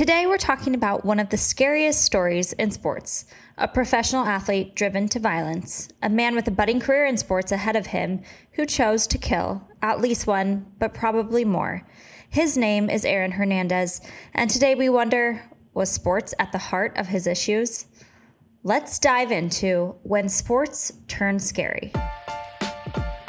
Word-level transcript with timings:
Today, 0.00 0.26
we're 0.26 0.38
talking 0.38 0.74
about 0.74 1.04
one 1.04 1.20
of 1.20 1.28
the 1.28 1.36
scariest 1.36 2.02
stories 2.02 2.54
in 2.54 2.70
sports 2.70 3.26
a 3.58 3.68
professional 3.68 4.24
athlete 4.24 4.74
driven 4.74 5.10
to 5.10 5.18
violence, 5.18 5.90
a 6.02 6.08
man 6.08 6.34
with 6.34 6.48
a 6.48 6.50
budding 6.50 6.80
career 6.80 7.04
in 7.04 7.18
sports 7.18 7.52
ahead 7.52 7.76
of 7.76 7.88
him 7.88 8.22
who 8.52 8.64
chose 8.64 9.06
to 9.08 9.18
kill 9.18 9.68
at 9.82 10.00
least 10.00 10.26
one, 10.26 10.72
but 10.78 10.94
probably 10.94 11.44
more. 11.44 11.86
His 12.30 12.56
name 12.56 12.88
is 12.88 13.04
Aaron 13.04 13.32
Hernandez, 13.32 14.00
and 14.32 14.48
today 14.48 14.74
we 14.74 14.88
wonder 14.88 15.42
was 15.74 15.90
sports 15.90 16.32
at 16.38 16.50
the 16.52 16.56
heart 16.56 16.96
of 16.96 17.08
his 17.08 17.26
issues? 17.26 17.84
Let's 18.62 18.98
dive 18.98 19.30
into 19.30 19.96
when 20.02 20.30
sports 20.30 20.94
turn 21.08 21.38
scary. 21.40 21.92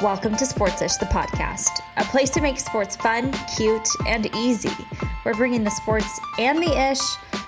Welcome 0.02 0.34
to 0.38 0.44
Sportsish, 0.44 0.98
the 0.98 1.06
podcast, 1.06 1.80
a 1.96 2.02
place 2.02 2.28
to 2.30 2.40
make 2.40 2.58
sports 2.58 2.96
fun, 2.96 3.32
cute, 3.56 3.88
and 4.04 4.26
easy. 4.34 4.72
We're 5.24 5.32
bringing 5.32 5.62
the 5.62 5.70
sports 5.70 6.18
and 6.40 6.60
the 6.60 6.90
ish. 6.90 6.98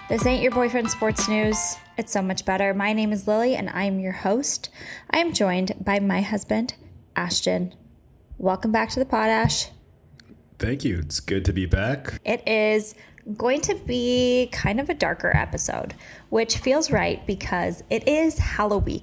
This 0.09 0.25
ain't 0.25 0.41
your 0.41 0.53
boyfriend 0.53 0.89
sports 0.89 1.29
news. 1.29 1.77
It's 1.99 2.13
so 2.13 2.23
much 2.23 2.45
better. 2.45 2.73
My 2.73 2.93
name 2.93 3.13
is 3.13 3.27
Lily, 3.27 3.57
and 3.57 3.71
I'm 3.71 3.99
your 3.99 4.13
host. 4.13 4.71
I 5.11 5.19
am 5.19 5.33
joined 5.33 5.73
by 5.85 5.99
my 5.99 6.21
husband, 6.21 6.75
Ashton. 7.17 7.75
Welcome 8.39 8.71
back 8.71 8.91
to 8.91 9.01
the 9.01 9.05
pod, 9.05 9.31
Ash. 9.31 9.71
Thank 10.61 10.85
you. 10.85 11.01
It's 11.01 11.19
good 11.19 11.45
to 11.47 11.53
be 11.53 11.67
back. 11.67 12.21
It 12.25 12.47
is 12.47 12.95
going 13.37 13.63
to 13.63 13.75
be 13.75 14.49
kind 14.53 14.79
of 14.79 14.89
a 14.89 14.95
darker 14.95 15.37
episode, 15.37 15.95
which 16.29 16.59
feels 16.59 16.93
right 16.93 17.27
because 17.27 17.83
it 17.91 18.07
is 18.07 18.39
Halloween. 18.39 19.03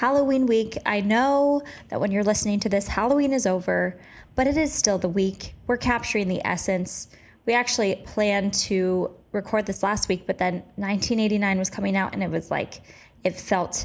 Halloween 0.00 0.46
week. 0.46 0.78
I 0.86 1.02
know 1.02 1.60
that 1.90 2.00
when 2.00 2.10
you're 2.10 2.24
listening 2.24 2.58
to 2.60 2.70
this, 2.70 2.88
Halloween 2.88 3.34
is 3.34 3.46
over, 3.46 3.98
but 4.34 4.46
it 4.46 4.56
is 4.56 4.72
still 4.72 4.96
the 4.96 5.10
week. 5.10 5.54
We're 5.66 5.76
capturing 5.76 6.26
the 6.26 6.40
essence. 6.42 7.08
We 7.44 7.52
actually 7.52 7.96
planned 8.06 8.54
to 8.54 9.14
record 9.32 9.66
this 9.66 9.82
last 9.82 10.08
week, 10.08 10.22
but 10.26 10.38
then 10.38 10.62
1989 10.76 11.58
was 11.58 11.68
coming 11.68 11.98
out, 11.98 12.14
and 12.14 12.22
it 12.22 12.30
was 12.30 12.50
like, 12.50 12.80
it 13.24 13.38
felt 13.38 13.84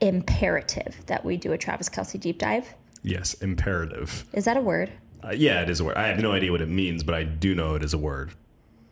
imperative 0.00 0.94
that 1.06 1.24
we 1.24 1.36
do 1.36 1.50
a 1.50 1.58
Travis 1.58 1.88
Kelce 1.88 2.20
deep 2.20 2.38
dive. 2.38 2.72
Yes, 3.02 3.34
imperative. 3.34 4.26
Is 4.32 4.44
that 4.44 4.56
a 4.56 4.60
word? 4.60 4.92
Uh, 5.24 5.30
yeah, 5.30 5.60
it 5.60 5.70
is 5.70 5.80
a 5.80 5.84
word. 5.84 5.96
I 5.96 6.06
have 6.06 6.20
no 6.20 6.30
idea 6.30 6.52
what 6.52 6.60
it 6.60 6.68
means, 6.68 7.02
but 7.02 7.16
I 7.16 7.24
do 7.24 7.56
know 7.56 7.74
it 7.74 7.82
is 7.82 7.94
a 7.94 7.98
word. 7.98 8.30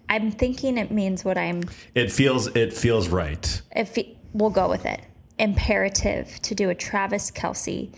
I'm 0.09 0.33
thinking 0.33 0.79
it 0.79 0.91
means 0.91 1.25
what 1.25 1.39
I'm. 1.39 1.63
It 1.95 2.11
feels 2.11 2.49
it 2.57 2.73
feels 2.73 3.09
right. 3.09 3.63
If 3.71 3.97
we'll 4.33 4.51
go 4.51 4.69
with 4.69 4.85
it, 4.85 5.01
imperative 5.39 6.41
to 6.43 6.55
do 6.55 6.71
a 6.71 6.75
Travis 6.75 7.31
Kelce 7.31 7.91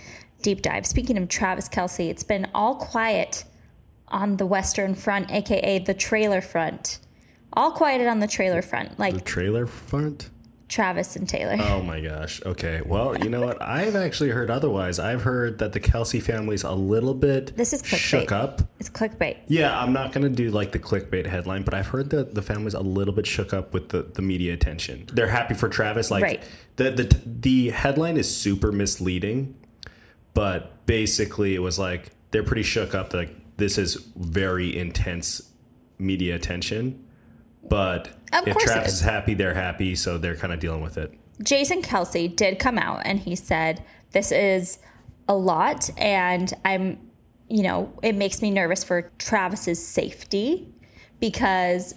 deep 0.42 0.62
dive. 0.62 0.86
Speaking 0.86 1.18
of 1.18 1.28
Travis 1.28 1.68
Kelce, 1.68 2.08
it's 2.08 2.22
been 2.22 2.48
all 2.54 2.76
quiet 2.76 3.44
on 4.08 4.36
the 4.36 4.46
Western 4.46 4.94
Front, 4.94 5.30
aka 5.30 5.78
the 5.78 5.94
trailer 5.94 6.40
front. 6.40 6.98
All 7.52 7.72
quieted 7.72 8.06
on 8.06 8.20
the 8.20 8.28
trailer 8.28 8.62
front, 8.62 8.98
like 8.98 9.14
The 9.14 9.20
trailer 9.20 9.66
front? 9.66 10.30
Travis 10.70 11.16
and 11.16 11.28
Taylor. 11.28 11.56
Oh 11.60 11.82
my 11.82 12.00
gosh. 12.00 12.40
Okay. 12.46 12.80
Well, 12.86 13.18
you 13.18 13.28
know 13.28 13.40
what? 13.42 13.60
I've 13.60 13.96
actually 13.96 14.30
heard 14.30 14.50
otherwise. 14.50 14.98
I've 14.98 15.22
heard 15.22 15.58
that 15.58 15.72
the 15.72 15.80
Kelce 15.80 16.22
family's 16.22 16.62
a 16.62 16.72
little 16.72 17.12
bit 17.12 17.56
This 17.56 17.72
is 17.72 17.82
clickbait. 17.82 17.96
shook 17.98 18.32
up. 18.32 18.62
It's 18.78 18.88
clickbait. 18.88 19.38
Yeah, 19.48 19.78
I'm 19.78 19.92
not 19.92 20.12
going 20.12 20.22
to 20.24 20.30
do 20.34 20.50
like 20.50 20.72
the 20.72 20.78
clickbait 20.78 21.26
headline, 21.26 21.64
but 21.64 21.74
I've 21.74 21.88
heard 21.88 22.10
that 22.10 22.34
the 22.34 22.42
family's 22.42 22.74
a 22.74 22.80
little 22.80 23.12
bit 23.12 23.26
shook 23.26 23.52
up 23.52 23.74
with 23.74 23.90
the, 23.90 24.02
the 24.04 24.22
media 24.22 24.54
attention. 24.54 25.06
They're 25.12 25.26
happy 25.28 25.54
for 25.54 25.68
Travis. 25.68 26.10
Like 26.10 26.22
Right. 26.22 26.42
the, 26.76 26.90
the 26.92 27.20
the 27.26 27.70
headline 27.70 28.16
is 28.16 28.34
super 28.34 28.70
misleading, 28.72 29.56
but 30.34 30.86
basically 30.86 31.54
it 31.54 31.60
was 31.60 31.78
like 31.78 32.10
they're 32.30 32.42
pretty 32.44 32.62
shook 32.62 32.94
up. 32.94 33.12
Like 33.12 33.34
this 33.56 33.76
is 33.76 33.96
very 34.16 34.76
intense 34.78 35.42
media 35.98 36.34
attention, 36.36 37.04
but 37.68 38.08
Of 38.32 38.48
if 38.48 38.56
Travis 38.56 38.88
is. 38.88 38.94
is 38.94 39.00
happy, 39.00 39.34
they're 39.34 39.54
happy, 39.54 39.94
so 39.94 40.18
they're 40.18 40.36
kind 40.36 40.52
of 40.52 40.60
dealing 40.60 40.82
with 40.82 40.98
it. 40.98 41.12
Jason 41.42 41.82
Kelce 41.82 42.34
did 42.34 42.58
come 42.58 42.78
out 42.78 43.02
and 43.04 43.20
he 43.20 43.34
said, 43.34 43.82
This 44.12 44.32
is 44.32 44.78
a 45.28 45.34
lot, 45.34 45.90
and 45.96 46.52
I'm, 46.64 46.98
you 47.48 47.62
know, 47.62 47.92
it 48.02 48.14
makes 48.14 48.42
me 48.42 48.50
nervous 48.50 48.84
for 48.84 49.10
Travis's 49.18 49.84
safety 49.84 50.68
because 51.20 51.94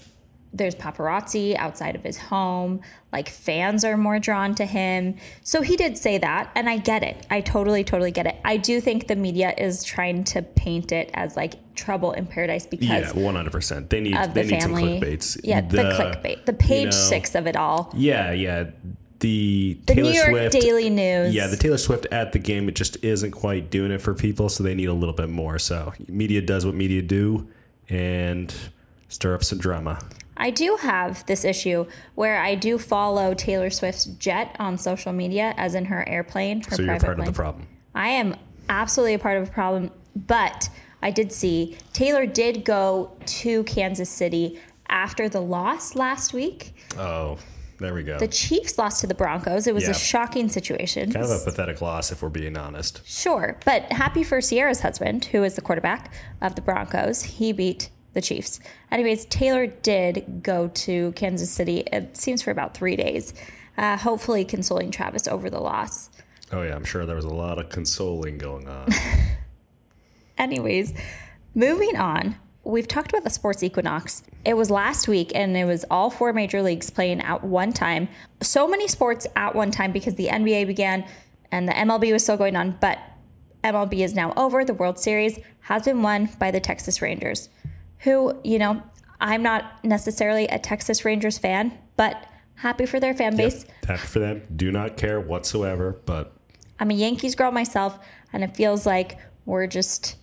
there's 0.53 0.75
paparazzi 0.75 1.55
outside 1.55 1.95
of 1.95 2.03
his 2.03 2.17
home. 2.17 2.81
Like 3.11 3.27
fans 3.27 3.83
are 3.83 3.97
more 3.97 4.19
drawn 4.19 4.53
to 4.55 4.65
him. 4.65 5.15
So 5.41 5.61
he 5.61 5.75
did 5.75 5.97
say 5.97 6.19
that, 6.19 6.51
and 6.55 6.69
I 6.69 6.77
get 6.77 7.01
it. 7.03 7.25
I 7.29 7.41
totally, 7.41 7.83
totally 7.83 8.11
get 8.11 8.27
it. 8.27 8.35
I 8.45 8.57
do 8.57 8.79
think 8.79 9.07
the 9.07 9.15
media 9.15 9.53
is 9.57 9.83
trying 9.83 10.23
to 10.25 10.41
paint 10.43 10.91
it 10.91 11.09
as 11.13 11.35
like 11.35 11.55
trouble 11.75 12.11
in 12.11 12.27
paradise 12.27 12.67
because 12.67 12.87
Yeah, 12.87 13.11
one 13.13 13.35
hundred 13.35 13.51
percent. 13.51 13.89
They 13.89 13.99
need 13.99 14.15
they 14.15 14.43
the 14.43 14.43
need 14.43 14.61
family. 14.61 14.99
some 14.99 15.09
clickbaits. 15.09 15.39
Yeah, 15.43 15.61
the, 15.61 15.77
clickbait, 15.77 16.45
the 16.45 16.53
page 16.53 16.85
know, 16.85 16.91
six 16.91 17.33
of 17.35 17.47
it 17.47 17.55
all. 17.55 17.91
Yeah, 17.95 18.31
yeah. 18.31 18.69
The, 19.19 19.79
The 19.85 19.93
Taylor 19.95 20.09
New 20.09 20.15
York 20.15 20.29
Swift 20.29 20.51
Daily 20.59 20.89
News. 20.89 21.33
Yeah, 21.33 21.47
the 21.47 21.55
Taylor 21.55 21.77
Swift 21.77 22.05
at 22.11 22.33
the 22.33 22.39
game, 22.39 22.67
it 22.67 22.75
just 22.75 23.01
isn't 23.03 23.31
quite 23.31 23.69
doing 23.71 23.89
it 23.91 24.01
for 24.01 24.13
people, 24.13 24.49
so 24.49 24.63
they 24.63 24.75
need 24.75 24.89
a 24.89 24.93
little 24.93 25.15
bit 25.15 25.29
more. 25.29 25.57
So 25.59 25.93
media 26.09 26.41
does 26.41 26.65
what 26.65 26.75
media 26.75 27.01
do 27.01 27.47
and 27.89 28.53
stir 29.07 29.33
up 29.33 29.43
some 29.43 29.59
drama. 29.59 29.99
I 30.37 30.49
do 30.49 30.77
have 30.81 31.25
this 31.25 31.45
issue 31.45 31.85
where 32.15 32.39
I 32.41 32.55
do 32.55 32.77
follow 32.77 33.33
Taylor 33.33 33.69
Swift's 33.69 34.05
jet 34.05 34.55
on 34.59 34.77
social 34.77 35.13
media, 35.13 35.53
as 35.57 35.75
in 35.75 35.85
her 35.85 36.07
airplane, 36.07 36.61
her 36.63 36.75
So 36.75 36.81
you're 36.81 36.87
private 36.93 37.05
part 37.05 37.17
plane. 37.17 37.27
of 37.27 37.33
the 37.33 37.37
problem. 37.37 37.67
I 37.95 38.09
am 38.09 38.35
absolutely 38.69 39.13
a 39.13 39.19
part 39.19 39.37
of 39.41 39.47
a 39.47 39.51
problem, 39.51 39.91
but 40.15 40.69
I 41.01 41.11
did 41.11 41.31
see 41.31 41.77
Taylor 41.93 42.25
did 42.25 42.63
go 42.65 43.11
to 43.25 43.63
Kansas 43.65 44.09
City 44.09 44.59
after 44.89 45.29
the 45.29 45.41
loss 45.41 45.95
last 45.95 46.33
week. 46.33 46.73
Oh, 46.97 47.37
there 47.79 47.93
we 47.93 48.03
go. 48.03 48.17
The 48.17 48.27
Chiefs 48.27 48.77
lost 48.77 49.01
to 49.01 49.07
the 49.07 49.13
Broncos. 49.15 49.67
It 49.67 49.73
was 49.75 49.83
Yeah. 49.83 49.91
a 49.91 49.93
shocking 49.95 50.47
situation. 50.49 51.11
kind 51.11 51.25
of 51.25 51.31
a 51.31 51.43
pathetic 51.43 51.81
loss, 51.81 52.11
if 52.11 52.21
we're 52.21 52.29
being 52.29 52.55
honest. 52.57 53.01
Sure, 53.05 53.57
but 53.65 53.91
happy 53.91 54.23
for 54.23 54.39
Sierra's 54.41 54.79
husband, 54.81 55.25
who 55.25 55.43
is 55.43 55.55
the 55.55 55.61
quarterback 55.61 56.11
of 56.41 56.55
the 56.55 56.61
Broncos. 56.61 57.23
He 57.23 57.51
beat 57.51 57.89
the 58.13 58.21
Chiefs. 58.21 58.59
Anyways, 58.91 59.25
Taylor 59.25 59.67
did 59.67 60.41
go 60.43 60.69
to 60.69 61.11
Kansas 61.13 61.49
City, 61.49 61.79
it 61.91 62.15
seems 62.15 62.41
for 62.41 62.51
about 62.51 62.75
three 62.75 62.95
days, 62.95 63.33
uh, 63.77 63.97
hopefully 63.97 64.45
consoling 64.45 64.91
Travis 64.91 65.27
over 65.27 65.49
the 65.49 65.59
loss. 65.59 66.09
Oh 66.51 66.61
yeah, 66.61 66.75
I'm 66.75 66.85
sure 66.85 67.05
there 67.05 67.15
was 67.15 67.25
a 67.25 67.33
lot 67.33 67.57
of 67.57 67.69
consoling 67.69 68.37
going 68.37 68.67
on. 68.67 68.89
Anyways, 70.37 70.93
moving 71.55 71.95
on. 71.97 72.35
We've 72.63 72.87
talked 72.87 73.09
about 73.09 73.23
the 73.23 73.29
sports 73.29 73.61
equinox. 73.61 74.23
It 74.45 74.55
was 74.55 74.71
last 74.71 75.07
week 75.07 75.31
and 75.35 75.57
it 75.57 75.65
was 75.65 75.83
all 75.91 76.09
four 76.09 76.31
major 76.31 76.61
leagues 76.61 76.89
playing 76.89 77.21
at 77.21 77.43
one 77.43 77.73
time. 77.73 78.07
So 78.41 78.67
many 78.67 78.87
sports 78.87 79.27
at 79.35 79.53
one 79.53 79.71
time 79.71 79.91
because 79.91 80.15
the 80.15 80.27
NBA 80.27 80.67
began 80.67 81.05
and 81.51 81.67
the 81.67 81.73
MLB 81.73 82.13
was 82.13 82.23
still 82.23 82.37
going 82.37 82.55
on, 82.55 82.77
but 82.79 82.99
MLB 83.63 83.99
is 83.99 84.13
now 84.13 84.33
over. 84.35 84.63
The 84.63 84.73
World 84.73 84.99
Series 84.99 85.39
has 85.61 85.83
been 85.83 86.01
won 86.01 86.29
by 86.39 86.51
the 86.51 86.59
Texas 86.59 87.01
Rangers, 87.01 87.49
who, 88.03 88.39
you 88.43 88.59
know, 88.59 88.81
I'm 89.19 89.41
not 89.41 89.83
necessarily 89.83 90.47
a 90.47 90.59
Texas 90.59 91.05
Rangers 91.05 91.37
fan, 91.37 91.77
but 91.95 92.27
happy 92.55 92.85
for 92.85 92.99
their 92.99 93.13
fan 93.13 93.35
base. 93.35 93.65
Happy 93.87 93.99
for 93.99 94.19
them. 94.19 94.43
Do 94.55 94.71
not 94.71 94.97
care 94.97 95.19
whatsoever, 95.19 95.99
but 96.05 96.33
I'm 96.79 96.91
a 96.91 96.93
Yankees 96.93 97.35
girl 97.35 97.51
myself, 97.51 97.99
and 98.31 98.43
it 98.43 98.55
feels 98.55 98.85
like 98.85 99.17
we're 99.45 99.67
just 99.67 100.17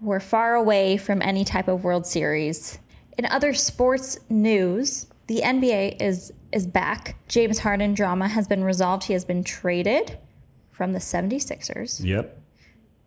we're 0.00 0.20
far 0.20 0.54
away 0.54 0.96
from 0.96 1.20
any 1.22 1.44
type 1.44 1.68
of 1.68 1.84
World 1.84 2.06
Series. 2.06 2.78
In 3.18 3.26
other 3.26 3.52
sports 3.52 4.18
news, 4.28 5.06
the 5.26 5.40
NBA 5.40 6.00
is 6.00 6.32
is 6.52 6.66
back. 6.66 7.16
James 7.28 7.60
Harden 7.60 7.94
drama 7.94 8.28
has 8.28 8.48
been 8.48 8.64
resolved. 8.64 9.04
He 9.04 9.12
has 9.12 9.24
been 9.24 9.44
traded 9.44 10.18
from 10.70 10.92
the 10.92 10.98
76ers 10.98 12.04
yep. 12.04 12.40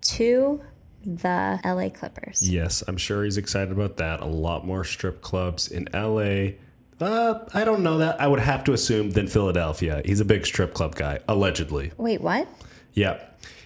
to 0.01 0.61
the 1.03 1.59
LA 1.63 1.89
Clippers. 1.89 2.47
Yes, 2.47 2.83
I'm 2.87 2.97
sure 2.97 3.23
he's 3.23 3.37
excited 3.37 3.71
about 3.71 3.97
that. 3.97 4.21
A 4.21 4.25
lot 4.25 4.65
more 4.65 4.83
strip 4.83 5.21
clubs 5.21 5.69
in 5.69 5.87
LA. 5.93 6.53
Uh, 6.99 7.45
I 7.53 7.65
don't 7.65 7.83
know 7.83 7.97
that. 7.97 8.21
I 8.21 8.27
would 8.27 8.39
have 8.39 8.63
to 8.65 8.73
assume 8.73 9.11
than 9.11 9.27
Philadelphia. 9.27 10.01
He's 10.05 10.19
a 10.19 10.25
big 10.25 10.45
strip 10.45 10.73
club 10.73 10.95
guy, 10.95 11.19
allegedly. 11.27 11.91
Wait, 11.97 12.21
what? 12.21 12.47
Yeah. 12.93 13.19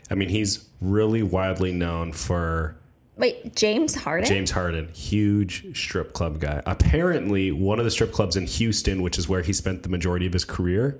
I 0.10 0.16
mean, 0.16 0.30
he's 0.30 0.68
really 0.82 1.24
widely 1.24 1.72
known 1.72 2.14
for 2.14 2.78
Wait, 3.18 3.56
James 3.56 3.96
Harden? 3.96 4.28
James 4.28 4.52
Harden, 4.52 4.90
huge 4.90 5.76
strip 5.76 6.14
club 6.14 6.40
guy. 6.40 6.62
Apparently, 6.66 7.52
one 7.52 7.80
of 7.80 7.86
the 7.86 7.92
strip 7.92 8.12
clubs 8.12 8.36
in 8.36 8.46
Houston, 8.46 9.02
which 9.02 9.18
is 9.18 9.28
where 9.28 9.42
he 9.42 9.54
spent 9.54 9.84
the 9.84 9.90
majority 9.90 10.28
of 10.28 10.34
his 10.34 10.46
career, 10.46 11.00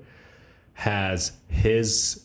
has 0.74 1.32
his 1.48 2.24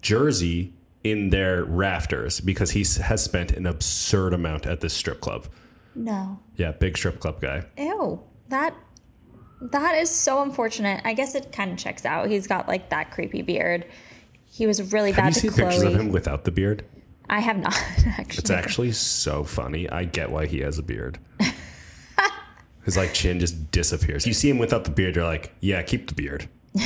jersey 0.00 0.72
in 1.04 1.30
their 1.30 1.64
rafters 1.64 2.40
because 2.40 2.70
he 2.72 2.84
has 3.02 3.22
spent 3.22 3.52
an 3.52 3.66
absurd 3.66 4.32
amount 4.34 4.66
at 4.66 4.80
this 4.80 4.94
strip 4.94 5.20
club. 5.20 5.46
No. 5.94 6.38
Yeah, 6.56 6.72
big 6.72 6.96
strip 6.96 7.20
club 7.20 7.40
guy. 7.40 7.64
Ew. 7.76 8.20
That 8.48 8.74
that 9.60 9.94
is 9.96 10.10
so 10.10 10.42
unfortunate. 10.42 11.00
I 11.04 11.14
guess 11.14 11.34
it 11.34 11.52
kind 11.52 11.70
of 11.72 11.78
checks 11.78 12.04
out. 12.04 12.28
He's 12.28 12.46
got 12.46 12.66
like 12.68 12.90
that 12.90 13.10
creepy 13.10 13.42
beard. 13.42 13.86
He 14.44 14.66
was 14.66 14.92
really 14.92 15.12
Have 15.12 15.24
bad 15.24 15.28
you 15.28 15.32
to 15.34 15.40
seen 15.40 15.50
Chloe. 15.52 15.66
pictures 15.70 15.82
of 15.84 15.94
him 16.00 16.10
without 16.12 16.44
the 16.44 16.50
beard? 16.50 16.84
I 17.30 17.40
have 17.40 17.58
not 17.58 17.74
actually. 18.06 18.38
It's 18.38 18.50
actually 18.50 18.92
so 18.92 19.44
funny. 19.44 19.88
I 19.88 20.04
get 20.04 20.30
why 20.30 20.46
he 20.46 20.60
has 20.60 20.78
a 20.78 20.82
beard. 20.82 21.18
His 22.84 22.96
like 22.96 23.14
chin 23.14 23.38
just 23.38 23.70
disappears. 23.70 24.26
You 24.26 24.32
see 24.34 24.50
him 24.50 24.58
without 24.58 24.82
the 24.84 24.90
beard, 24.90 25.14
you're 25.14 25.24
like, 25.24 25.54
yeah, 25.60 25.82
keep 25.82 26.08
the 26.08 26.14
beard. 26.14 26.48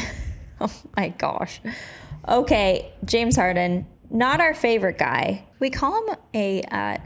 Oh 0.58 0.72
my 0.96 1.10
gosh. 1.10 1.60
Okay, 2.26 2.90
James 3.04 3.36
Harden, 3.36 3.86
not 4.11 4.41
our 4.41 4.55
favorite 4.55 4.99
guy. 4.99 5.44
We 5.58 5.70
call 5.70 6.06
him 6.06 6.17
a 6.35 6.62
uh, 6.62 6.99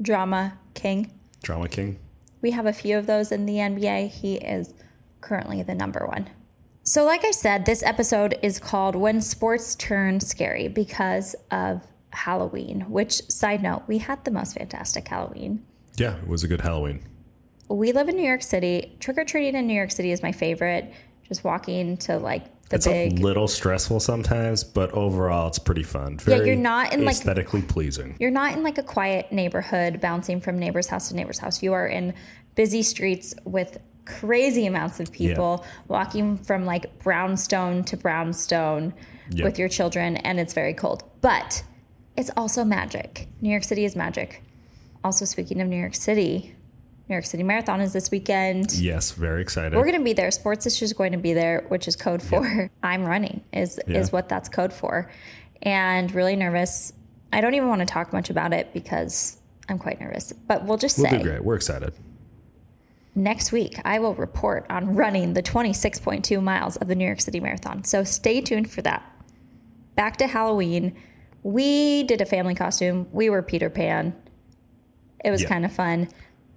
drama 0.00 0.58
king. 0.74 1.12
Drama 1.42 1.68
king. 1.68 1.98
We 2.42 2.52
have 2.52 2.66
a 2.66 2.72
few 2.72 2.98
of 2.98 3.06
those 3.06 3.32
in 3.32 3.46
the 3.46 3.54
NBA. 3.54 4.08
He 4.08 4.36
is 4.36 4.74
currently 5.20 5.62
the 5.62 5.74
number 5.74 6.06
one. 6.06 6.30
So, 6.82 7.04
like 7.04 7.24
I 7.24 7.32
said, 7.32 7.66
this 7.66 7.82
episode 7.82 8.38
is 8.42 8.60
called 8.60 8.94
When 8.94 9.20
Sports 9.20 9.74
Turn 9.74 10.20
Scary 10.20 10.68
because 10.68 11.34
of 11.50 11.82
Halloween, 12.10 12.82
which, 12.82 13.28
side 13.28 13.62
note, 13.62 13.82
we 13.88 13.98
had 13.98 14.24
the 14.24 14.30
most 14.30 14.56
fantastic 14.56 15.08
Halloween. 15.08 15.64
Yeah, 15.96 16.18
it 16.18 16.28
was 16.28 16.44
a 16.44 16.48
good 16.48 16.60
Halloween. 16.60 17.02
We 17.68 17.92
live 17.92 18.08
in 18.08 18.16
New 18.16 18.26
York 18.26 18.42
City. 18.42 18.96
Trick 19.00 19.18
or 19.18 19.24
treating 19.24 19.56
in 19.56 19.66
New 19.66 19.74
York 19.74 19.90
City 19.90 20.12
is 20.12 20.22
my 20.22 20.30
favorite. 20.30 20.92
Just 21.26 21.42
walking 21.42 21.96
to 21.98 22.18
like 22.18 22.44
the 22.68 22.76
It's 22.76 22.86
big. 22.86 23.18
a 23.18 23.22
little 23.22 23.46
stressful 23.48 24.00
sometimes, 24.00 24.64
but 24.64 24.90
overall 24.92 25.46
it's 25.48 25.58
pretty 25.58 25.82
fun. 25.84 26.18
Very 26.18 26.48
you're 26.48 26.56
not 26.56 26.92
in, 26.92 27.04
like- 27.04 27.14
aesthetically 27.14 27.62
pleasing. 27.62 28.16
You're 28.18 28.30
not 28.30 28.56
in 28.56 28.62
like 28.62 28.78
a 28.78 28.82
quiet 28.82 29.30
neighborhood 29.32 30.00
bouncing 30.00 30.40
from 30.40 30.58
neighbor's 30.58 30.88
house 30.88 31.08
to 31.10 31.14
neighbor's 31.16 31.38
house. 31.38 31.62
You 31.62 31.72
are 31.74 31.86
in 31.86 32.14
busy 32.56 32.82
streets 32.82 33.34
with 33.44 33.78
crazy 34.04 34.66
amounts 34.66 34.98
of 35.00 35.12
people 35.12 35.64
walking 35.88 36.36
from 36.38 36.64
like 36.64 36.98
brownstone 37.00 37.84
to 37.84 37.96
brownstone 37.96 38.94
Yep. 39.30 39.44
with 39.44 39.58
your 39.58 39.68
children, 39.68 40.16
and 40.18 40.38
it's 40.40 40.52
very 40.54 40.72
cold. 40.74 41.02
But 41.20 41.62
it's 42.16 42.30
also 42.36 42.64
magic. 42.64 43.28
New 43.40 43.50
York 43.50 43.64
City 43.64 43.84
is 43.84 43.94
magic. 43.96 44.42
Also, 45.04 45.24
speaking 45.24 45.60
of 45.60 45.68
New 45.68 45.78
York 45.78 45.94
City, 45.94 46.55
New 47.08 47.14
York 47.14 47.24
City 47.24 47.42
Marathon 47.44 47.80
is 47.80 47.92
this 47.92 48.10
weekend. 48.10 48.72
Yes, 48.72 49.12
very 49.12 49.40
excited. 49.40 49.76
We're 49.76 49.84
going 49.84 49.98
to 49.98 50.04
be 50.04 50.12
there. 50.12 50.28
Sportsish 50.30 50.82
is 50.82 50.92
going 50.92 51.12
to 51.12 51.18
be 51.18 51.32
there, 51.34 51.64
which 51.68 51.86
is 51.86 51.94
code 51.94 52.20
for 52.20 52.68
I'm 52.82 53.04
running. 53.04 53.44
Is 53.52 53.78
Yeah. 53.86 53.98
is 53.98 54.10
what 54.12 54.28
that's 54.28 54.48
code 54.48 54.72
for, 54.72 55.10
and 55.62 56.12
really 56.12 56.34
nervous. 56.34 56.92
I 57.32 57.40
don't 57.40 57.54
even 57.54 57.68
want 57.68 57.80
to 57.80 57.86
talk 57.86 58.12
much 58.12 58.28
about 58.28 58.52
it 58.52 58.72
because 58.72 59.38
I'm 59.68 59.78
quite 59.78 60.00
nervous. 60.00 60.32
But 60.32 60.64
we'll 60.64 60.78
just 60.78 60.98
we'll 60.98 61.10
say 61.10 61.18
do 61.18 61.22
great. 61.24 61.44
We're 61.44 61.54
excited. 61.56 61.92
next 63.14 63.52
week 63.52 63.80
I 63.84 63.98
will 64.00 64.14
report 64.14 64.66
on 64.68 64.94
running 64.96 65.34
the 65.34 65.42
26.2 65.42 66.42
miles 66.42 66.76
of 66.76 66.88
the 66.88 66.94
New 66.96 67.06
York 67.06 67.20
City 67.20 67.38
Marathon. 67.38 67.84
So 67.84 68.02
stay 68.02 68.40
tuned 68.40 68.68
for 68.70 68.82
that. 68.82 69.02
Back 69.94 70.16
to 70.18 70.26
Halloween. 70.26 70.94
We 71.44 72.02
did 72.02 72.20
a 72.20 72.26
family 72.26 72.54
costume. 72.56 73.06
We 73.12 73.30
were 73.30 73.42
Peter 73.42 73.70
Pan. 73.70 74.14
It 75.24 75.30
was 75.30 75.42
Yeah. 75.42 75.48
kind 75.48 75.64
of 75.64 75.72
fun. 75.72 76.08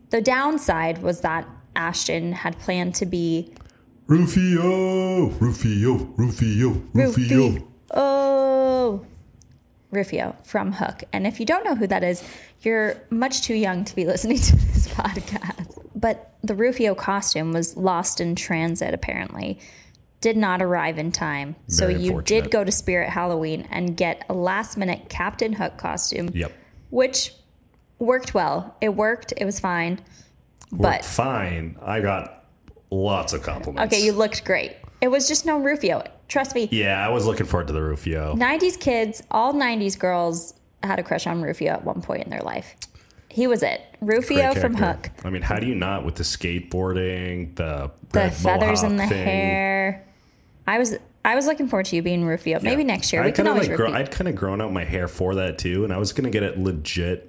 The 0.09 0.21
downside 0.21 1.01
was 1.01 1.21
that 1.21 1.47
Ashton 1.75 2.33
had 2.33 2.57
planned 2.59 2.95
to 2.95 3.05
be 3.05 3.53
Rufio, 4.07 5.27
Rufio, 5.39 5.93
Rufio, 6.17 6.81
Rufio. 6.93 7.67
Oh, 7.93 9.05
Rufio 9.91 10.35
from 10.43 10.73
Hook. 10.73 11.03
And 11.13 11.27
if 11.27 11.39
you 11.39 11.45
don't 11.45 11.63
know 11.63 11.75
who 11.75 11.87
that 11.87 12.03
is, 12.03 12.23
you're 12.61 12.95
much 13.11 13.43
too 13.43 13.53
young 13.53 13.85
to 13.85 13.95
be 13.95 14.05
listening 14.07 14.37
to 14.39 14.55
this 14.55 14.87
podcast. 14.87 15.79
But 15.95 16.33
the 16.43 16.55
Rufio 16.55 16.95
costume 16.95 17.51
was 17.53 17.77
lost 17.77 18.19
in 18.19 18.35
transit, 18.35 18.93
apparently. 18.93 19.59
Did 20.21 20.37
not 20.37 20.61
arrive 20.61 20.97
in 20.97 21.11
time. 21.11 21.55
So 21.67 21.87
Very 21.87 22.01
you 22.01 22.21
did 22.21 22.51
go 22.51 22.63
to 22.63 22.71
Spirit 22.71 23.09
Halloween 23.09 23.67
and 23.69 23.95
get 23.95 24.25
a 24.27 24.33
last 24.33 24.75
minute 24.75 25.07
Captain 25.09 25.53
Hook 25.53 25.77
costume, 25.77 26.29
Yep. 26.33 26.51
which 26.89 27.33
worked 27.99 28.33
well. 28.33 28.75
It 28.81 28.89
worked, 28.95 29.33
it 29.37 29.45
was 29.45 29.59
fine. 29.59 29.99
But 30.71 30.81
But 31.01 31.05
fine. 31.05 31.77
I 31.81 31.99
got 32.01 32.45
lots 32.91 33.33
of 33.33 33.43
compliments. 33.43 33.93
okay, 33.93 34.03
you 34.03 34.11
looked 34.13 34.43
great. 34.45 34.73
It 35.01 35.07
was 35.09 35.27
just 35.27 35.45
no 35.45 35.59
Rufio. 35.59 36.03
Trust 36.27 36.53
me, 36.55 36.67
Yeah, 36.71 37.05
I 37.05 37.09
was 37.09 37.25
looking 37.25 37.45
forward 37.45 37.67
to 37.67 37.73
the 37.73 37.81
Rufio. 37.81 38.35
90s 38.35 38.79
kids, 38.79 39.23
all 39.31 39.53
90s 39.53 39.97
girls 39.97 40.53
had 40.83 40.99
a 40.99 41.03
crush 41.03 41.25
on 41.27 41.41
Rufio 41.41 41.71
at 41.73 41.83
one 41.83 42.01
point 42.01 42.23
in 42.23 42.29
their 42.29 42.41
life. 42.41 42.75
He 43.29 43.47
was 43.47 43.63
it. 43.63 43.81
Rufio 44.01 44.53
from. 44.55 44.75
Hook. 44.75 45.09
I 45.23 45.29
mean, 45.29 45.41
how 45.43 45.59
do 45.59 45.67
you 45.67 45.75
not 45.75 46.03
with 46.05 46.15
the 46.15 46.23
skateboarding, 46.23 47.55
the 47.55 47.91
The 48.11 48.31
feathers 48.31 48.83
in 48.83 48.97
the 48.97 49.05
thing? 49.07 49.23
hair. 49.25 50.05
I 50.67 50.77
was 50.79 50.97
I 51.25 51.35
was 51.35 51.45
looking 51.45 51.67
forward 51.67 51.85
to 51.87 51.95
you 51.95 52.01
being 52.01 52.23
Rufio. 52.25 52.59
Maybe 52.61 52.83
next 52.83 53.11
year. 53.13 53.21
I'd 53.21 53.25
we 53.25 53.31
can 53.31 53.45
kinda 53.45 53.51
always 53.51 53.67
like 53.67 53.77
grow. 53.77 53.91
I'd 53.93 54.09
kind 54.11 54.27
of 54.27 54.35
grown 54.35 54.61
out 54.61 54.71
my 54.71 54.83
hair 54.85 55.07
for 55.07 55.35
that 55.35 55.57
too, 55.57 55.83
and 55.83 55.93
I 55.93 55.97
was 55.97 56.13
gonna 56.13 56.29
get 56.29 56.43
it 56.43 56.57
legit, 56.59 57.28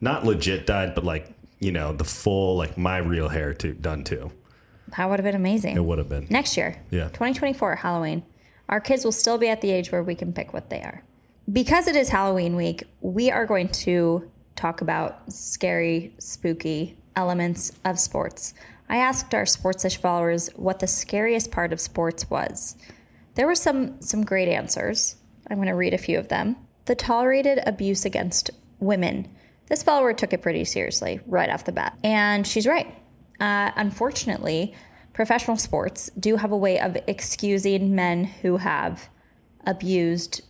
not 0.00 0.24
legit 0.24 0.66
dyed, 0.66 0.94
but 0.94 1.04
like 1.04 1.32
you 1.58 1.72
know 1.72 1.92
the 1.92 2.04
full 2.04 2.56
like 2.56 2.76
my 2.78 2.98
real 2.98 3.28
hair 3.28 3.54
too 3.54 3.72
done 3.74 4.04
too. 4.04 4.30
that 4.96 5.08
would 5.08 5.18
have 5.18 5.24
been 5.24 5.34
amazing. 5.34 5.76
It 5.76 5.84
would 5.84 5.98
have 5.98 6.08
been. 6.08 6.26
Next 6.30 6.56
year. 6.56 6.76
Yeah. 6.90 7.08
2024 7.08 7.76
Halloween. 7.76 8.22
Our 8.68 8.80
kids 8.80 9.04
will 9.04 9.12
still 9.12 9.36
be 9.38 9.48
at 9.48 9.60
the 9.60 9.70
age 9.70 9.90
where 9.92 10.02
we 10.02 10.14
can 10.14 10.32
pick 10.32 10.52
what 10.52 10.70
they 10.70 10.80
are. 10.80 11.02
Because 11.52 11.88
it 11.88 11.96
is 11.96 12.08
Halloween 12.08 12.54
week, 12.54 12.84
we 13.00 13.30
are 13.30 13.44
going 13.44 13.68
to 13.68 14.30
talk 14.54 14.80
about 14.80 15.32
scary, 15.32 16.14
spooky 16.18 16.96
elements 17.16 17.72
of 17.84 17.98
sports. 17.98 18.54
I 18.88 18.96
asked 18.98 19.34
our 19.34 19.44
Sportsish 19.44 19.96
followers 19.98 20.50
what 20.54 20.78
the 20.78 20.86
scariest 20.86 21.50
part 21.50 21.72
of 21.72 21.80
sports 21.80 22.30
was. 22.30 22.76
There 23.34 23.46
were 23.46 23.54
some 23.54 24.00
some 24.00 24.24
great 24.24 24.48
answers. 24.48 25.16
I'm 25.48 25.56
going 25.56 25.68
to 25.68 25.74
read 25.74 25.94
a 25.94 25.98
few 25.98 26.18
of 26.18 26.28
them. 26.28 26.56
The 26.84 26.94
tolerated 26.94 27.60
abuse 27.66 28.04
against 28.04 28.50
women. 28.78 29.28
This 29.70 29.84
follower 29.84 30.12
took 30.12 30.32
it 30.32 30.42
pretty 30.42 30.64
seriously 30.64 31.20
right 31.26 31.48
off 31.48 31.64
the 31.64 31.70
bat, 31.70 31.96
and 32.02 32.44
she's 32.44 32.66
right. 32.66 32.92
Uh, 33.38 33.70
unfortunately, 33.76 34.74
professional 35.12 35.56
sports 35.56 36.10
do 36.18 36.34
have 36.36 36.50
a 36.50 36.56
way 36.56 36.80
of 36.80 36.96
excusing 37.06 37.94
men 37.94 38.24
who 38.24 38.56
have 38.56 39.08
abused 39.64 40.42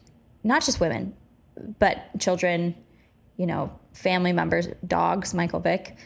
not 0.43 0.65
just 0.65 0.81
women, 0.81 1.15
but 1.79 2.19
children, 2.19 2.75
you 3.37 3.45
know, 3.45 3.71
family 3.93 4.33
members, 4.33 4.69
dogs, 4.87 5.35
Michael 5.35 5.61
Vick, 5.61 5.99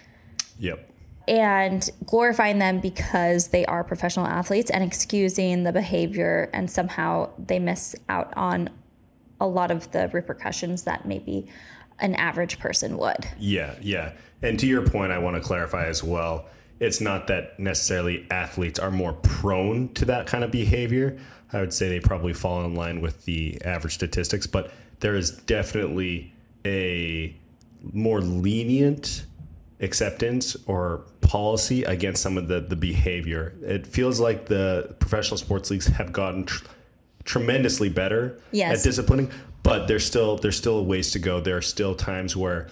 Yep. 0.59 0.91
and 1.29 1.89
glorifying 2.05 2.59
them 2.59 2.81
because 2.81 3.49
they 3.49 3.65
are 3.67 3.85
professional 3.85 4.27
athletes 4.27 4.73
and 4.73 4.83
excusing 4.83 5.63
the 5.63 5.73
behavior, 5.73 6.51
and 6.53 6.69
somehow 6.69 7.31
they 7.39 7.61
miss 7.61 7.95
out 8.09 8.33
on 8.37 8.71
a 9.41 9.47
lot 9.47 9.71
of 9.71 9.89
the 9.93 10.09
repercussions 10.13 10.83
that 10.83 11.07
maybe 11.07 11.47
an 12.01 12.15
average 12.17 12.59
person 12.59 12.97
would. 12.99 13.29
Yeah, 13.39 13.75
yeah. 13.81 14.13
And 14.43 14.59
to 14.61 14.67
your 14.67 14.83
point, 14.87 15.13
I 15.13 15.19
want 15.19 15.37
to 15.37 15.43
clarify 15.43 15.87
as 15.87 16.03
well. 16.03 16.47
It's 16.81 17.01
not 17.01 17.29
that 17.29 17.59
necessarily 17.59 18.27
athletes 18.31 18.79
are 18.79 18.91
more 18.91 19.13
prone 19.13 19.93
to 19.95 20.05
that 20.07 20.27
kind 20.27 20.43
of 20.45 20.51
behavior. 20.51 21.19
I 21.53 21.61
would 21.61 21.73
say 21.73 21.89
they 21.89 22.01
probably 22.01 22.33
fall 22.33 22.65
in 22.65 22.75
line 22.75 23.01
with 23.01 23.25
the 23.25 23.61
average 23.65 23.95
statistics, 23.95 24.47
but 24.47 24.73
there 25.01 25.15
is 25.15 25.31
definitely 25.31 26.33
a 26.67 27.37
more 27.93 28.21
lenient 28.21 29.25
acceptance 29.81 30.57
or 30.67 31.05
policy 31.21 31.85
against 31.85 32.23
some 32.23 32.37
of 32.39 32.49
the, 32.49 32.61
the 32.61 32.77
behavior. 32.77 33.55
It 33.63 33.87
feels 33.87 34.19
like 34.21 34.47
the 34.47 34.95
professional 34.99 35.37
sports 35.39 35.71
leagues 35.71 35.87
have 35.87 36.13
gotten 36.13 36.45
tr- 36.45 36.65
tremendously 37.25 37.89
better 37.89 38.41
Yes. 38.51 38.79
at 38.81 38.85
disciplining, 38.85 39.31
but 39.65 39.89
there's 39.89 40.07
still 40.07 40.37
there's 40.37 40.57
still 40.57 40.79
a 40.79 40.83
ways 40.83 41.11
to 41.11 41.19
go. 41.19 41.41
There 41.41 41.57
are 41.57 41.63
still 41.63 41.97
times 41.97 42.37
where 42.37 42.69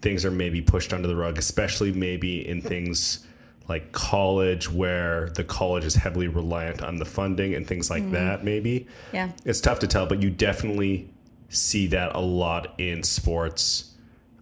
things 0.00 0.24
are 0.24 0.30
maybe 0.30 0.60
pushed 0.60 0.92
under 0.92 1.08
the 1.08 1.16
rug, 1.16 1.38
especially 1.38 1.90
maybe 1.90 2.46
in 2.46 2.60
things 2.60 3.26
like 3.68 3.90
college 3.92 4.70
where 4.70 5.30
the 5.30 5.42
college 5.42 5.84
is 5.84 5.94
heavily 5.94 6.28
reliant 6.28 6.82
on 6.82 6.96
the 6.96 7.06
funding 7.06 7.54
and 7.54 7.66
things 7.66 7.90
like 7.90 8.10
that 8.12 8.44
maybe. 8.44 8.86
Yeah. 9.12 9.32
It's 9.44 9.60
tough 9.60 9.78
to 9.80 9.86
tell, 9.86 10.06
but 10.06 10.22
you 10.22 10.28
definitely 10.28 11.08
see 11.48 11.86
that 11.88 12.14
a 12.14 12.20
lot 12.20 12.74
in 12.78 13.02
sports. 13.02 13.90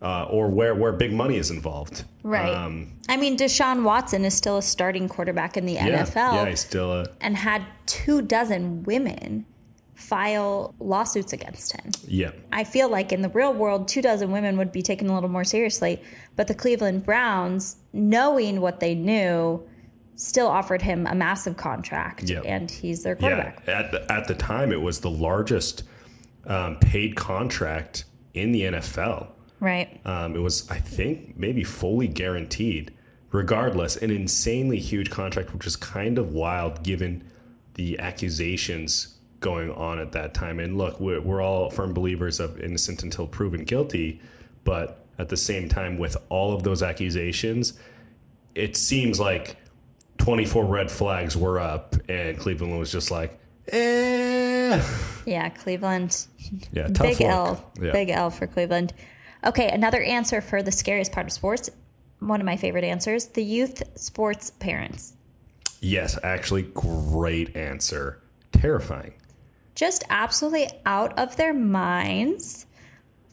Uh, 0.01 0.25
or 0.25 0.49
where, 0.49 0.75
where 0.75 0.91
big 0.91 1.13
money 1.13 1.37
is 1.37 1.49
involved. 1.49 2.03
Right. 2.25 2.53
Um, 2.53 2.95
I 3.09 3.17
mean, 3.17 3.37
Deshaun 3.37 3.85
Watson 3.85 4.25
is 4.25 4.35
still 4.35 4.59
a 4.59 4.63
starting 4.63 5.09
quarterback 5.09 5.57
in 5.57 5.65
the 5.65 5.75
yeah, 5.75 6.03
NFL 6.03 6.15
Yeah, 6.33 6.49
he's 6.49 6.59
still 6.59 6.93
a 6.93 7.07
and 7.21 7.37
had 7.37 7.65
two 7.87 8.21
dozen 8.21 8.83
women 8.83 9.47
file 10.03 10.75
lawsuits 10.81 11.33
against 11.33 11.73
him. 11.73 11.91
yeah. 12.07 12.33
I 12.53 12.65
feel 12.65 12.89
like 12.91 13.13
in 13.13 13.23
the 13.23 13.29
real 13.29 13.55
world, 13.55 13.89
two 13.89 14.03
dozen 14.03 14.31
women 14.33 14.57
would 14.59 14.73
be 14.73 14.83
taken 14.83 15.09
a 15.09 15.15
little 15.15 15.29
more 15.29 15.45
seriously. 15.45 16.03
But 16.37 16.49
the 16.49 16.55
Cleveland 16.55 17.05
Browns, 17.05 17.77
knowing 17.93 18.61
what 18.61 18.81
they 18.81 18.95
knew, 18.95 19.63
still 20.17 20.49
offered 20.49 20.83
him 20.83 21.07
a 21.07 21.15
massive 21.15 21.57
contract, 21.57 22.25
Yep. 22.29 22.43
and 22.47 22.71
he's 22.71 23.03
their 23.05 23.17
quarterback. 23.17 23.63
Yeah, 23.67 23.79
at 23.79 23.93
the, 23.93 24.13
at 24.13 24.29
the 24.29 24.35
time, 24.35 24.73
it 24.73 24.81
was 24.81 25.01
the 25.01 25.11
largest 25.11 25.85
um, 26.47 26.77
paid 26.81 27.15
contract 27.17 28.05
in 28.35 28.53
the 28.53 28.63
NFL. 28.63 29.29
Right. 29.61 30.01
Um, 30.05 30.35
it 30.35 30.41
was, 30.41 30.69
I 30.71 30.79
think, 30.79 31.39
maybe 31.39 31.63
fully 31.65 32.09
guaranteed. 32.09 32.93
Regardless, 33.31 33.97
an 33.97 34.11
insanely 34.11 34.79
huge 34.79 35.09
contract, 35.11 35.55
which 35.55 35.67
is 35.67 35.77
kind 35.77 36.19
of 36.19 36.33
wild 36.35 36.83
given 36.83 37.25
the 37.75 37.99
accusations 37.99 39.17
going 39.43 39.71
on 39.71 39.99
at 39.99 40.13
that 40.13 40.33
time. 40.33 40.59
And 40.59 40.79
look, 40.79 40.99
we're, 40.99 41.21
we're 41.21 41.43
all 41.43 41.69
firm 41.69 41.93
believers 41.93 42.41
of 42.41 42.59
innocent 42.59 43.03
until 43.03 43.27
proven 43.27 43.65
guilty, 43.65 44.21
but 44.65 45.05
at 45.19 45.29
the 45.29 45.37
same 45.37 45.69
time, 45.69 45.99
with 45.99 46.17
all 46.31 46.55
of 46.55 46.63
those 46.63 46.83
accusations, 46.83 47.75
it 48.55 48.77
seems 48.77 49.21
like 49.21 49.57
24 50.19 50.65
red 50.65 50.91
flags 50.91 51.37
were 51.37 51.61
up, 51.61 51.97
and 52.09 52.39
Cleveland 52.39 52.79
was 52.79 52.91
just 52.91 53.11
like, 53.11 53.39
eh. 53.69 54.83
Yeah, 55.27 55.49
Cleveland. 55.51 56.27
Yeah, 56.73 56.89
tough 56.89 57.07
Big 57.07 57.21
luck. 57.21 57.31
L. 57.31 57.73
Yeah. 57.81 57.93
Big 57.93 58.11
L 58.11 58.31
for 58.31 58.47
Cleveland. 58.47 58.95
Okay, 59.45 59.69
another 59.69 60.03
answer 60.03 60.41
for 60.41 60.63
the 60.63 60.73
scariest 60.73 61.13
part 61.13 61.27
of 61.27 61.33
sports. 61.33 61.71
One 62.21 62.41
of 62.41 62.47
my 62.47 62.57
favorite 62.57 62.85
answers 62.85 63.27
the 63.27 63.43
youth 63.43 63.83
sports 63.97 64.51
parents. 64.51 65.15
Yes, 65.81 66.17
actually, 66.23 66.63
great 66.63 67.57
answer. 67.57 68.23
Terrifying. 68.53 69.15
Just 69.83 70.05
absolutely 70.11 70.71
out 70.87 71.19
of 71.19 71.35
their 71.35 71.53
minds 71.53 72.67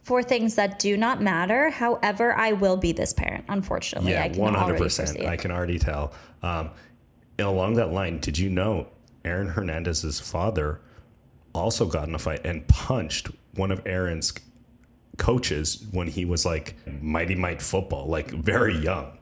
for 0.01 0.23
things 0.23 0.55
that 0.55 0.79
do 0.79 0.97
not 0.97 1.21
matter. 1.21 1.69
However, 1.69 2.35
I 2.35 2.53
will 2.53 2.75
be 2.75 2.91
this 2.91 3.13
parent, 3.13 3.45
unfortunately. 3.47 4.13
Yeah, 4.13 4.23
I 4.23 4.29
can 4.29 4.41
one 4.41 4.55
hundred 4.55 4.79
already 4.79 4.83
percent. 4.85 5.25
I 5.25 5.37
can 5.37 5.51
already 5.51 5.77
tell. 5.77 6.11
Um, 6.41 6.71
along 7.37 7.75
that 7.75 7.91
line, 7.91 8.17
did 8.17 8.39
you 8.39 8.49
know 8.49 8.87
Aaron 9.23 9.49
Hernandez's 9.49 10.19
father 10.19 10.81
also 11.53 11.85
got 11.85 12.07
in 12.07 12.15
a 12.15 12.19
fight 12.19 12.43
and 12.43 12.67
punched 12.67 13.29
one 13.53 13.69
of 13.69 13.83
Aaron's 13.85 14.33
coaches 15.17 15.85
when 15.91 16.07
he 16.07 16.25
was 16.25 16.47
like 16.47 16.73
Mighty 16.99 17.35
Mite 17.35 17.61
football, 17.61 18.07
like 18.07 18.31
very 18.31 18.75
young. 18.75 19.19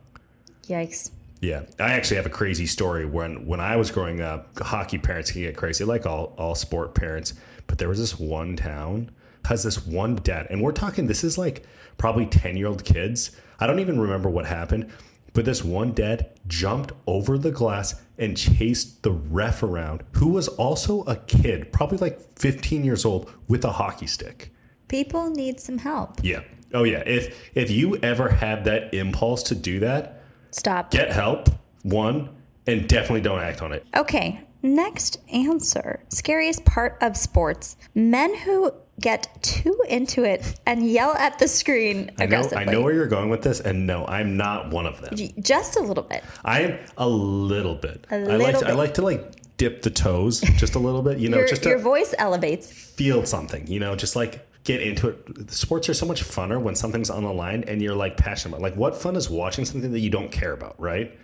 Yikes. 0.70 1.12
Yeah, 1.40 1.64
I 1.80 1.92
actually 1.92 2.18
have 2.18 2.26
a 2.26 2.32
crazy 2.32 2.66
story. 2.66 3.06
When 3.06 3.46
when 3.46 3.60
I 3.60 3.76
was 3.76 3.92
growing 3.92 4.22
up, 4.22 4.60
hockey 4.60 4.98
parents 4.98 5.32
can 5.32 5.42
get 5.42 5.56
crazy, 5.56 5.84
like 5.84 6.06
all 6.06 6.34
all 6.38 6.56
sport 6.56 6.96
parents. 6.96 7.34
But 7.68 7.78
there 7.78 7.90
was 7.90 8.00
this 8.00 8.20
one 8.20 8.56
town 8.56 9.12
has 9.48 9.64
this 9.64 9.86
one 9.86 10.16
dad, 10.16 10.48
and 10.50 10.62
we're 10.62 10.72
talking. 10.72 11.08
This 11.08 11.24
is 11.24 11.38
like 11.38 11.64
probably 11.98 12.26
ten 12.26 12.58
year 12.58 12.68
old 12.68 12.84
kids. 12.84 13.32
I 13.60 13.68
don't 13.68 13.80
even 13.80 14.00
remember 14.00 14.30
what 14.30 14.46
happened, 14.46 14.92
but 15.34 15.46
this 15.46 15.64
one 15.64 15.94
dad 15.94 16.30
jumped 16.48 16.92
over 17.08 17.38
the 17.38 17.52
glass 17.52 18.02
and 18.18 18.38
chased 18.38 19.04
the 19.04 19.12
ref 19.12 19.64
around, 19.64 20.04
who 20.14 20.28
was 20.30 20.48
also 20.48 21.04
a 21.04 21.16
kid, 21.16 21.72
probably 21.72 21.98
like 21.98 22.20
fifteen 22.38 22.84
years 22.84 23.06
old, 23.06 23.32
with 23.48 23.64
a 23.64 23.72
hockey 23.72 24.08
stick. 24.08 24.54
People 24.88 25.30
need 25.30 25.60
some 25.60 25.80
help. 25.80 26.24
Yeah. 26.24 26.42
Oh 26.74 26.84
yeah. 26.84 27.04
If 27.06 27.52
if 27.56 27.72
you 27.72 27.98
ever 27.98 28.30
have 28.30 28.66
that 28.66 28.94
impulse 28.94 29.44
to 29.44 29.56
do 29.56 29.80
that, 29.80 30.17
Stop. 30.58 30.92
get 30.92 31.12
help. 31.12 31.50
One, 31.84 32.30
and 32.66 32.88
definitely 32.90 33.22
don't 33.22 33.40
act 33.40 33.62
on 33.62 33.72
it. 33.72 33.86
Okay, 33.96 34.42
next 34.62 35.20
answer. 35.32 36.02
Scariest 36.10 36.66
part 36.66 36.98
of 37.02 37.16
sports 37.16 37.78
men 37.96 38.36
who 38.40 38.74
get 39.00 39.30
too 39.44 39.80
into 39.88 40.24
it 40.24 40.60
and 40.66 40.90
yell 40.90 41.14
at 41.14 41.38
the 41.38 41.48
screen 41.48 42.10
I 42.18 42.26
know, 42.26 42.26
aggressively. 42.26 42.58
I 42.58 42.66
know 42.66 42.82
where 42.82 42.94
you're 42.94 43.08
going 43.08 43.30
with 43.30 43.44
this, 43.44 43.60
and 43.60 43.86
no, 43.86 44.06
I'm 44.08 44.36
not 44.36 44.72
one 44.72 44.88
of 44.88 45.00
them. 45.02 45.16
Just 45.40 45.78
a 45.78 45.82
little 45.82 46.04
bit. 46.04 46.24
I 46.44 46.62
am 46.62 46.80
a 46.98 47.08
little 47.08 47.76
bit. 47.76 48.06
I 48.10 48.18
like 48.18 48.40
little 48.40 48.62
to, 48.62 48.68
I 48.68 48.72
like 48.74 48.94
to 48.96 49.02
like 49.04 49.58
dip 49.58 49.84
the 49.84 49.92
toes 49.92 50.42
just 50.42 50.76
a 50.76 50.80
little 50.80 51.04
bit, 51.04 51.20
you 51.20 51.30
know, 51.30 51.38
Your, 51.38 51.48
just 51.48 51.64
to 51.64 51.70
your 51.70 51.80
voice 51.80 52.14
elevates. 52.18 52.72
feel 52.72 53.26
something, 53.26 53.68
you 53.68 53.80
know, 53.80 53.96
just 53.96 54.16
like 54.16 54.48
get 54.68 54.82
into 54.82 55.08
it. 55.08 55.50
Sports 55.50 55.88
are 55.88 55.94
so 55.94 56.06
much 56.06 56.22
funner 56.24 56.62
when 56.62 56.76
something's 56.76 57.10
on 57.10 57.24
the 57.24 57.32
line 57.32 57.64
and 57.68 57.82
you're 57.82 57.96
like 57.96 58.18
passionate 58.18 58.58
about. 58.58 58.62
Like, 58.62 58.76
what 58.76 58.96
fun 58.96 59.16
is 59.16 59.30
watching 59.30 59.64
something 59.66 59.92
that 59.94 60.00
you 60.00 60.10
don't 60.10 60.30
care 60.32 60.52
about, 60.52 60.80
right? 60.80 61.18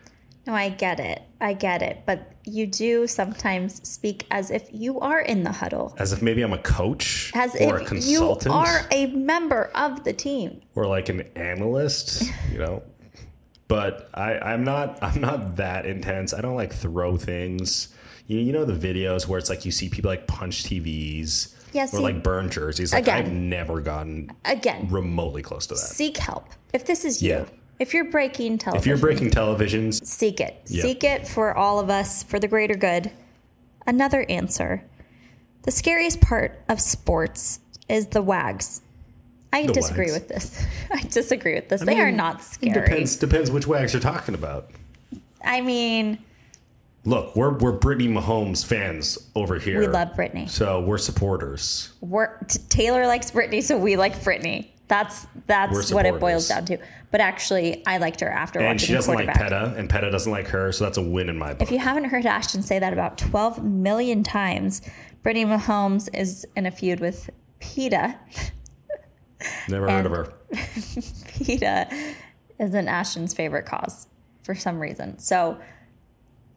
No, 0.48 0.54
I 0.54 0.70
get 0.70 1.00
it. 1.00 1.22
I 1.40 1.54
get 1.54 1.82
it. 1.82 2.04
But 2.06 2.32
you 2.46 2.66
do 2.68 3.06
sometimes 3.06 3.88
speak 3.88 4.26
as 4.32 4.50
if 4.50 4.68
you 4.72 5.00
are 5.02 5.20
in 5.20 5.44
the 5.44 5.52
huddle, 5.52 5.94
As 5.98 6.14
if 6.14 6.22
maybe 6.22 6.42
I'm 6.42 6.54
a 6.54 6.58
coach 6.58 7.32
as 7.36 7.54
or 7.62 7.78
a 7.78 7.84
if 7.84 7.92
you 7.92 8.20
consultant 8.20 8.56
are 8.56 8.88
a 8.92 9.08
member 9.08 9.72
of 9.76 10.04
the 10.06 10.14
team. 10.14 10.62
or 10.76 10.88
like 10.88 11.10
an 11.10 11.22
analyst, 11.36 12.24
you 12.52 12.60
know. 12.60 12.82
But 13.68 14.10
I, 14.14 14.38
I'm 14.40 14.64
not. 14.64 15.00
I'm 15.02 15.20
not 15.22 15.58
that 15.58 15.86
intense. 15.86 16.34
I 16.34 16.42
don't 16.42 16.56
like 16.56 16.74
throw 16.74 17.18
things. 17.18 17.94
You, 18.28 18.40
you 18.40 18.54
know 18.54 18.66
the 18.66 18.74
videos 18.74 19.28
where 19.28 19.40
it's 19.40 19.50
like 19.50 19.66
you 19.66 19.72
see 19.72 19.90
people 19.90 20.10
like 20.10 20.28
punch 20.28 20.64
TVs 20.64 21.53
Yeah, 21.74 21.88
or 21.94 22.00
like 22.00 22.24
burn 22.24 22.50
jerseys. 22.50 22.94
Like 22.94 23.04
Again. 23.04 23.26
I've 23.26 23.32
never 23.32 23.82
gotten 23.82 24.32
Again, 24.46 24.88
remotely 24.90 25.42
close 25.42 25.68
to 25.68 25.74
that. 25.74 25.80
seek 25.80 26.18
help. 26.18 26.48
If 26.74 26.86
this 26.86 27.04
is 27.06 27.22
you, 27.22 27.46
if 27.80 27.94
you're 27.94 28.06
breaking 28.06 28.60
television, 28.60 28.80
If 28.82 28.88
you're 28.88 28.98
breaking 28.98 29.32
televisions, 29.32 30.06
seek 30.06 30.40
it. 30.40 30.62
Yeah. 30.68 30.84
Seek 30.84 31.04
it 31.04 31.28
for 31.28 31.56
all 31.58 31.80
of 31.80 31.90
us, 31.90 32.24
for 32.24 32.40
the 32.40 32.48
greater 32.48 32.76
good. 32.76 33.12
Another 33.88 34.26
answer. 34.30 34.84
The 35.64 35.72
scariest 35.72 36.22
part 36.22 36.62
of 36.70 36.80
sports 36.80 37.60
is 37.90 38.08
the 38.08 38.22
wags. 38.22 38.82
I 39.52 39.66
The 39.68 39.74
disagree 39.74 40.06
wags. 40.12 40.14
with 40.14 40.28
this. 40.30 40.66
I 40.92 41.02
disagree 41.04 41.56
with 41.56 41.70
this. 41.70 41.82
they 41.82 42.00
are 42.00 42.08
mean, 42.08 42.18
not 42.18 42.40
it 42.40 42.44
scary. 42.44 42.74
depends 42.88 43.16
depends 43.18 43.52
which 43.52 43.68
wags 43.68 43.94
you're 43.94 44.02
talking 44.02 44.36
about. 44.36 44.72
I 45.44 45.62
mean, 45.62 46.18
Look, 47.06 47.36
we're 47.36 47.54
we're 47.58 47.74
Brittany 47.74 48.08
Mahomes 48.08 48.66
fans 48.66 49.18
over 49.36 49.60
here. 49.60 49.80
we 49.80 49.88
love 49.88 50.16
Brittany. 50.16 50.48
so 50.48 50.82
we're 50.82 50.98
supporters. 50.98 51.92
We're, 52.00 52.38
t- 52.48 52.60
Taylor 52.70 53.06
likes 53.08 53.32
Brittany, 53.32 53.62
so 53.62 53.78
we 53.78 53.98
like 53.98 54.24
Brittany. 54.24 54.74
That's 54.88 55.28
that's 55.48 55.92
what 55.92 56.06
it 56.06 56.20
boils 56.20 56.48
down 56.48 56.66
to. 56.66 56.78
But 57.12 57.20
actually, 57.22 57.86
I 57.86 57.98
liked 57.98 58.22
her 58.22 58.30
after 58.30 58.60
And 58.60 58.68
watching 58.68 58.88
she 58.88 58.94
doesn't 58.94 59.14
like. 59.14 59.34
PETA, 59.34 59.76
and 59.78 59.90
PETA 59.90 60.12
doesn't 60.12 60.32
like 60.32 60.48
her, 60.48 60.72
so 60.72 60.86
that's 60.86 60.98
a 60.98 61.02
win 61.02 61.30
in 61.30 61.38
my 61.38 61.54
book. 61.54 61.62
If 61.62 61.72
you 61.72 61.80
haven't 61.80 62.06
heard 62.06 62.26
Ashton 62.26 62.62
say 62.62 62.80
that 62.80 62.94
about 62.94 63.18
12 63.18 63.64
million 63.64 64.24
times, 64.24 64.82
Brittany 65.24 65.46
Mahomes 65.46 66.10
is 66.14 66.46
in 66.56 66.66
a 66.66 66.72
feud 66.72 67.00
with 67.00 67.30
PETA. 67.60 68.18
Never 69.68 69.90
heard 69.90 70.06
of 70.06 70.12
her. 70.12 70.34
PETA 71.28 71.88
isn't 72.60 72.88
Ashton's 72.88 73.34
favorite 73.34 73.66
cause 73.66 74.08
for 74.42 74.56
some 74.56 74.80
reason. 74.80 75.18
So 75.20 75.58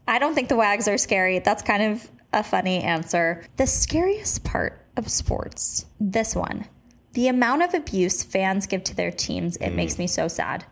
I 0.09 0.19
don't 0.19 0.35
think 0.35 0.49
the 0.49 0.57
wags 0.57 0.89
are 0.89 0.99
scary. 0.99 1.39
That's 1.41 1.63
kind 1.63 1.83
of 1.83 2.11
a 2.33 2.43
funny 2.43 2.83
answer. 2.83 3.45
The 3.57 3.67
scariest 3.67 4.45
part 4.45 4.85
of 4.97 5.09
sports, 5.09 5.87
this 6.01 6.35
one, 6.35 6.67
the 7.13 7.29
amount 7.29 7.63
of 7.63 7.75
abuse 7.75 8.23
fans 8.23 8.67
give 8.67 8.85
to 8.85 8.95
their 8.95 9.11
teams, 9.11 9.57
it 9.57 9.71
makes 9.71 9.95
mm. 9.95 10.01
me 10.01 10.07
so 10.07 10.29
sad. 10.29 10.65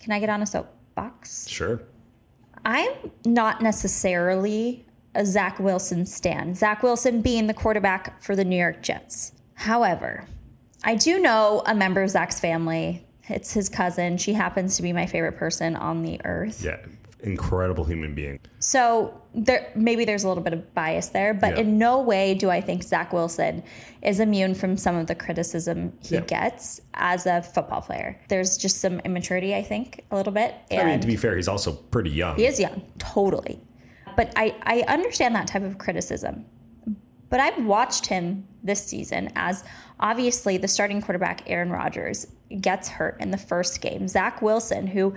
Can 0.00 0.12
I 0.12 0.20
get 0.20 0.30
on 0.30 0.42
a 0.42 0.46
soapbox? 0.46 1.48
Sure. 1.48 1.82
I'm 2.64 2.90
not 3.24 3.62
necessarily 3.62 4.86
a 5.14 5.24
Zach 5.24 5.58
Wilson 5.58 6.06
stan. 6.06 6.54
Zach 6.54 6.82
Wilson 6.82 7.22
being 7.22 7.46
the 7.46 7.54
quarterback 7.54 8.22
for 8.22 8.34
the 8.34 8.44
New 8.44 8.56
York 8.56 8.82
Jets. 8.82 9.32
However, 9.54 10.26
I 10.84 10.94
do 10.94 11.18
know 11.20 11.62
a 11.66 11.74
member 11.74 12.02
of 12.02 12.10
Zach's 12.10 12.40
family. 12.40 13.06
It's 13.28 13.52
his 13.52 13.68
cousin. 13.68 14.18
She 14.18 14.32
happens 14.32 14.76
to 14.76 14.82
be 14.82 14.92
my 14.92 15.06
favorite 15.06 15.36
person 15.36 15.74
on 15.74 16.02
the 16.02 16.20
earth. 16.24 16.62
Yeah. 16.62 16.78
Incredible 17.20 17.84
human 17.84 18.14
being. 18.14 18.38
So 18.58 19.20
there 19.34 19.70
maybe 19.74 20.04
there's 20.04 20.24
a 20.24 20.28
little 20.28 20.42
bit 20.42 20.52
of 20.52 20.74
bias 20.74 21.08
there, 21.08 21.32
but 21.34 21.54
Yeah. 21.56 21.62
in 21.62 21.78
no 21.78 22.00
way 22.00 22.34
do 22.34 22.50
I 22.50 22.60
think 22.60 22.82
Zach 22.82 23.12
Wilson 23.12 23.62
is 24.02 24.20
immune 24.20 24.54
from 24.54 24.76
some 24.76 24.96
of 24.96 25.06
the 25.06 25.14
criticism 25.14 25.92
he 26.00 26.16
Yeah. 26.16 26.20
gets 26.22 26.80
as 26.94 27.26
a 27.26 27.42
football 27.42 27.80
player. 27.80 28.18
There's 28.28 28.56
just 28.56 28.80
some 28.80 29.00
immaturity, 29.00 29.54
I 29.54 29.62
think, 29.62 30.04
a 30.10 30.16
little 30.16 30.32
bit. 30.32 30.54
I 30.70 30.84
mean, 30.84 31.00
to 31.00 31.06
be 31.06 31.16
fair, 31.16 31.36
he's 31.36 31.48
also 31.48 31.72
pretty 31.72 32.10
young. 32.10 32.36
he 32.36 32.46
is 32.46 32.60
young, 32.60 32.82
totally. 32.98 33.60
But 34.16 34.32
I, 34.36 34.54
I 34.62 34.80
understand 34.88 35.34
that 35.36 35.46
type 35.46 35.62
of 35.62 35.78
criticism. 35.78 36.44
But 37.28 37.40
I've 37.40 37.64
watched 37.66 38.06
him 38.06 38.46
this 38.62 38.84
season 38.84 39.30
as 39.36 39.64
obviously 39.98 40.58
the 40.58 40.68
starting 40.68 41.02
quarterback, 41.02 41.42
Aaron 41.46 41.70
Rodgers, 41.70 42.26
gets 42.60 42.88
hurt 42.88 43.20
in 43.20 43.30
the 43.32 43.36
first 43.38 43.80
game. 43.80 44.06
Zach 44.06 44.40
Wilson, 44.40 44.86
who 44.86 45.12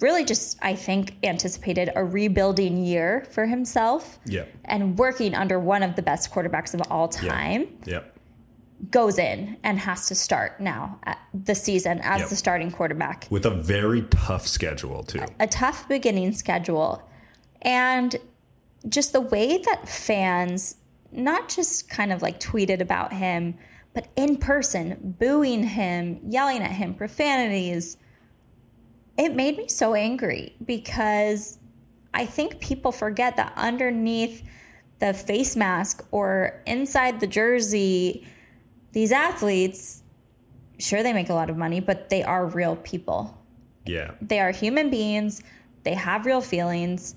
really 0.00 0.24
just, 0.24 0.58
I 0.62 0.74
think, 0.74 1.16
anticipated 1.22 1.90
a 1.94 2.04
rebuilding 2.04 2.84
year 2.84 3.24
for 3.30 3.46
himself 3.46 4.18
Yeah. 4.26 4.44
and 4.64 4.98
working 4.98 5.34
under 5.34 5.58
one 5.58 5.82
of 5.82 5.94
the 5.96 6.02
best 6.02 6.32
quarterbacks 6.32 6.74
of 6.74 6.82
all 6.90 7.10
Yeah. 7.22 7.30
time, 7.30 7.66
Yep. 7.84 8.16
goes 8.90 9.18
in 9.18 9.56
and 9.62 9.78
has 9.78 10.08
to 10.08 10.14
start 10.16 10.58
now 10.60 10.98
at 11.04 11.18
the 11.32 11.54
season 11.54 12.00
as 12.02 12.20
Yep. 12.22 12.28
the 12.30 12.36
starting 12.36 12.70
quarterback 12.72 13.26
With 13.30 13.46
a 13.46 13.50
very 13.50 14.02
tough 14.10 14.46
schedule 14.48 15.04
too. 15.04 15.20
a 15.38 15.46
tough 15.46 15.86
beginning 15.88 16.32
schedule 16.32 17.00
and 17.62 18.16
just 18.88 19.12
the 19.12 19.20
way 19.20 19.58
that 19.58 19.88
fans 19.88 20.74
not 21.12 21.48
just 21.48 21.88
kind 21.88 22.12
of 22.12 22.22
like 22.22 22.40
tweeted 22.40 22.80
about 22.80 23.12
him 23.12 23.54
but 23.94 24.08
in 24.16 24.36
person 24.36 25.14
booing 25.20 25.62
him 25.62 26.18
yelling 26.26 26.60
at 26.62 26.72
him 26.72 26.92
profanities 26.94 27.96
it 29.18 29.34
made 29.34 29.56
me 29.56 29.68
so 29.68 29.94
angry 29.94 30.54
because 30.64 31.58
i 32.14 32.24
think 32.26 32.60
people 32.60 32.92
forget 32.92 33.36
that 33.36 33.52
underneath 33.56 34.42
the 35.00 35.12
face 35.12 35.56
mask 35.56 36.04
or 36.10 36.62
inside 36.66 37.20
the 37.20 37.26
jersey 37.26 38.26
these 38.92 39.12
athletes 39.12 40.02
sure 40.78 41.02
they 41.02 41.12
make 41.12 41.28
a 41.28 41.34
lot 41.34 41.50
of 41.50 41.56
money 41.56 41.80
but 41.80 42.08
they 42.08 42.22
are 42.22 42.46
real 42.46 42.76
people 42.76 43.36
Yeah. 43.84 44.12
they 44.20 44.38
are 44.40 44.52
human 44.52 44.90
beings. 44.90 45.42
They 45.84 45.94
have 45.94 46.26
real 46.26 46.40
feelings. 46.40 47.16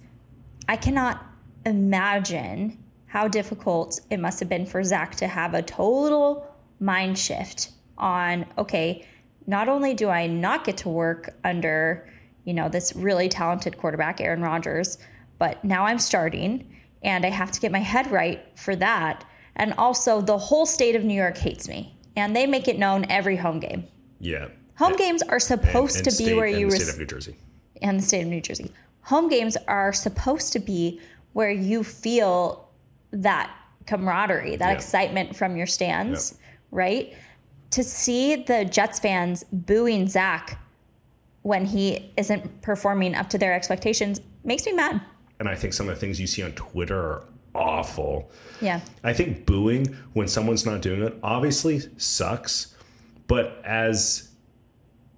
I 0.67 0.75
cannot 0.75 1.23
imagine 1.65 2.83
how 3.05 3.27
difficult 3.27 3.99
it 4.09 4.19
must 4.19 4.39
have 4.39 4.49
been 4.49 4.65
for 4.65 4.83
Zach 4.83 5.15
to 5.17 5.27
have 5.27 5.53
a 5.53 5.61
total 5.61 6.47
mind 6.79 7.17
shift 7.19 7.69
on, 7.97 8.45
okay, 8.57 9.05
not 9.47 9.69
only 9.69 9.93
do 9.93 10.09
I 10.09 10.27
not 10.27 10.63
get 10.63 10.77
to 10.77 10.89
work 10.89 11.33
under, 11.43 12.09
you 12.43 12.53
know, 12.53 12.69
this 12.69 12.93
really 12.95 13.29
talented 13.29 13.77
quarterback, 13.77 14.19
Aaron 14.21 14.41
Rodgers, 14.41 14.97
but 15.37 15.63
now 15.63 15.85
I'm 15.85 15.99
starting 15.99 16.71
and 17.03 17.25
I 17.25 17.29
have 17.29 17.51
to 17.51 17.59
get 17.59 17.71
my 17.71 17.79
head 17.79 18.11
right 18.11 18.43
for 18.57 18.75
that. 18.77 19.23
And 19.55 19.73
also, 19.77 20.21
the 20.21 20.37
whole 20.37 20.65
state 20.65 20.95
of 20.95 21.03
New 21.03 21.13
York 21.13 21.37
hates 21.37 21.69
me, 21.69 21.95
and 22.17 22.35
they 22.35 22.45
make 22.45 22.67
it 22.67 22.77
known 22.79 23.05
every 23.09 23.37
home 23.37 23.59
game. 23.59 23.85
Yeah. 24.19 24.47
Home 24.77 24.95
games 24.97 25.21
are 25.23 25.39
supposed 25.39 25.97
And 25.97 26.05
to 26.05 26.11
be 26.11 26.25
state- 26.25 26.35
where 26.35 26.45
and 26.47 26.59
you 26.59 26.65
the 26.67 26.73
res- 26.73 26.83
state 26.83 26.93
of 26.93 26.99
New 26.99 27.05
Jersey. 27.05 27.35
and 27.81 27.99
the 27.99 28.03
state 28.03 28.21
of 28.23 28.27
New 28.27 28.41
Jersey. 28.41 28.71
Home 29.03 29.29
games 29.29 29.55
are 29.67 29.93
supposed 29.93 30.51
to 30.53 30.59
be 30.59 30.99
where 31.33 31.51
you 31.51 31.83
feel 31.83 32.67
that 33.11 33.49
camaraderie, 33.85 34.55
that 34.57 34.69
Yeah. 34.69 34.73
excitement 34.75 35.35
from 35.37 35.55
your 35.55 35.67
stands, 35.67 36.37
right? 36.71 37.13
To 37.71 37.83
see 37.83 38.35
the 38.35 38.65
Jets 38.65 38.99
fans 38.99 39.43
booing 39.51 40.07
Zach 40.07 40.59
when 41.41 41.65
he 41.65 42.11
isn't 42.17 42.61
performing 42.61 43.15
up 43.15 43.29
to 43.29 43.37
their 43.37 43.53
expectations 43.53 44.21
makes 44.43 44.65
me 44.65 44.71
mad. 44.71 45.01
And 45.39 45.49
I 45.49 45.55
think 45.55 45.73
some 45.73 45.89
of 45.89 45.95
the 45.95 45.99
things 45.99 46.19
you 46.19 46.27
see 46.27 46.41
on 46.41 46.53
Twitter 46.53 46.97
are 46.97 47.25
awful. 47.53 48.31
Yeah. 48.61 48.81
I 49.03 49.13
think 49.13 49.45
booing 49.45 49.95
when 50.13 50.27
someone's 50.27 50.65
not 50.65 50.81
doing 50.81 51.01
it 51.01 51.17
obviously 51.21 51.81
sucks, 51.97 52.75
but 53.27 53.61
as 53.63 54.29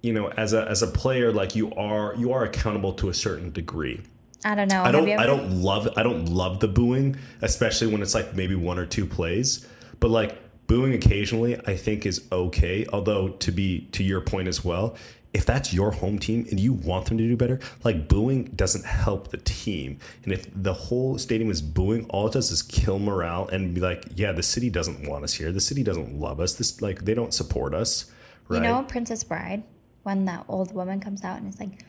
you 0.02 0.12
know, 0.12 0.28
as 0.30 0.52
a 0.52 0.68
as 0.68 0.82
a 0.82 0.86
player, 0.86 1.32
like 1.32 1.56
you 1.56 1.72
are 1.74 2.14
you 2.16 2.32
are 2.32 2.44
accountable 2.44 2.92
to 2.94 3.08
a 3.08 3.14
certain 3.14 3.50
degree. 3.50 4.00
I 4.44 4.54
don't 4.54 4.68
know. 4.68 4.82
I 4.82 4.92
don't 4.92 5.08
you 5.08 5.16
I 5.16 5.26
don't 5.26 5.62
love 5.62 5.88
I 5.96 6.02
don't 6.02 6.26
love 6.26 6.60
the 6.60 6.68
booing, 6.68 7.16
especially 7.42 7.88
when 7.88 8.02
it's 8.02 8.14
like 8.14 8.34
maybe 8.34 8.54
one 8.54 8.78
or 8.78 8.86
two 8.86 9.06
plays. 9.06 9.66
But 9.98 10.10
like 10.10 10.38
booing 10.68 10.94
occasionally 10.94 11.58
I 11.66 11.76
think 11.76 12.06
is 12.06 12.24
okay. 12.30 12.86
Although 12.92 13.30
to 13.30 13.50
be 13.50 13.88
to 13.92 14.04
your 14.04 14.20
point 14.20 14.46
as 14.46 14.64
well, 14.64 14.96
if 15.34 15.44
that's 15.44 15.74
your 15.74 15.90
home 15.90 16.18
team 16.18 16.46
and 16.50 16.58
you 16.58 16.72
want 16.72 17.06
them 17.06 17.18
to 17.18 17.26
do 17.26 17.36
better, 17.36 17.58
like 17.84 18.08
booing 18.08 18.44
doesn't 18.44 18.86
help 18.86 19.28
the 19.28 19.36
team. 19.38 19.98
And 20.24 20.32
if 20.32 20.46
the 20.54 20.72
whole 20.72 21.18
stadium 21.18 21.50
is 21.50 21.60
booing, 21.60 22.06
all 22.06 22.28
it 22.28 22.32
does 22.32 22.50
is 22.50 22.62
kill 22.62 22.98
morale 22.98 23.48
and 23.48 23.74
be 23.74 23.80
like, 23.80 24.04
yeah, 24.14 24.32
the 24.32 24.42
city 24.42 24.70
doesn't 24.70 25.08
want 25.08 25.24
us 25.24 25.34
here. 25.34 25.52
The 25.52 25.60
city 25.60 25.82
doesn't 25.82 26.18
love 26.18 26.40
us. 26.40 26.54
This 26.54 26.80
like 26.80 27.04
they 27.04 27.14
don't 27.14 27.34
support 27.34 27.74
us. 27.74 28.10
Right. 28.48 28.58
You 28.58 28.62
know 28.62 28.82
Princess 28.84 29.24
Bride 29.24 29.64
when 30.04 30.24
that 30.24 30.44
old 30.48 30.74
woman 30.74 31.00
comes 31.00 31.24
out 31.24 31.38
and 31.38 31.52
is 31.52 31.60
like, 31.60 31.84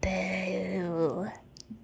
boo. 0.00 1.28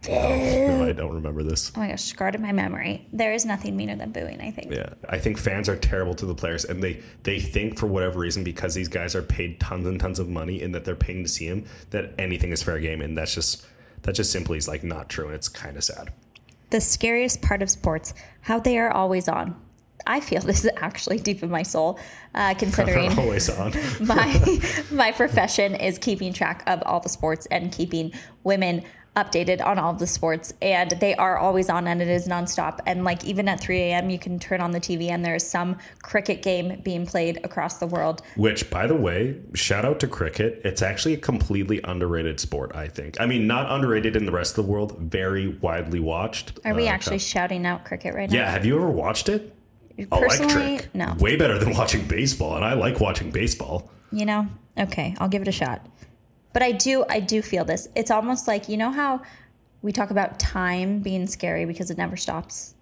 No, 0.09 0.85
I 0.85 0.93
don't 0.93 1.13
remember 1.15 1.43
this. 1.43 1.71
Oh 1.77 1.81
my 1.81 1.89
gosh, 1.89 2.05
scarred 2.05 2.35
in 2.35 2.43
my 2.43 2.53
memory. 2.53 3.07
There 3.13 3.33
is 3.33 3.45
nothing 3.45 3.77
meaner 3.77 3.97
than 3.97 4.13
booing, 4.13 4.41
I 4.41 4.51
think. 4.51 4.73
Yeah, 4.73 4.95
I 5.09 5.19
think 5.19 5.37
fans 5.37 5.69
are 5.69 5.77
terrible 5.77 6.15
to 6.15 6.27
the 6.27 6.35
players, 6.35 6.65
and 6.65 6.83
they 6.83 7.03
they 7.23 7.39
think 7.39 7.79
for 7.79 7.87
whatever 7.87 8.19
reason 8.19 8.43
because 8.43 8.75
these 8.75 8.89
guys 8.89 9.15
are 9.15 9.23
paid 9.23 9.61
tons 9.61 9.87
and 9.87 10.01
tons 10.01 10.19
of 10.19 10.29
money 10.29 10.63
and 10.63 10.75
that 10.75 10.85
they're 10.85 10.97
paying 10.97 11.23
to 11.25 11.29
see 11.29 11.47
him 11.47 11.67
that 11.91 12.15
anything 12.19 12.51
is 12.51 12.63
fair 12.63 12.81
game, 12.81 13.03
and 13.03 13.17
that's 13.17 13.35
just 13.35 13.67
that 14.03 14.15
just 14.15 14.33
simply 14.33 14.57
is 14.57 14.69
like 14.69 14.83
not 14.83 15.09
true, 15.09 15.27
and 15.27 15.35
it's 15.35 15.49
kind 15.49 15.77
of 15.77 15.85
sad. 15.85 16.13
The 16.71 16.81
scariest 16.81 17.43
part 17.43 17.63
of 17.63 17.69
sports, 17.69 18.15
how 18.43 18.59
they 18.61 18.79
are 18.79 18.91
always 18.91 19.29
on. 19.29 19.61
I 20.07 20.21
feel 20.21 20.41
this 20.43 20.65
is 20.65 20.71
actually 20.77 21.19
deep 21.19 21.43
in 21.43 21.51
my 21.51 21.63
soul, 21.63 21.99
uh, 22.35 22.55
considering 22.55 23.13
Always 23.19 23.51
on. 23.51 23.73
my 24.01 24.61
my 24.91 25.13
profession 25.13 25.75
is 25.75 25.99
keeping 25.99 26.33
track 26.33 26.63
of 26.67 26.83
all 26.85 27.01
the 27.01 27.09
sports 27.09 27.47
and 27.51 27.71
keeping 27.73 28.13
women 28.45 28.85
updated 29.17 29.61
on 29.65 29.77
all 29.79 29.93
the 29.93 30.07
sports 30.07 30.55
and 30.63 30.93
they 31.01 31.15
are 31.17 31.37
always 31.37 31.69
on 31.69 31.89
and 31.89 32.01
it 32.01 32.07
is 32.09 32.29
nonstop 32.29 32.79
and 32.87 33.05
like 33.05 33.25
even 33.25 33.49
at 33.49 33.59
3 33.61 33.79
a.m 33.81 34.09
you 34.09 34.19
can 34.21 34.39
turn 34.39 34.61
on 34.61 34.71
the 34.71 34.79
tv 34.81 35.11
and 35.11 35.25
there's 35.25 35.45
some 35.45 35.77
cricket 36.01 36.43
game 36.43 36.81
being 36.85 37.05
played 37.05 37.41
across 37.43 37.79
the 37.79 37.87
world 37.89 38.23
Which, 38.37 38.71
by 38.71 38.87
the 38.87 38.95
way, 38.95 39.37
shout 39.55 39.85
out 39.85 39.99
to 40.01 40.07
cricket. 40.07 40.61
It's 40.65 40.81
actually 40.81 41.15
a 41.15 41.19
completely 41.19 41.81
underrated 41.83 42.39
sport. 42.39 42.75
I 42.75 42.87
think. 42.87 43.21
I 43.21 43.27
mean, 43.27 43.47
not 43.49 43.71
underrated 43.71 44.15
in 44.15 44.27
the 44.27 44.33
rest 44.33 44.57
of 44.57 44.65
the 44.65 44.71
world. 44.71 44.97
Very 44.99 45.49
widely 45.49 45.99
watched. 46.01 46.59
are 46.65 46.75
we 46.75 46.87
Uh, 46.89 46.93
actually 46.93 47.19
shouting 47.19 47.67
out 47.67 47.85
cricket 47.85 48.15
right 48.15 48.31
now 48.31 48.37
Yeah. 48.37 48.51
Have 48.51 48.65
you 48.65 48.77
ever 48.77 48.91
watched 48.91 49.29
it? 49.29 49.55
personally 50.11 50.55
Electric. 50.77 50.95
no 50.95 51.15
Way 51.19 51.37
better 51.37 51.59
than 51.59 51.75
watching 51.77 52.07
baseball, 52.07 52.55
and 52.57 52.65
I 52.65 52.75
like 52.75 53.01
watching 53.01 53.31
baseball. 53.33 53.91
you 54.13 54.25
know 54.25 54.47
okay 54.79 55.15
i'll 55.19 55.29
give 55.29 55.43
it 55.43 55.49
a 55.49 55.53
shot 55.53 55.85
but 56.53 56.63
i 56.63 56.73
do 56.73 57.05
i 57.09 57.21
do 57.21 57.43
feel 57.43 57.65
this. 57.65 57.89
It's 57.95 58.11
almost 58.11 58.49
like 58.49 58.69
you 58.69 58.77
know 58.77 58.91
how 58.91 59.23
we 59.83 59.93
talk 59.93 60.11
about 60.11 60.39
time 60.39 61.01
being 61.01 61.27
scary 61.27 61.65
because 61.65 61.91
it 61.91 61.99
never 61.99 62.17
stops? 62.17 62.75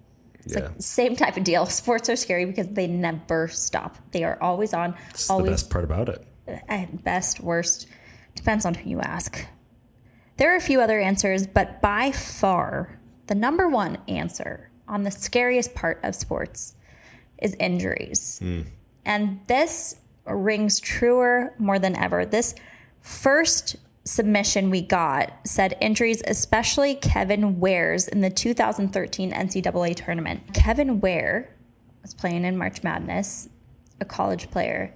It's 0.44 0.54
yeah. 0.54 0.64
like 0.64 0.72
same 0.78 1.16
type 1.16 1.37
of 1.37 1.44
deal. 1.44 1.66
Sports 1.83 2.09
are 2.09 2.16
scary 2.16 2.44
because 2.44 2.68
they 2.68 2.87
never 2.87 3.48
stop. 3.48 3.96
They 4.12 4.24
are 4.24 4.38
always 4.40 4.74
on 4.74 4.94
It's 5.11 5.26
the 5.26 5.35
always 5.35 5.50
best 5.50 5.70
part 5.70 5.85
about 5.85 6.09
it. 6.09 6.26
Uh, 6.46 6.57
at 6.68 7.04
best 7.04 7.40
worst. 7.40 7.87
Depends 8.35 8.64
on 8.64 8.74
who 8.74 8.90
you 8.90 9.00
ask. 9.00 9.46
There 10.37 10.52
are 10.52 10.57
a 10.57 10.61
few 10.61 10.81
other 10.81 11.00
answers 11.00 11.46
but 11.46 11.81
by 11.81 12.12
far 12.12 12.98
the 13.26 13.35
number 13.35 13.68
one 13.68 13.98
answer 14.09 14.70
on 14.87 15.02
the 15.02 15.11
scariest 15.11 15.74
part 15.74 16.00
of 16.02 16.14
sports 16.14 16.74
is 17.40 17.54
injuries. 17.61 18.38
Hmm. 18.40 18.62
And 19.04 19.40
this 19.46 19.96
rings 20.26 20.81
truer 20.81 21.54
more 21.59 21.78
than 21.78 21.96
ever. 21.96 22.24
This 22.24 22.54
first 23.01 23.77
submission 24.05 24.71
we 24.71 24.81
got 24.83 25.33
said 25.45 25.77
injuries, 25.81 26.23
especially 26.27 26.95
Kevin 26.95 27.61
Ware's 27.61 28.09
in 28.09 28.21
the 28.21 28.31
2013 28.31 29.33
NCAA 29.33 29.95
tournament. 29.97 30.55
Kevin 30.55 31.01
Ware 31.01 31.55
was 32.03 32.15
playing 32.15 32.45
in 32.45 32.57
March 32.57 32.83
Madness, 32.83 33.49
a 34.01 34.05
college 34.05 34.51
player 34.51 34.95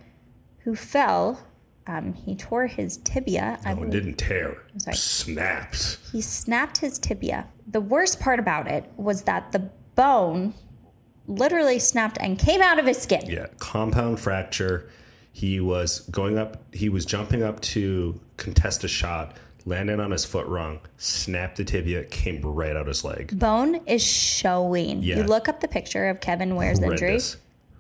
who 0.60 0.74
fell. 0.74 1.40
Um, 1.86 2.14
he 2.14 2.36
tore 2.36 2.68
his 2.68 2.98
tibia. 2.98 3.58
I 3.64 3.72
Oh, 3.72 3.82
it 3.82 3.90
didn't 3.90 4.14
tear. 4.14 4.62
sorry. 4.78 4.96
Snaps. 4.96 5.98
He 6.12 6.20
snapped 6.20 6.78
his 6.78 6.98
tibia. 6.98 7.48
The 7.66 7.80
worst 7.80 8.20
part 8.20 8.38
about 8.38 8.68
it 8.68 8.88
was 8.96 9.22
that 9.22 9.50
the 9.52 9.68
bone 9.96 10.54
literally 11.26 11.80
snapped 11.80 12.18
and 12.20 12.38
came 12.38 12.62
out 12.62 12.78
of 12.78 12.86
his 12.86 12.98
skin. 12.98 13.22
Yeah, 13.28 13.46
compound 13.58 14.20
fracture. 14.20 14.88
He 15.32 15.60
was 15.60 16.00
going 16.10 16.38
up. 16.38 16.62
He 16.72 16.88
was 16.88 17.04
jumping 17.04 17.42
up 17.42 17.60
to 17.60 18.20
contest 18.36 18.84
a 18.84 18.88
shot, 18.88 19.36
landed 19.64 19.98
on 19.98 20.10
his 20.10 20.24
foot 20.24 20.46
wrong, 20.46 20.80
snapped 20.98 21.56
the 21.56 21.64
tibia, 21.64 22.04
came 22.04 22.42
right 22.42 22.76
out 22.76 22.86
his 22.86 23.04
leg. 23.04 23.38
bone 23.38 23.80
is 23.86 24.02
showing. 24.02 25.02
Yeah. 25.02 25.18
You 25.18 25.24
look 25.24 25.48
up 25.48 25.60
the 25.60 25.68
picture 25.68 26.08
of 26.08 26.20
Kevin 26.20 26.54
Ware's 26.56 26.80
injury. 26.80 27.18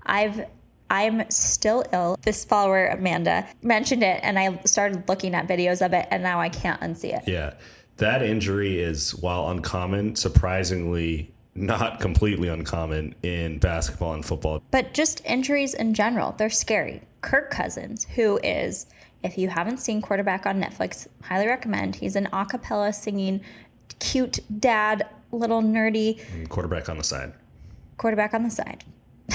I've 0.04 0.46
I'm 0.90 1.28
still 1.30 1.84
ill. 1.92 2.18
This 2.22 2.44
follower 2.44 2.88
Amanda 2.88 3.46
mentioned 3.62 4.02
it 4.02 4.20
and 4.22 4.38
I 4.38 4.60
started 4.64 5.08
looking 5.08 5.34
at 5.34 5.48
videos 5.48 5.84
of 5.84 5.94
it 5.94 6.06
and 6.10 6.22
now 6.22 6.38
I 6.38 6.50
can't 6.50 6.80
unsee 6.82 7.16
it. 7.16 7.26
Yeah, 7.26 7.54
that 7.96 8.22
injury 8.22 8.78
is 8.78 9.14
while 9.14 9.48
uncommon, 9.48 10.16
surprisingly 10.16 11.32
not 11.54 12.00
completely 12.00 12.48
uncommon 12.48 13.14
in 13.22 13.58
basketball 13.58 14.14
and 14.14 14.24
football. 14.24 14.62
But 14.70 14.92
just 14.92 15.22
injuries 15.24 15.72
in 15.74 15.94
general, 15.94 16.34
they're 16.36 16.50
scary. 16.50 17.02
Kirk 17.22 17.50
Cousins, 17.50 18.04
who 18.16 18.38
is 18.42 18.86
if 19.22 19.38
you 19.38 19.48
haven't 19.48 19.78
seen 19.78 20.02
quarterback 20.02 20.46
on 20.46 20.60
Netflix, 20.60 21.06
highly 21.22 21.46
recommend. 21.46 21.96
He's 21.96 22.16
an 22.16 22.28
a 22.32 22.44
cappella 22.44 22.92
singing 22.92 23.40
cute 24.00 24.40
dad, 24.60 25.08
little 25.30 25.62
nerdy 25.62 26.20
Quarterback 26.48 26.88
on 26.88 26.98
the 26.98 27.04
side. 27.04 27.32
quarterback 27.96 28.34
on 28.34 28.42
the 28.42 28.50
side. 28.50 28.84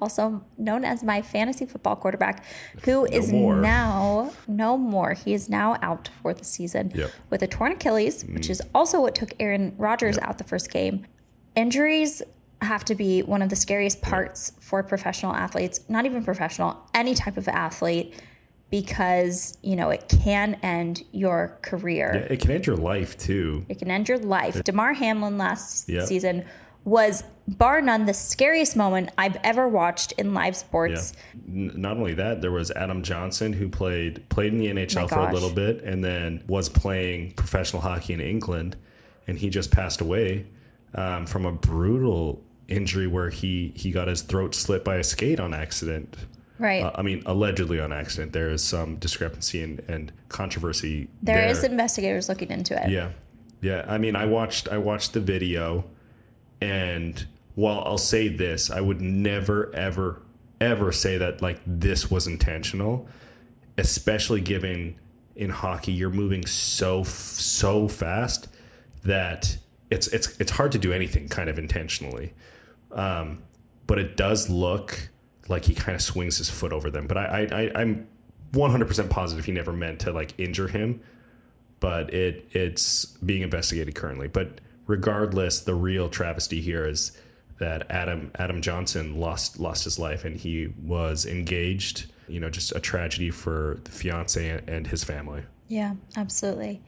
also 0.00 0.44
known 0.58 0.84
as 0.84 1.02
my 1.02 1.22
fantasy 1.22 1.66
football 1.66 1.96
quarterback, 1.96 2.44
who 2.84 3.04
is 3.06 3.32
more. 3.32 3.56
now 3.56 4.32
no 4.46 4.76
more. 4.76 5.14
He 5.14 5.32
is 5.34 5.48
now 5.48 5.76
out 5.82 6.08
for 6.22 6.32
the 6.34 6.44
season 6.44 6.92
Yep. 6.94 7.10
with 7.30 7.42
a 7.42 7.46
torn 7.46 7.72
Achilles, 7.72 8.24
which 8.24 8.46
mm. 8.46 8.50
is 8.50 8.62
also 8.74 9.00
what 9.00 9.14
took 9.14 9.32
Aaron 9.40 9.74
Rodgers 9.78 10.18
out 10.18 10.38
the 10.38 10.44
first 10.44 10.70
game. 10.70 11.06
Injuries 11.54 12.22
have 12.64 12.84
to 12.86 12.94
be 12.94 13.22
one 13.22 13.42
of 13.42 13.48
the 13.48 13.56
scariest 13.56 14.00
parts 14.02 14.52
for 14.60 14.82
professional 14.82 15.34
athletes, 15.34 15.80
not 15.88 16.06
even 16.06 16.24
professional, 16.24 16.76
any 16.94 17.14
type 17.14 17.36
of 17.36 17.48
athlete, 17.48 18.14
because 18.70 19.56
you 19.62 19.76
know 19.76 19.90
it 19.90 20.08
can 20.08 20.54
end 20.62 21.04
your 21.12 21.58
career. 21.62 22.26
It 22.30 22.40
can 22.40 22.50
end 22.50 22.66
your 22.66 22.76
life 22.76 23.16
too. 23.18 23.64
It 23.68 23.78
can 23.78 23.90
end 23.90 24.08
your 24.08 24.18
life. 24.18 24.64
Damar 24.64 24.94
Hamlin 24.94 25.36
last 25.38 25.88
Yeah. 25.88 26.04
season 26.06 26.44
was 26.84 27.22
bar 27.46 27.80
none 27.80 28.06
the 28.06 28.14
scariest 28.14 28.74
moment 28.76 29.10
I've 29.18 29.36
ever 29.44 29.68
watched 29.68 30.12
in 30.12 30.32
live 30.34 30.54
Yeah. 30.54 30.58
sports. 30.58 31.12
N- 31.46 31.72
not 31.76 31.96
only 31.96 32.14
that, 32.14 32.40
there 32.40 32.50
was 32.50 32.70
Adam 32.72 33.02
Johnson 33.02 33.52
who 33.52 33.68
played 33.68 34.26
played 34.30 34.52
in 34.52 34.58
the 34.58 34.68
NHL 34.68 35.06
for 35.08 35.18
a 35.28 35.32
little 35.32 35.50
bit 35.52 35.82
and 35.84 36.02
then 36.02 36.42
was 36.48 36.68
playing 36.68 37.32
professional 37.32 37.82
hockey 37.82 38.14
in 38.14 38.20
England, 38.20 38.76
and 39.28 39.38
he 39.38 39.50
just 39.50 39.70
passed 39.70 40.00
away 40.00 40.46
um, 40.94 41.24
from 41.26 41.44
a 41.46 41.52
brutal 41.52 42.42
injury 42.72 43.06
where 43.06 43.30
he 43.30 43.72
he 43.76 43.90
got 43.90 44.08
his 44.08 44.22
throat 44.22 44.54
slit 44.54 44.84
by 44.84 44.96
a 44.96 45.04
skate 45.04 45.40
on 45.40 45.54
accident. 45.54 46.16
Right. 46.58 46.82
Uh, 46.82 46.92
I 46.94 47.02
mean, 47.02 47.22
allegedly 47.26 47.80
on 47.80 47.92
accident. 47.92 48.32
There 48.32 48.50
is 48.50 48.62
some 48.62 48.96
discrepancy 48.96 49.62
and, 49.62 49.80
and 49.88 50.12
controversy. 50.28 51.08
there 51.22 51.48
is 51.48 51.64
investigators 51.64 52.28
looking 52.28 52.50
into 52.50 52.80
it. 52.80 52.90
Yeah. 52.90 53.10
Yeah. 53.60 53.84
I 53.88 53.98
mean, 53.98 54.16
I 54.16 54.26
watched 54.26 54.68
I 54.68 54.78
watched 54.78 55.12
the 55.12 55.20
video 55.20 55.84
and 56.60 57.26
while 57.54 57.82
I'll 57.84 57.98
say 57.98 58.28
this, 58.28 58.70
I 58.70 58.80
would 58.80 59.00
never 59.00 59.74
ever 59.74 60.22
ever 60.60 60.92
say 60.92 61.18
that 61.18 61.42
like 61.42 61.60
this 61.66 62.10
was 62.10 62.26
intentional, 62.26 63.08
especially 63.76 64.40
given 64.40 64.96
in 65.34 65.50
hockey 65.50 65.92
you're 65.92 66.10
moving 66.10 66.46
so 66.46 67.02
so 67.04 67.88
fast 67.88 68.48
that 69.04 69.56
it's 69.90 70.06
it's 70.08 70.38
it's 70.40 70.52
hard 70.52 70.72
to 70.72 70.78
do 70.78 70.92
anything 70.92 71.28
kind 71.28 71.50
of 71.50 71.58
intentionally, 71.58 72.32
um, 72.92 73.42
but 73.86 73.98
it 73.98 74.16
does 74.16 74.48
look 74.48 75.10
like 75.48 75.64
he 75.64 75.74
kind 75.74 75.94
of 75.94 76.02
swings 76.02 76.38
his 76.38 76.48
foot 76.48 76.72
over 76.72 76.90
them. 76.90 77.06
But 77.06 77.18
I, 77.18 77.24
I, 77.24 77.60
I 77.62 77.80
I'm 77.80 78.06
100 78.52 78.86
percent 78.86 79.10
positive 79.10 79.44
he 79.44 79.52
never 79.52 79.72
meant 79.72 80.00
to 80.00 80.12
like 80.12 80.38
injure 80.38 80.68
him, 80.68 81.00
but 81.80 82.12
it 82.12 82.48
it's 82.52 83.06
being 83.06 83.42
investigated 83.42 83.94
currently. 83.94 84.28
But 84.28 84.60
regardless, 84.86 85.60
the 85.60 85.74
real 85.74 86.08
travesty 86.08 86.60
here 86.60 86.86
is 86.86 87.12
that 87.58 87.90
Adam 87.90 88.30
Adam 88.38 88.62
Johnson 88.62 89.18
lost 89.18 89.58
lost 89.58 89.84
his 89.84 89.98
life 89.98 90.24
and 90.24 90.36
he 90.36 90.68
was 90.82 91.26
engaged. 91.26 92.06
You 92.28 92.40
know, 92.40 92.50
just 92.50 92.74
a 92.74 92.80
tragedy 92.80 93.30
for 93.30 93.80
the 93.84 93.90
fiance 93.90 94.62
and 94.66 94.86
his 94.86 95.04
family. 95.04 95.42
Yeah, 95.68 95.94
absolutely. 96.16 96.80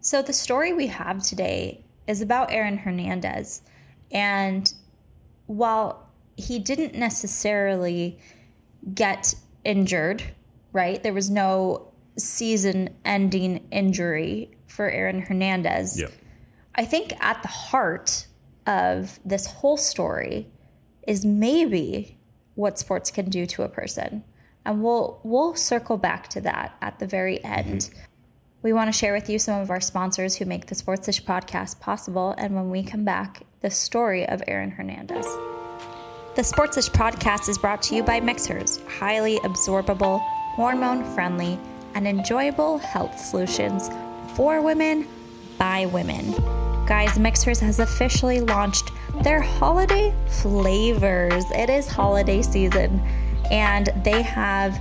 So 0.00 0.22
the 0.22 0.32
story 0.32 0.72
we 0.72 0.88
have 0.88 1.22
today 1.22 1.82
is 2.06 2.20
about 2.20 2.52
Aaron 2.52 2.76
Hernandez. 2.76 3.62
And 4.12 4.72
while 5.46 6.08
he 6.36 6.58
didn't 6.58 6.94
necessarily 6.94 8.18
get 8.94 9.34
injured, 9.64 10.22
right? 10.72 11.02
There 11.02 11.12
was 11.12 11.30
no 11.30 11.92
season 12.18 12.90
ending 13.04 13.66
injury 13.70 14.50
for 14.66 14.88
Aaron 14.90 15.22
Hernandez. 15.22 16.00
Yeah. 16.00 16.08
I 16.74 16.84
think 16.84 17.12
at 17.20 17.42
the 17.42 17.48
heart 17.48 18.26
of 18.66 19.20
this 19.24 19.46
whole 19.46 19.76
story 19.76 20.48
is 21.06 21.24
maybe 21.24 22.18
what 22.54 22.78
sports 22.78 23.10
can 23.10 23.30
do 23.30 23.46
to 23.46 23.62
a 23.62 23.68
person. 23.68 24.24
And 24.64 24.82
we'll 24.82 25.20
we'll 25.24 25.54
circle 25.54 25.98
back 25.98 26.28
to 26.28 26.40
that 26.42 26.76
at 26.80 26.98
the 26.98 27.06
very 27.06 27.42
end. 27.44 27.82
Mm-hmm. 27.82 27.98
We 28.62 28.72
want 28.72 28.90
to 28.90 28.98
share 28.98 29.12
with 29.12 29.28
you 29.28 29.38
some 29.38 29.60
of 29.60 29.70
our 29.70 29.80
sponsors 29.80 30.36
who 30.36 30.46
make 30.46 30.66
the 30.66 30.74
Sportsish 30.74 31.22
podcast 31.24 31.80
possible. 31.80 32.34
And 32.38 32.54
when 32.54 32.70
we 32.70 32.82
come 32.82 33.04
back, 33.04 33.42
the 33.64 33.70
story 33.70 34.28
of 34.28 34.42
Aaron 34.46 34.70
Hernandez. 34.70 35.24
The 36.36 36.42
Sportsish 36.42 36.90
podcast 36.90 37.48
is 37.48 37.56
brought 37.56 37.80
to 37.84 37.94
you 37.94 38.02
by 38.02 38.20
Mixhers, 38.20 38.86
highly 38.86 39.38
absorbable, 39.38 40.20
hormone 40.54 41.02
friendly, 41.14 41.58
and 41.94 42.06
enjoyable 42.06 42.76
health 42.76 43.18
solutions 43.18 43.88
for 44.36 44.60
women 44.60 45.08
by 45.56 45.86
women. 45.86 46.32
Guys, 46.86 47.16
Mixhers 47.16 47.58
has 47.60 47.78
officially 47.78 48.40
launched 48.40 48.90
their 49.22 49.40
holiday 49.40 50.14
flavors. 50.42 51.44
It 51.52 51.70
is 51.70 51.88
holiday 51.88 52.42
season, 52.42 53.00
and 53.50 53.88
they 54.04 54.20
have 54.20 54.74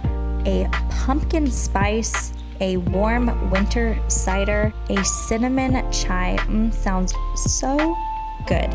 a 0.46 0.68
pumpkin 0.90 1.50
spice 1.50 2.34
a 2.60 2.78
warm 2.78 3.50
winter 3.50 3.98
cider, 4.10 4.74
a 4.90 5.04
cinnamon 5.04 5.74
chai. 5.92 6.38
Mm, 6.42 6.74
sounds 6.74 7.14
so 7.36 7.98
good. 8.48 8.70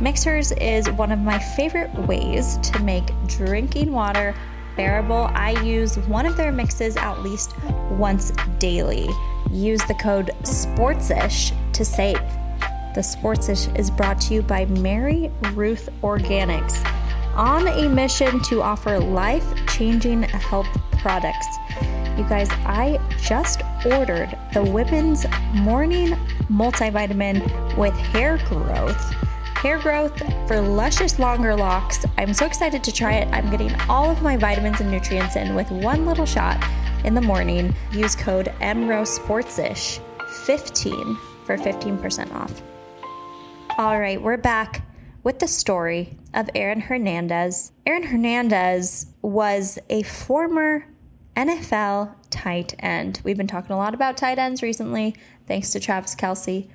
Mixhers 0.00 0.52
is 0.60 0.90
one 0.90 1.12
of 1.12 1.18
my 1.18 1.38
favorite 1.38 1.92
ways 2.06 2.58
to 2.58 2.78
make 2.80 3.04
drinking 3.26 3.92
water 3.92 4.34
bearable. 4.76 5.30
I 5.34 5.50
use 5.62 5.98
one 6.00 6.26
of 6.26 6.36
their 6.36 6.50
mixes 6.50 6.96
at 6.96 7.22
least 7.22 7.54
once 7.92 8.32
daily. 8.58 9.08
Use 9.50 9.82
the 9.84 9.94
code 9.94 10.32
SPORTSISH 10.42 11.52
to 11.72 11.84
save. 11.84 12.20
The 12.94 13.00
Sportsish 13.00 13.76
is 13.78 13.90
brought 13.90 14.20
to 14.22 14.34
you 14.34 14.42
by 14.42 14.66
Mary 14.66 15.30
Ruth 15.52 15.88
Organics 16.02 16.84
on 17.34 17.66
a 17.66 17.88
mission 17.88 18.40
to 18.42 18.62
offer 18.62 18.98
life 18.98 19.44
changing 19.66 20.22
health 20.22 20.68
products. 20.98 21.46
You 22.16 22.24
guys, 22.28 22.48
I 22.64 23.00
just 23.18 23.62
ordered 23.84 24.38
the 24.52 24.62
Women's 24.62 25.26
Morning 25.52 26.10
Multivitamin 26.48 27.76
with 27.76 27.92
hair 27.94 28.38
growth. 28.48 29.12
Hair 29.56 29.80
growth 29.80 30.16
for 30.46 30.60
luscious 30.60 31.18
longer 31.18 31.56
locks. 31.56 32.06
I'm 32.16 32.32
so 32.32 32.46
excited 32.46 32.84
to 32.84 32.92
try 32.92 33.14
it. 33.14 33.26
I'm 33.34 33.50
getting 33.50 33.74
all 33.88 34.08
of 34.08 34.22
my 34.22 34.36
vitamins 34.36 34.80
and 34.80 34.92
nutrients 34.92 35.34
in 35.34 35.56
with 35.56 35.72
one 35.72 36.06
little 36.06 36.24
shot 36.24 36.64
in 37.02 37.14
the 37.14 37.20
morning. 37.20 37.74
Use 37.90 38.14
code 38.14 38.52
MROSPORTSISH15 38.60 41.18
for 41.44 41.56
15% 41.56 42.32
off. 42.32 42.62
All 43.76 43.98
right, 43.98 44.22
we're 44.22 44.36
back 44.36 44.86
with 45.24 45.40
the 45.40 45.48
story 45.48 46.16
of 46.32 46.48
Aaron 46.54 46.82
Hernandez. 46.82 47.72
Aaron 47.84 48.04
Hernandez 48.04 49.06
was 49.20 49.80
a 49.90 50.04
former 50.04 50.86
NFL 51.36 52.14
tight 52.30 52.74
end. 52.78 53.20
We've 53.24 53.36
been 53.36 53.46
talking 53.46 53.72
a 53.72 53.78
lot 53.78 53.94
about 53.94 54.16
tight 54.16 54.38
ends 54.38 54.62
recently, 54.62 55.14
thanks 55.46 55.70
to 55.70 55.80
Travis 55.80 56.14
Kelce. 56.14 56.68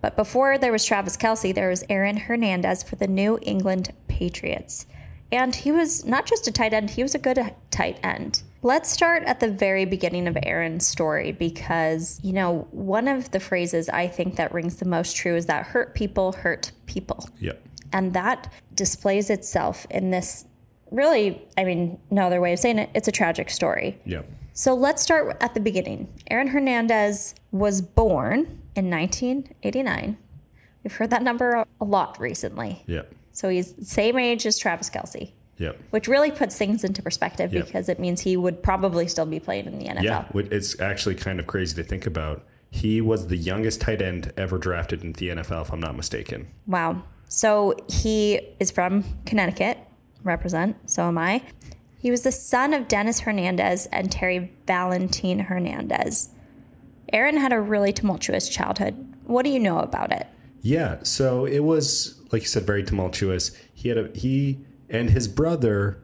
But 0.00 0.16
before 0.16 0.58
there 0.58 0.72
was 0.72 0.84
Travis 0.84 1.16
Kelce, 1.16 1.54
there 1.54 1.68
was 1.68 1.84
Aaron 1.88 2.16
Hernandez 2.16 2.82
for 2.82 2.96
the 2.96 3.08
New 3.08 3.38
England 3.42 3.92
Patriots. 4.08 4.86
And 5.32 5.54
he 5.54 5.72
was 5.72 6.04
not 6.04 6.26
just 6.26 6.46
a 6.46 6.52
tight 6.52 6.72
end, 6.72 6.90
he 6.90 7.02
was 7.02 7.14
a 7.14 7.18
good 7.18 7.38
tight 7.70 7.98
end. 8.02 8.42
Let's 8.62 8.90
start 8.90 9.22
at 9.24 9.40
the 9.40 9.50
very 9.50 9.84
beginning 9.84 10.28
of 10.28 10.36
Aaron's 10.42 10.86
story 10.86 11.32
because, 11.32 12.20
you 12.22 12.32
know, 12.32 12.68
one 12.70 13.08
of 13.08 13.30
the 13.30 13.40
phrases 13.40 13.88
I 13.88 14.08
think 14.08 14.36
that 14.36 14.52
rings 14.52 14.76
the 14.76 14.88
most 14.88 15.16
true 15.16 15.36
is 15.36 15.46
that 15.46 15.66
hurt 15.66 15.94
people 15.94 16.32
hurt 16.32 16.72
people. 16.86 17.28
Yep. 17.38 17.62
And 17.92 18.12
that 18.14 18.52
displays 18.74 19.30
itself 19.30 19.86
in 19.90 20.10
this 20.10 20.46
really, 20.96 21.46
I 21.56 21.64
mean, 21.64 21.98
no 22.10 22.26
other 22.26 22.40
way 22.40 22.52
of 22.52 22.58
saying 22.58 22.78
it, 22.78 22.90
it's 22.94 23.08
a 23.08 23.12
tragic 23.12 23.50
story. 23.50 24.00
Yeah. 24.04 24.22
So 24.52 24.74
let's 24.74 25.02
start 25.02 25.36
at 25.40 25.54
the 25.54 25.60
beginning. 25.60 26.08
Aaron 26.30 26.48
Hernandez 26.48 27.34
was 27.52 27.82
born 27.82 28.60
in 28.74 28.90
1989. 28.90 30.16
We've 30.82 30.92
heard 30.94 31.10
that 31.10 31.22
number 31.22 31.64
a 31.80 31.84
lot 31.84 32.18
recently. 32.18 32.82
Yeah. 32.86 33.02
So 33.32 33.48
he's 33.48 33.72
the 33.72 33.84
same 33.84 34.18
age 34.18 34.46
as 34.46 34.58
Travis 34.58 34.88
Kelce. 34.88 35.32
Yeah. 35.58 35.72
Which 35.90 36.06
really 36.08 36.30
puts 36.30 36.56
things 36.56 36.84
into 36.84 37.02
perspective 37.02 37.52
Yep. 37.52 37.66
because 37.66 37.88
it 37.88 37.98
means 37.98 38.20
he 38.20 38.36
would 38.36 38.62
probably 38.62 39.08
still 39.08 39.26
be 39.26 39.40
playing 39.40 39.66
in 39.66 39.78
the 39.78 39.86
NFL. 39.86 40.02
Yeah. 40.02 40.24
It's 40.34 40.78
actually 40.80 41.14
kind 41.14 41.40
of 41.40 41.46
crazy 41.46 41.74
to 41.76 41.82
think 41.82 42.06
about. 42.06 42.44
He 42.70 43.00
was 43.00 43.28
the 43.28 43.36
youngest 43.36 43.80
tight 43.80 44.02
end 44.02 44.32
ever 44.36 44.58
drafted 44.58 45.02
in 45.02 45.12
the 45.12 45.28
NFL, 45.30 45.62
if 45.62 45.72
I'm 45.72 45.80
not 45.80 45.96
mistaken. 45.96 46.48
Wow. 46.66 47.02
So 47.28 47.74
he 47.88 48.40
is 48.60 48.70
from 48.70 49.04
Connecticut, 49.24 49.78
represent, 50.26 50.76
so 50.90 51.04
am 51.04 51.18
I. 51.18 51.42
He 51.98 52.10
was 52.10 52.22
the 52.22 52.32
son 52.32 52.74
of 52.74 52.88
Dennis 52.88 53.20
Hernandez 53.20 53.86
and 53.86 54.10
Terri 54.10 54.50
Valentine 54.66 55.40
Hernandez. 55.40 56.30
Aaron 57.12 57.36
had 57.36 57.52
a 57.52 57.60
really 57.60 57.92
tumultuous 57.92 58.48
childhood. 58.48 59.14
What 59.24 59.44
do 59.44 59.50
you 59.50 59.60
know 59.60 59.78
about 59.78 60.12
it? 60.12 60.26
Yeah, 60.62 61.02
so 61.02 61.46
it 61.46 61.60
was 61.60 62.16
like 62.32 62.42
you 62.42 62.48
said, 62.48 62.64
very 62.64 62.82
tumultuous. 62.82 63.52
He 63.74 63.88
had 63.88 63.98
a 63.98 64.10
he 64.14 64.58
and 64.88 65.10
his 65.10 65.28
brother 65.28 66.02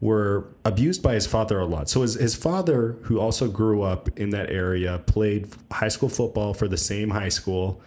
were 0.00 0.48
abused 0.64 1.02
by 1.02 1.14
his 1.14 1.26
father 1.26 1.58
a 1.58 1.66
lot. 1.66 1.88
So 1.88 2.02
his 2.02 2.14
his 2.14 2.34
father, 2.34 2.96
who 3.02 3.18
also 3.18 3.48
grew 3.48 3.82
up 3.82 4.08
in 4.18 4.30
that 4.30 4.50
area, 4.50 5.02
played 5.06 5.48
high 5.72 5.88
school 5.88 6.08
football 6.08 6.54
for 6.54 6.68
the 6.68 6.76
same 6.76 7.10
high 7.10 7.28
school, 7.28 7.80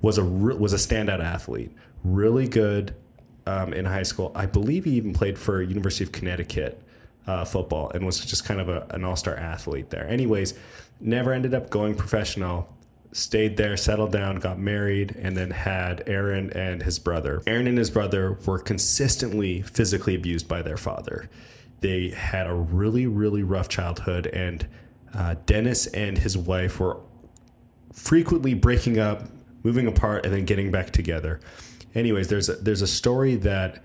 was 0.00 0.18
a 0.18 0.24
was 0.24 0.72
a 0.72 0.76
standout 0.76 1.22
athlete, 1.22 1.72
really 2.04 2.48
good 2.48 2.94
um, 3.46 3.72
in 3.72 3.84
high 3.84 4.02
school. 4.02 4.32
I 4.34 4.46
believe 4.46 4.84
he 4.84 4.92
even 4.92 5.12
played 5.12 5.38
for 5.38 5.62
University 5.62 6.04
of 6.04 6.12
Connecticut 6.12 6.82
uh, 7.26 7.44
football 7.44 7.90
and 7.90 8.04
was 8.04 8.24
just 8.24 8.44
kind 8.44 8.60
of 8.60 8.68
a, 8.68 8.86
an 8.90 9.04
all 9.04 9.16
star 9.16 9.36
athlete 9.36 9.90
there. 9.90 10.06
Anyways, 10.08 10.54
never 11.00 11.32
ended 11.32 11.54
up 11.54 11.70
going 11.70 11.94
professional. 11.94 12.74
Stayed 13.12 13.56
there, 13.56 13.76
settled 13.76 14.12
down, 14.12 14.36
got 14.36 14.58
married, 14.58 15.16
and 15.20 15.36
then 15.36 15.50
had 15.50 16.04
Aaron 16.06 16.52
and 16.52 16.82
his 16.82 17.00
brother. 17.00 17.42
Aaron 17.44 17.66
and 17.66 17.76
his 17.76 17.90
brother 17.90 18.38
were 18.46 18.60
consistently 18.60 19.62
physically 19.62 20.14
abused 20.14 20.46
by 20.46 20.62
their 20.62 20.76
father. 20.76 21.28
They 21.80 22.10
had 22.10 22.46
a 22.46 22.54
really, 22.54 23.08
really 23.08 23.42
rough 23.42 23.68
childhood, 23.68 24.28
and 24.28 24.64
uh, 25.12 25.34
Dennis 25.46 25.88
and 25.88 26.18
his 26.18 26.38
wife 26.38 26.78
were 26.78 27.00
frequently 27.92 28.54
breaking 28.54 29.00
up, 29.00 29.24
moving 29.64 29.88
apart, 29.88 30.24
and 30.24 30.32
then 30.32 30.44
getting 30.44 30.70
back 30.70 30.90
together. 30.90 31.40
Anyways, 31.94 32.28
there's 32.28 32.48
a, 32.48 32.54
there's 32.54 32.82
a 32.82 32.86
story 32.86 33.36
that 33.36 33.82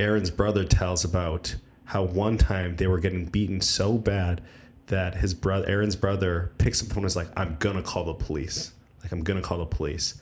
Aaron's 0.00 0.30
brother 0.30 0.64
tells 0.64 1.04
about 1.04 1.56
how 1.86 2.02
one 2.02 2.38
time 2.38 2.76
they 2.76 2.86
were 2.86 2.98
getting 2.98 3.26
beaten 3.26 3.60
so 3.60 3.98
bad 3.98 4.40
that 4.86 5.16
his 5.16 5.34
brother 5.34 5.68
Aaron's 5.68 5.96
brother 5.96 6.52
picks 6.58 6.82
up 6.82 6.88
the 6.88 6.94
phone 6.94 7.04
and 7.04 7.10
is 7.10 7.16
like, 7.16 7.28
"I'm 7.36 7.56
gonna 7.58 7.82
call 7.82 8.04
the 8.04 8.14
police. 8.14 8.72
Like 9.02 9.12
I'm 9.12 9.22
gonna 9.22 9.42
call 9.42 9.58
the 9.58 9.66
police." 9.66 10.20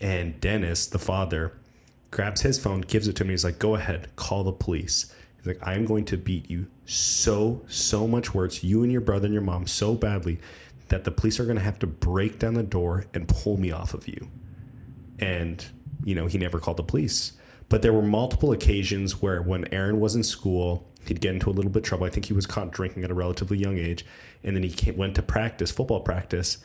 And 0.00 0.40
Dennis, 0.40 0.86
the 0.86 0.98
father, 0.98 1.52
grabs 2.10 2.42
his 2.42 2.58
phone, 2.58 2.82
gives 2.82 3.08
it 3.08 3.16
to 3.16 3.24
him. 3.24 3.30
He's 3.30 3.44
like, 3.44 3.58
"Go 3.58 3.74
ahead, 3.74 4.08
call 4.16 4.44
the 4.44 4.52
police." 4.52 5.12
He's 5.36 5.46
like, 5.46 5.58
"I'm 5.62 5.84
going 5.84 6.04
to 6.06 6.16
beat 6.16 6.50
you 6.50 6.66
so 6.84 7.62
so 7.68 8.06
much 8.06 8.34
worse, 8.34 8.62
you 8.62 8.82
and 8.82 8.92
your 8.92 9.00
brother 9.00 9.26
and 9.26 9.34
your 9.34 9.42
mom, 9.42 9.66
so 9.66 9.94
badly 9.94 10.38
that 10.88 11.04
the 11.04 11.10
police 11.10 11.40
are 11.40 11.44
going 11.44 11.56
to 11.56 11.62
have 11.62 11.78
to 11.80 11.86
break 11.86 12.38
down 12.38 12.54
the 12.54 12.62
door 12.62 13.06
and 13.14 13.28
pull 13.28 13.56
me 13.56 13.70
off 13.70 13.94
of 13.94 14.08
you." 14.08 14.28
And 15.18 15.64
you 16.04 16.14
know, 16.14 16.26
he 16.26 16.38
never 16.38 16.58
called 16.58 16.76
the 16.76 16.82
police. 16.82 17.32
But 17.68 17.82
there 17.82 17.92
were 17.92 18.02
multiple 18.02 18.52
occasions 18.52 19.20
where 19.20 19.42
when 19.42 19.72
Aaron 19.72 19.98
was 19.98 20.14
in 20.14 20.22
school, 20.22 20.88
he'd 21.06 21.20
get 21.20 21.34
into 21.34 21.50
a 21.50 21.52
little 21.52 21.70
bit 21.70 21.82
of 21.82 21.88
trouble. 21.88 22.06
I 22.06 22.10
think 22.10 22.26
he 22.26 22.32
was 22.32 22.46
caught 22.46 22.70
drinking 22.70 23.04
at 23.04 23.10
a 23.10 23.14
relatively 23.14 23.58
young 23.58 23.78
age, 23.78 24.06
and 24.44 24.54
then 24.54 24.62
he 24.62 24.70
came, 24.70 24.96
went 24.96 25.14
to 25.16 25.22
practice, 25.22 25.70
football 25.70 26.00
practice, 26.00 26.58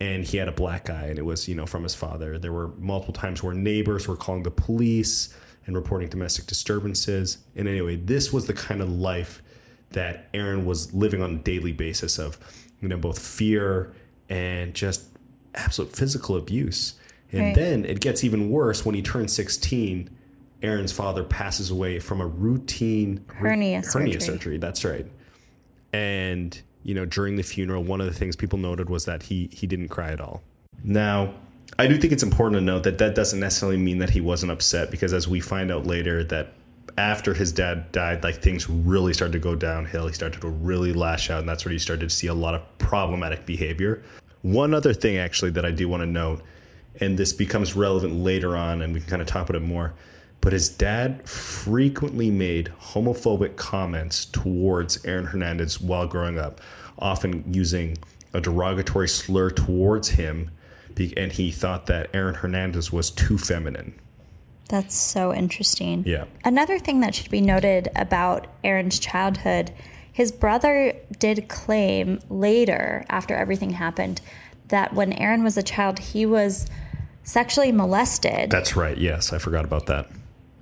and 0.00 0.24
he 0.24 0.38
had 0.38 0.48
a 0.48 0.52
black 0.52 0.88
eye, 0.90 1.06
and 1.06 1.18
it 1.18 1.24
was 1.24 1.48
you 1.48 1.54
know 1.54 1.66
from 1.66 1.82
his 1.82 1.94
father. 1.94 2.38
There 2.38 2.52
were 2.52 2.68
multiple 2.78 3.14
times 3.14 3.42
where 3.42 3.54
neighbors 3.54 4.08
were 4.08 4.16
calling 4.16 4.42
the 4.42 4.50
police 4.50 5.34
and 5.66 5.74
reporting 5.74 6.08
domestic 6.08 6.46
disturbances. 6.46 7.38
And 7.56 7.68
anyway, 7.68 7.96
this 7.96 8.32
was 8.32 8.46
the 8.46 8.54
kind 8.54 8.80
of 8.80 8.90
life 8.90 9.42
that 9.90 10.28
Aaron 10.32 10.64
was 10.64 10.94
living 10.94 11.22
on 11.22 11.34
a 11.34 11.38
daily 11.38 11.72
basis 11.72 12.18
of, 12.18 12.38
you 12.80 12.88
know, 12.88 12.96
both 12.96 13.18
fear 13.18 13.92
and 14.28 14.74
just 14.74 15.04
absolute 15.54 15.92
physical 15.92 16.36
abuse. 16.36 16.94
And 17.32 17.40
Right. 17.42 17.54
then 17.54 17.84
it 17.84 18.00
gets 18.00 18.22
even 18.24 18.50
worse 18.50 18.84
when 18.84 18.94
he 18.94 19.02
turns 19.02 19.32
16. 19.32 20.10
Aaron's 20.62 20.92
father 20.92 21.22
passes 21.22 21.70
away 21.70 21.98
from 21.98 22.20
a 22.20 22.26
routine 22.26 23.20
Hernia 23.26 23.82
hernia 23.84 24.20
surgery. 24.20 24.20
surgery. 24.20 24.58
That's 24.58 24.84
right. 24.84 25.06
And 25.92 26.60
you 26.82 26.94
know, 26.94 27.04
during 27.04 27.34
the 27.36 27.42
funeral, 27.42 27.82
one 27.82 28.00
of 28.00 28.06
the 28.06 28.12
things 28.14 28.36
people 28.36 28.58
noted 28.58 28.88
was 28.88 29.04
that 29.06 29.24
he 29.24 29.48
he 29.52 29.66
didn't 29.66 29.88
cry 29.88 30.10
at 30.12 30.20
all. 30.20 30.42
Now, 30.84 31.34
I 31.78 31.88
do 31.88 31.98
think 31.98 32.12
it's 32.12 32.22
important 32.22 32.60
to 32.60 32.64
note 32.64 32.84
that 32.84 32.98
that 32.98 33.14
doesn't 33.14 33.40
necessarily 33.40 33.76
mean 33.76 33.98
that 33.98 34.10
he 34.10 34.20
wasn't 34.20 34.52
upset 34.52 34.90
because 34.90 35.12
as 35.12 35.26
we 35.26 35.40
find 35.40 35.70
out 35.72 35.84
later 35.86 36.22
that 36.24 36.52
after 36.96 37.34
his 37.34 37.52
dad 37.52 37.90
died, 37.92 38.22
like 38.22 38.40
things 38.40 38.70
really 38.70 39.12
started 39.12 39.32
to 39.32 39.38
go 39.38 39.54
downhill. 39.54 40.06
He 40.06 40.14
started 40.14 40.40
to 40.40 40.48
really 40.48 40.92
lash 40.94 41.28
out, 41.28 41.40
and 41.40 41.48
that's 41.48 41.64
where 41.64 41.72
he 41.72 41.78
started 41.78 42.08
to 42.08 42.14
see 42.14 42.26
a 42.28 42.34
lot 42.34 42.54
of 42.54 42.62
problematic 42.78 43.44
behavior. 43.44 44.02
One 44.42 44.72
other 44.72 44.94
thing, 44.94 45.18
actually, 45.18 45.50
that 45.52 45.66
I 45.66 45.72
do 45.72 45.88
want 45.88 46.02
to 46.02 46.06
note, 46.06 46.40
and 47.00 47.18
this 47.18 47.32
becomes 47.32 47.74
relevant 47.74 48.14
later 48.14 48.56
on, 48.56 48.82
and 48.82 48.92
we 48.94 49.00
can 49.00 49.08
kind 49.08 49.22
of 49.22 49.28
talk 49.28 49.48
about 49.48 49.60
it 49.60 49.66
more. 49.66 49.94
But 50.40 50.52
his 50.52 50.68
dad 50.68 51.28
frequently 51.28 52.30
made 52.30 52.72
homophobic 52.92 53.56
comments 53.56 54.24
towards 54.24 55.04
Aaron 55.04 55.26
Hernandez 55.26 55.80
while 55.80 56.06
growing 56.06 56.38
up, 56.38 56.60
often 56.98 57.44
using 57.52 57.98
a 58.32 58.40
derogatory 58.40 59.08
slur 59.08 59.50
towards 59.50 60.10
him, 60.10 60.50
and 61.16 61.32
he 61.32 61.50
thought 61.50 61.86
that 61.86 62.08
Aaron 62.14 62.36
Hernandez 62.36 62.92
was 62.92 63.10
too 63.10 63.38
feminine. 63.38 63.98
That's 64.68 64.96
so 64.96 65.32
interesting. 65.32 66.04
Yeah. 66.06 66.24
Another 66.44 66.78
thing 66.78 67.00
that 67.00 67.14
should 67.14 67.30
be 67.30 67.40
noted 67.40 67.88
about 67.94 68.46
Aaron's 68.64 68.98
childhood, 68.98 69.72
his 70.12 70.32
brother 70.32 70.94
did 71.18 71.48
claim 71.48 72.20
later, 72.28 73.04
after 73.08 73.34
everything 73.34 73.70
happened, 73.70 74.20
that 74.68 74.92
when 74.92 75.12
Aaron 75.12 75.44
was 75.44 75.56
a 75.56 75.62
child, 75.62 75.98
he 75.98 76.26
was 76.26 76.66
sexually 77.26 77.72
molested. 77.72 78.48
That's 78.50 78.74
right. 78.76 78.96
Yes, 78.96 79.32
I 79.34 79.38
forgot 79.38 79.64
about 79.66 79.86
that. 79.86 80.06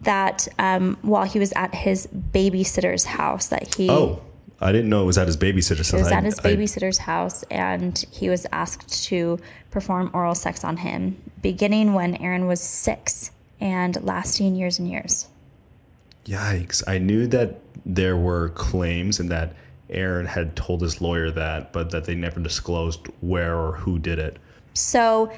that 0.02 0.48
um, 0.58 0.96
while 1.02 1.24
he 1.24 1.38
was 1.38 1.52
at 1.54 1.74
his 1.74 2.06
babysitter's 2.08 3.04
house, 3.04 3.46
that 3.48 3.74
he 3.76 3.88
Oh, 3.88 4.20
I 4.60 4.72
didn't 4.72 4.88
know 4.88 5.02
it 5.02 5.06
was 5.06 5.18
at 5.18 5.26
his 5.26 5.36
babysitter's 5.36 5.90
house. 5.90 5.90
He 5.92 5.96
was 5.98 6.08
house. 6.08 6.18
at 6.18 6.24
his 6.24 6.38
I- 6.40 6.48
I- 6.48 6.56
babysitter's 6.56 6.98
house 6.98 7.42
and 7.50 8.04
he 8.10 8.28
was 8.28 8.46
asked 8.52 9.04
to 9.04 9.38
perform 9.70 10.10
oral 10.12 10.34
sex 10.34 10.64
on 10.64 10.78
him, 10.78 11.16
beginning 11.42 11.92
when 11.94 12.16
Aaron 12.16 12.46
was 12.46 12.60
six 12.60 13.30
and 13.60 14.02
lasting 14.02 14.54
years 14.56 14.78
and 14.78 14.88
years. 14.90 15.26
Yikes. 16.26 16.82
I 16.86 16.98
knew 16.98 17.26
that 17.28 17.60
there 17.84 18.16
were 18.16 18.48
claims 18.50 19.20
and 19.20 19.30
that 19.30 19.52
Aaron 19.90 20.26
had 20.26 20.56
told 20.56 20.80
his 20.80 21.00
lawyer 21.00 21.30
that, 21.30 21.72
but 21.72 21.90
that 21.90 22.04
they 22.06 22.14
never 22.14 22.40
disclosed 22.40 23.00
where 23.20 23.56
or 23.56 23.72
who 23.76 23.98
did 23.98 24.18
it. 24.18 24.38
So 24.72 25.30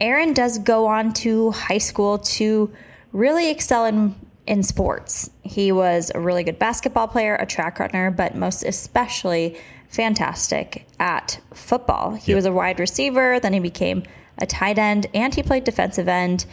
Aaron 0.00 0.32
does 0.32 0.58
go 0.58 0.86
on 0.86 1.12
to 1.14 1.50
high 1.50 1.78
school 1.78 2.18
to 2.18 2.72
really 3.12 3.50
excel 3.50 3.84
in 3.84 4.14
in 4.46 4.62
sports. 4.62 5.28
He 5.42 5.70
was 5.70 6.10
a 6.14 6.20
really 6.20 6.42
good 6.42 6.58
basketball 6.58 7.06
player, 7.06 7.34
a 7.36 7.44
track 7.44 7.78
runner, 7.78 8.10
but 8.10 8.34
most 8.34 8.62
especially 8.62 9.58
fantastic 9.90 10.86
at 10.98 11.38
football. 11.52 12.12
He 12.14 12.32
Yep. 12.32 12.36
was 12.36 12.46
a 12.46 12.52
wide 12.52 12.80
receiver, 12.80 13.38
then 13.38 13.52
he 13.52 13.58
became 13.58 14.04
a 14.38 14.46
tight 14.46 14.78
end, 14.78 15.06
and 15.12 15.34
he 15.34 15.42
played 15.42 15.64
defensive 15.64 16.08
end. 16.08 16.46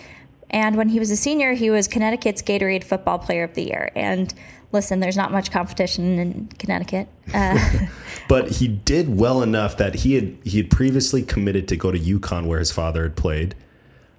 And 0.49 0.75
when 0.75 0.89
he 0.89 0.99
was 0.99 1.11
a 1.11 1.17
senior, 1.17 1.53
he 1.53 1.69
was 1.69 1.87
Connecticut's 1.87 2.41
Gatorade 2.41 2.83
Football 2.83 3.19
Player 3.19 3.43
of 3.43 3.53
the 3.55 3.63
Year. 3.63 3.91
And 3.95 4.33
listen, 4.71 4.99
there's 4.99 5.17
not 5.17 5.31
much 5.31 5.51
competition 5.51 6.19
in 6.19 6.47
Connecticut. 6.59 7.07
Uh, 7.33 7.57
But 8.27 8.49
he 8.49 8.67
did 8.67 9.17
well 9.17 9.43
enough 9.43 9.77
that 9.77 9.95
he 9.95 10.15
had 10.15 10.35
he 10.43 10.57
had 10.57 10.71
previously 10.71 11.21
committed 11.21 11.67
to 11.67 11.75
go 11.75 11.91
to 11.91 11.99
UConn 11.99 12.47
where 12.47 12.57
his 12.57 12.71
father 12.71 13.03
had 13.03 13.15
played. 13.15 13.53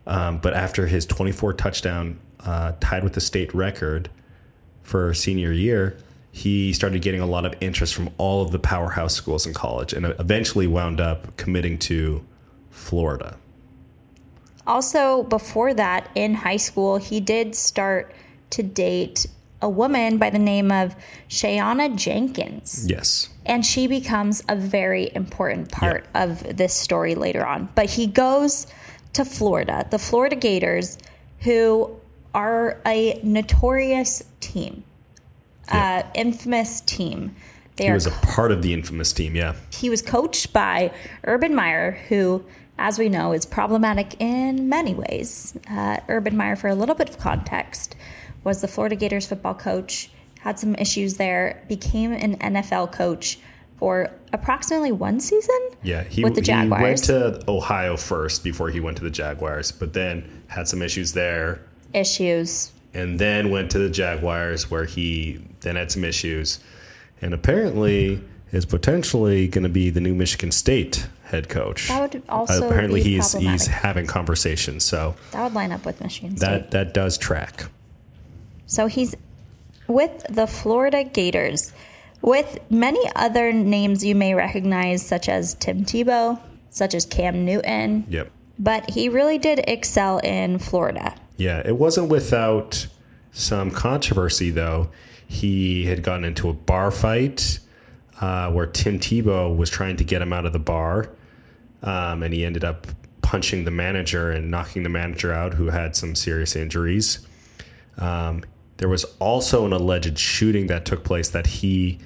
Um, 0.07 0.39
but 0.39 0.55
after 0.55 0.87
his 0.87 1.07
24 1.07 1.55
touchdown 1.55 2.21
uh, 2.41 2.73
tied 2.79 3.03
with 3.03 3.15
the 3.15 3.21
state 3.21 3.53
record 3.53 4.09
for 4.83 5.13
senior 5.13 5.51
year, 5.51 5.97
he 6.31 6.73
started 6.73 7.03
getting 7.03 7.21
a 7.21 7.27
lot 7.27 7.45
of 7.45 7.55
interest 7.61 7.95
from 7.95 8.11
all 8.19 8.43
of 8.43 8.53
the 8.53 8.59
powerhouse 8.59 9.15
schools 9.15 9.47
in 9.47 9.55
college, 9.55 9.93
and 9.93 10.07
eventually 10.21 10.67
wound 10.67 11.01
up 11.01 11.37
committing 11.37 11.79
to 11.79 12.25
Florida. 12.71 13.37
Also, 14.67 15.23
before 15.25 15.75
that, 15.75 16.11
in 16.15 16.35
high 16.35 16.57
school, 16.57 16.97
he 16.97 17.21
did 17.21 17.55
start 17.55 18.13
to 18.51 18.63
date 18.63 19.27
a 19.63 19.69
woman 19.69 20.19
by 20.19 20.31
the 20.31 20.39
name 20.39 20.71
of 20.71 20.95
Shayanna 21.29 21.97
Jenkins. 21.97 22.87
Yes. 22.89 23.31
And 23.45 23.65
she 23.65 23.87
becomes 23.87 24.43
a 24.49 24.57
very 24.57 25.11
important 25.15 25.71
part 25.71 26.07
of 26.15 26.57
this 26.57 26.75
story 26.75 27.15
later 27.15 27.47
on. 27.47 27.69
But 27.75 27.91
he 27.91 28.07
goes 28.07 28.67
to 29.15 29.25
Florida, 29.25 29.87
the 29.91 29.99
Florida 29.99 30.37
Gators, 30.37 30.99
who 31.41 31.97
are 32.35 32.81
a 32.85 33.19
notorious 33.23 34.23
team, 34.41 34.85
uh, 35.71 36.03
infamous 36.15 36.83
team. 36.83 37.35
They 37.77 37.87
He 37.87 37.93
was 37.93 38.07
a 38.07 38.11
part 38.11 38.53
of 38.53 38.63
the 38.63 38.75
infamous 38.75 39.13
team, 39.13 39.35
yeah. 39.35 39.55
he 39.71 39.89
was 39.89 40.03
coached 40.03 40.53
by 40.53 40.93
Urban 41.25 41.55
Meyer, 41.55 41.93
who, 42.09 42.45
as 42.79 42.99
we 42.99 43.09
know, 43.09 43.33
is 43.33 43.47
problematic 43.47 44.21
in 44.21 44.69
many 44.69 44.95
ways. 44.95 45.57
Uh, 45.71 45.99
Urban 46.09 46.37
Meyer, 46.37 46.57
for 46.57 46.69
a 46.69 46.75
little 46.75 46.95
bit 46.95 47.09
of 47.09 47.19
context, 47.19 47.97
was 48.45 48.61
the 48.61 48.69
Florida 48.69 48.97
Gators 48.97 49.27
football 49.27 49.55
coach, 49.55 50.11
had 50.41 50.59
some 50.59 50.75
issues 50.77 51.17
there, 51.17 51.65
became 51.69 52.13
an 52.13 52.37
NFL 52.39 52.93
coach 52.93 53.39
for 53.77 54.11
approximately 54.33 54.93
one 54.93 55.21
season 55.21 55.69
Yeah, 55.83 56.05
he, 56.05 56.25
with 56.25 56.35
the 56.35 56.41
he 56.41 56.69
went 56.69 57.05
to 57.05 57.43
Ohio 57.49 57.97
first 57.97 58.43
before 58.43 58.71
he 58.71 58.81
went 58.81 58.97
to 58.99 59.05
the 59.05 59.11
Jaguars, 59.11 59.73
but 59.73 59.93
then 59.93 60.45
had 60.49 60.69
some 60.69 60.83
issues 60.83 61.13
there, 61.13 61.61
issues. 61.93 62.73
and 62.95 63.19
then 63.19 63.51
went 63.51 63.71
to 63.73 63.79
the 63.79 63.91
Jaguars 63.91 64.71
where 64.71 64.85
he 64.85 65.41
then 65.61 65.77
had 65.77 65.91
some 65.91 66.05
issues, 66.05 66.61
and 67.21 67.35
apparently 67.35 68.21
is 68.53 68.65
potentially 68.65 69.49
going 69.49 69.65
to 69.65 69.69
be 69.69 69.91
the 69.91 70.01
new 70.01 70.15
Michigan 70.15 70.53
State 70.53 71.09
head 71.27 71.49
coach. 71.49 71.89
That 71.89 72.01
would 72.13 72.23
also 72.29 72.69
apparently 72.69 73.03
be 73.03 73.15
he's 73.17 73.33
he's 73.33 73.67
having 73.67 74.07
conversations, 74.07 74.85
so 74.85 75.15
That 75.33 75.43
would 75.45 75.55
line 75.55 75.73
up 75.73 75.85
with 75.85 76.01
Michigan 76.01 76.37
State. 76.37 76.47
that 76.47 76.71
that 76.73 76.95
does 76.95 77.19
track. 77.19 77.67
So 78.67 78.87
he's 78.87 79.15
with 79.89 80.25
the 80.29 80.47
Florida 80.47 81.05
Gators, 81.05 81.73
with 82.23 82.59
many 82.71 83.01
other 83.15 83.53
names 83.53 84.05
you 84.05 84.15
may 84.15 84.35
recognize, 84.35 85.07
such 85.07 85.29
as 85.29 85.55
Tim 85.55 85.85
Tebow, 85.85 86.41
such 86.71 86.95
as 86.95 87.05
Cam 87.07 87.45
Newton. 87.45 88.05
Yep. 88.09 88.31
But 88.59 88.91
he 88.91 89.09
really 89.09 89.39
did 89.39 89.61
excel 89.69 90.19
in 90.19 90.59
Florida. 90.59 91.15
Yeah, 91.37 91.63
it 91.65 91.77
wasn't 91.77 92.09
without 92.09 92.87
some 93.31 93.71
controversy, 93.71 94.51
though. 94.51 94.89
He 95.29 95.85
had 95.87 96.03
gotten 96.03 96.25
into 96.25 96.49
a 96.49 96.53
bar 96.55 96.91
fight 96.91 97.59
uh, 98.21 98.51
where 98.51 98.67
Tim 98.67 98.99
Tebow 98.99 99.55
was 99.55 99.69
trying 99.69 99.97
to 99.99 100.05
get 100.05 100.23
him 100.23 100.33
out 100.33 100.47
of 100.47 100.53
the 100.55 100.59
bar, 100.59 101.11
um, 101.87 102.23
and 102.23 102.35
he 102.35 102.45
ended 102.45 102.65
up 102.65 102.87
punching 103.23 103.65
the 103.65 103.71
manager 103.71 104.31
and 104.31 104.51
knocking 104.51 104.83
the 104.83 104.89
manager 104.89 105.33
out, 105.33 105.55
who 105.55 105.67
had 105.71 105.97
some 105.97 106.15
serious 106.15 106.55
injuries. 106.55 107.27
Um, 107.99 108.45
there 108.77 108.89
was 108.89 109.05
also 109.19 109.65
an 109.65 109.73
alleged 109.73 110.19
shooting 110.19 110.67
that 110.67 110.85
took 110.85 111.03
place 111.03 111.31
that 111.31 111.47
he 111.47 111.99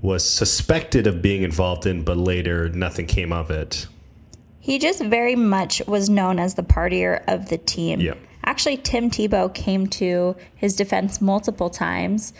was 0.00 0.28
suspected 0.28 1.06
of 1.06 1.22
being 1.22 1.42
involved 1.42 1.86
in, 1.86 2.04
but 2.04 2.16
later 2.16 2.68
nothing 2.68 3.06
came 3.06 3.32
of 3.32 3.50
it. 3.50 3.86
He 4.60 4.78
just 4.78 5.02
very 5.02 5.36
much 5.36 5.82
was 5.86 6.08
known 6.08 6.38
as 6.38 6.54
the 6.54 6.62
partier 6.62 7.22
of 7.26 7.48
the 7.48 7.58
team. 7.58 8.00
Yep. 8.00 8.18
Actually, 8.44 8.76
Tim 8.78 9.10
Tebow 9.10 9.52
came 9.52 9.86
to 9.88 10.36
his 10.54 10.76
defense 10.76 11.20
multiple 11.20 11.70
times. 11.70 12.32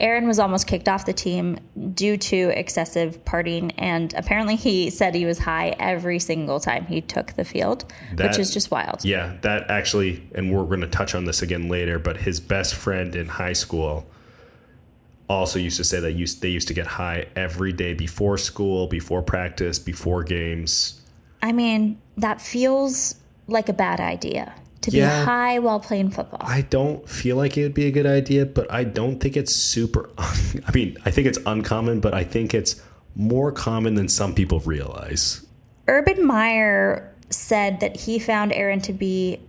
Aaron 0.00 0.26
was 0.26 0.38
almost 0.38 0.66
kicked 0.66 0.88
off 0.88 1.06
the 1.06 1.12
team 1.12 1.58
due 1.94 2.16
to 2.16 2.58
excessive 2.58 3.24
partying, 3.24 3.72
and 3.76 4.14
apparently 4.14 4.56
he 4.56 4.90
said 4.90 5.14
he 5.14 5.26
was 5.26 5.40
high 5.40 5.74
every 5.78 6.18
single 6.18 6.60
time 6.60 6.86
he 6.86 7.00
took 7.00 7.32
the 7.32 7.44
field, 7.44 7.84
which 8.16 8.38
is 8.38 8.52
just 8.52 8.70
wild. 8.70 9.04
Yeah, 9.04 9.36
that 9.42 9.70
actually, 9.70 10.28
and 10.34 10.52
we're 10.52 10.64
going 10.64 10.82
to 10.82 10.88
touch 10.88 11.14
on 11.14 11.24
this 11.24 11.42
again 11.42 11.68
later, 11.68 11.98
but 11.98 12.18
his 12.18 12.38
best 12.38 12.74
friend 12.74 13.16
in 13.16 13.28
high 13.28 13.52
school 13.52 14.06
also 15.28 15.58
used 15.58 15.76
to 15.76 15.84
say 15.84 16.00
that 16.00 16.12
used, 16.12 16.42
they 16.42 16.48
used 16.48 16.68
to 16.68 16.74
get 16.74 16.86
high 16.86 17.26
every 17.36 17.72
day 17.72 17.92
before 17.92 18.38
school, 18.38 18.86
before 18.86 19.20
practice, 19.20 19.78
before 19.78 20.22
games. 20.22 21.02
I 21.42 21.52
mean, 21.52 22.00
that 22.16 22.40
feels 22.40 23.16
like 23.46 23.68
a 23.68 23.72
bad 23.72 24.00
idea 24.00 24.54
to 24.82 24.90
be 24.90 25.00
high 25.00 25.58
while 25.58 25.80
playing 25.80 26.10
football. 26.10 26.40
I 26.42 26.62
don't 26.62 27.08
feel 27.08 27.36
like 27.36 27.56
it 27.56 27.62
would 27.62 27.74
be 27.74 27.86
a 27.86 27.90
good 27.90 28.06
idea, 28.06 28.46
but 28.46 28.70
I 28.72 28.84
don't 28.84 29.18
think 29.18 29.36
it's 29.36 29.54
super. 29.54 30.10
I 30.18 30.70
mean, 30.72 30.96
I 31.04 31.10
think 31.10 31.26
it's 31.26 31.38
uncommon, 31.46 32.00
but 32.00 32.14
I 32.14 32.24
think 32.24 32.54
it's 32.54 32.80
more 33.14 33.50
common 33.50 33.94
than 33.94 34.08
some 34.08 34.34
people 34.34 34.60
realize. 34.60 35.44
Urban 35.88 36.24
Meyer 36.24 37.14
said 37.30 37.80
that 37.80 37.96
he 37.96 38.18
found 38.18 38.52
Aaron 38.52 38.80
to 38.82 38.92
be 38.92 39.40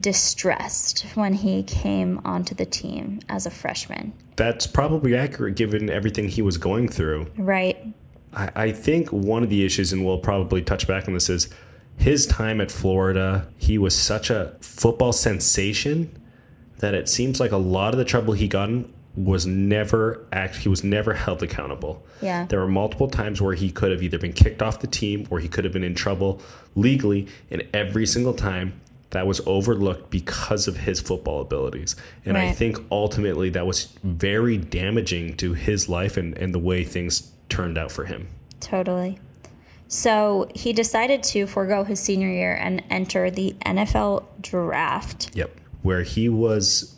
distressed 0.00 1.02
when 1.14 1.34
he 1.34 1.62
came 1.62 2.20
onto 2.24 2.54
the 2.54 2.66
team 2.66 3.20
as 3.28 3.46
a 3.46 3.50
freshman. 3.50 4.12
That's 4.36 4.66
probably 4.66 5.16
accurate 5.16 5.56
given 5.56 5.90
everything 5.90 6.28
he 6.28 6.42
was 6.42 6.56
going 6.56 6.88
through. 6.88 7.26
Right. 7.36 7.94
I, 8.32 8.50
I 8.54 8.72
think 8.72 9.12
one 9.12 9.42
of 9.42 9.50
the 9.50 9.64
issues, 9.64 9.92
and 9.92 10.04
we'll 10.04 10.18
probably 10.18 10.62
touch 10.62 10.86
back 10.86 11.08
on 11.08 11.14
this, 11.14 11.28
is 11.28 11.48
his 11.96 12.26
time 12.26 12.60
at 12.60 12.70
Florida. 12.70 13.48
He 13.56 13.78
was 13.78 13.94
such 13.94 14.30
a 14.30 14.56
football 14.60 15.12
sensation 15.12 16.18
that 16.78 16.94
it 16.94 17.08
seems 17.08 17.38
like 17.38 17.52
a 17.52 17.56
lot 17.56 17.94
of 17.94 17.98
the 17.98 18.04
trouble 18.04 18.34
he 18.34 18.48
got 18.48 18.68
in 18.68 18.92
was 19.14 19.46
never 19.46 20.26
act 20.32 20.56
he 20.56 20.68
was 20.68 20.82
never 20.82 21.14
held 21.14 21.42
accountable. 21.42 22.04
Yeah. 22.20 22.46
There 22.46 22.60
were 22.60 22.68
multiple 22.68 23.08
times 23.08 23.42
where 23.42 23.54
he 23.54 23.70
could 23.70 23.90
have 23.90 24.02
either 24.02 24.18
been 24.18 24.32
kicked 24.32 24.62
off 24.62 24.80
the 24.80 24.86
team 24.86 25.26
or 25.30 25.38
he 25.38 25.48
could 25.48 25.64
have 25.64 25.72
been 25.72 25.84
in 25.84 25.94
trouble 25.94 26.40
legally, 26.74 27.28
and 27.50 27.62
every 27.74 28.06
single 28.06 28.32
time 28.32 28.80
that 29.10 29.26
was 29.26 29.42
overlooked 29.46 30.08
because 30.08 30.66
of 30.66 30.78
his 30.78 30.98
football 30.98 31.42
abilities. 31.42 31.94
And 32.24 32.38
I 32.38 32.52
think 32.52 32.78
ultimately 32.90 33.50
that 33.50 33.66
was 33.66 33.88
very 34.02 34.56
damaging 34.56 35.36
to 35.36 35.52
his 35.52 35.86
life 35.86 36.16
and, 36.16 36.36
and 36.38 36.54
the 36.54 36.58
way 36.58 36.82
things 36.82 37.30
turned 37.50 37.76
out 37.76 37.92
for 37.92 38.06
him. 38.06 38.28
Totally. 38.60 39.18
So 39.92 40.48
he 40.54 40.72
decided 40.72 41.22
to 41.24 41.46
forego 41.46 41.84
his 41.84 42.00
senior 42.00 42.30
year 42.30 42.54
and 42.54 42.82
enter 42.88 43.30
the 43.30 43.54
NFL 43.66 44.24
draft. 44.40 45.30
Yep. 45.34 45.54
Where 45.82 46.02
he 46.02 46.30
was 46.30 46.96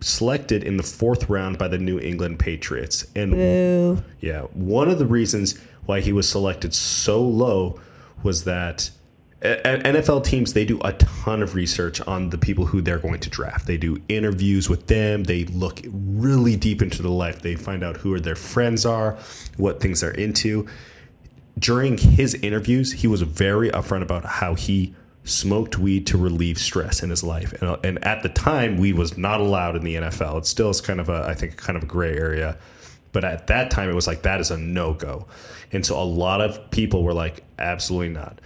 selected 0.00 0.64
in 0.64 0.76
the 0.76 0.82
fourth 0.82 1.30
round 1.30 1.56
by 1.56 1.68
the 1.68 1.78
New 1.78 2.00
England 2.00 2.40
Patriots. 2.40 3.06
And 3.14 3.30
Boo. 3.30 4.02
yeah, 4.18 4.40
one 4.54 4.88
of 4.88 4.98
the 4.98 5.06
reasons 5.06 5.56
why 5.86 6.00
he 6.00 6.12
was 6.12 6.28
selected 6.28 6.74
so 6.74 7.22
low 7.22 7.80
was 8.24 8.42
that 8.42 8.90
NFL 9.42 10.24
teams 10.24 10.52
they 10.52 10.64
do 10.64 10.80
a 10.84 10.94
ton 10.94 11.42
of 11.42 11.54
research 11.54 12.00
on 12.00 12.30
the 12.30 12.38
people 12.38 12.66
who 12.66 12.80
they're 12.80 12.98
going 12.98 13.20
to 13.20 13.30
draft. 13.30 13.68
They 13.68 13.76
do 13.76 14.02
interviews 14.08 14.68
with 14.68 14.88
them. 14.88 15.24
They 15.24 15.44
look 15.44 15.80
really 15.92 16.56
deep 16.56 16.82
into 16.82 17.02
the 17.02 17.10
life. 17.10 17.40
They 17.40 17.54
find 17.54 17.84
out 17.84 17.98
who 17.98 18.18
their 18.18 18.34
friends 18.34 18.84
are, 18.84 19.16
what 19.56 19.80
things 19.80 20.00
they're 20.00 20.10
into. 20.10 20.66
During 21.58 21.98
his 21.98 22.34
interviews, 22.34 22.92
he 22.92 23.06
was 23.06 23.22
very 23.22 23.70
upfront 23.70 24.02
about 24.02 24.24
how 24.24 24.54
he 24.54 24.94
smoked 25.24 25.78
weed 25.78 26.06
to 26.08 26.18
relieve 26.18 26.58
stress 26.58 27.02
in 27.02 27.10
his 27.10 27.22
life. 27.22 27.52
And, 27.62 27.78
and 27.84 28.04
at 28.04 28.22
the 28.22 28.28
time, 28.28 28.76
weed 28.76 28.94
was 28.94 29.16
not 29.16 29.40
allowed 29.40 29.76
in 29.76 29.84
the 29.84 29.94
NFL. 29.94 30.38
It 30.38 30.46
still 30.46 30.70
is 30.70 30.80
kind 30.80 31.00
of 31.00 31.08
a, 31.08 31.24
I 31.28 31.34
think, 31.34 31.56
kind 31.56 31.76
of 31.76 31.84
a 31.84 31.86
gray 31.86 32.16
area. 32.16 32.58
But 33.12 33.24
at 33.24 33.46
that 33.48 33.70
time, 33.70 33.88
it 33.88 33.94
was 33.94 34.06
like, 34.06 34.22
that 34.22 34.40
is 34.40 34.50
a 34.50 34.56
no 34.56 34.94
go. 34.94 35.26
And 35.70 35.84
so 35.86 36.00
a 36.00 36.04
lot 36.04 36.40
of 36.40 36.70
people 36.70 37.02
were 37.02 37.12
like, 37.12 37.44
absolutely 37.58 38.08
not. 38.08 38.40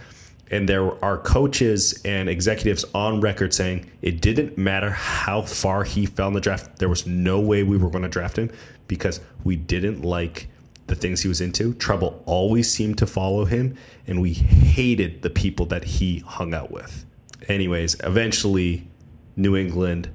And 0.49 0.69
there 0.69 1.03
are 1.03 1.17
coaches 1.17 1.99
and 2.05 2.29
executives 2.29 2.85
on 2.93 3.19
record 3.19 3.53
saying 3.53 3.89
it 4.01 4.21
didn't 4.21 4.57
matter 4.57 4.91
how 4.91 5.41
far 5.41 5.83
he 5.83 6.05
fell 6.05 6.29
in 6.29 6.33
the 6.33 6.41
draft. 6.41 6.79
There 6.79 6.87
was 6.89 7.05
no 7.05 7.39
way 7.39 7.63
we 7.63 7.77
were 7.77 7.89
going 7.89 8.03
to 8.03 8.09
draft 8.09 8.37
him 8.37 8.51
because 8.87 9.19
we 9.43 9.55
didn't 9.57 10.03
like 10.03 10.47
the 10.87 10.95
things 10.95 11.21
he 11.21 11.27
was 11.27 11.41
into. 11.41 11.73
Trouble 11.75 12.23
always 12.25 12.71
seemed 12.71 12.97
to 12.97 13.07
follow 13.07 13.45
him, 13.45 13.75
and 14.05 14.21
we 14.21 14.33
hated 14.33 15.21
the 15.21 15.29
people 15.29 15.65
that 15.67 15.83
he 15.83 16.19
hung 16.19 16.53
out 16.53 16.71
with. 16.71 17.05
Anyways, 17.47 17.95
eventually, 18.03 18.87
New 19.35 19.55
England 19.55 20.09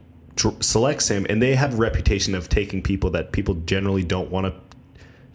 selects 0.60 1.08
him, 1.08 1.26
and 1.28 1.40
they 1.40 1.54
have 1.54 1.74
a 1.74 1.76
reputation 1.76 2.34
of 2.34 2.48
taking 2.48 2.82
people 2.82 3.10
that 3.10 3.32
people 3.32 3.54
generally 3.54 4.02
don't 4.02 4.30
want 4.30 4.46
to 4.46 4.54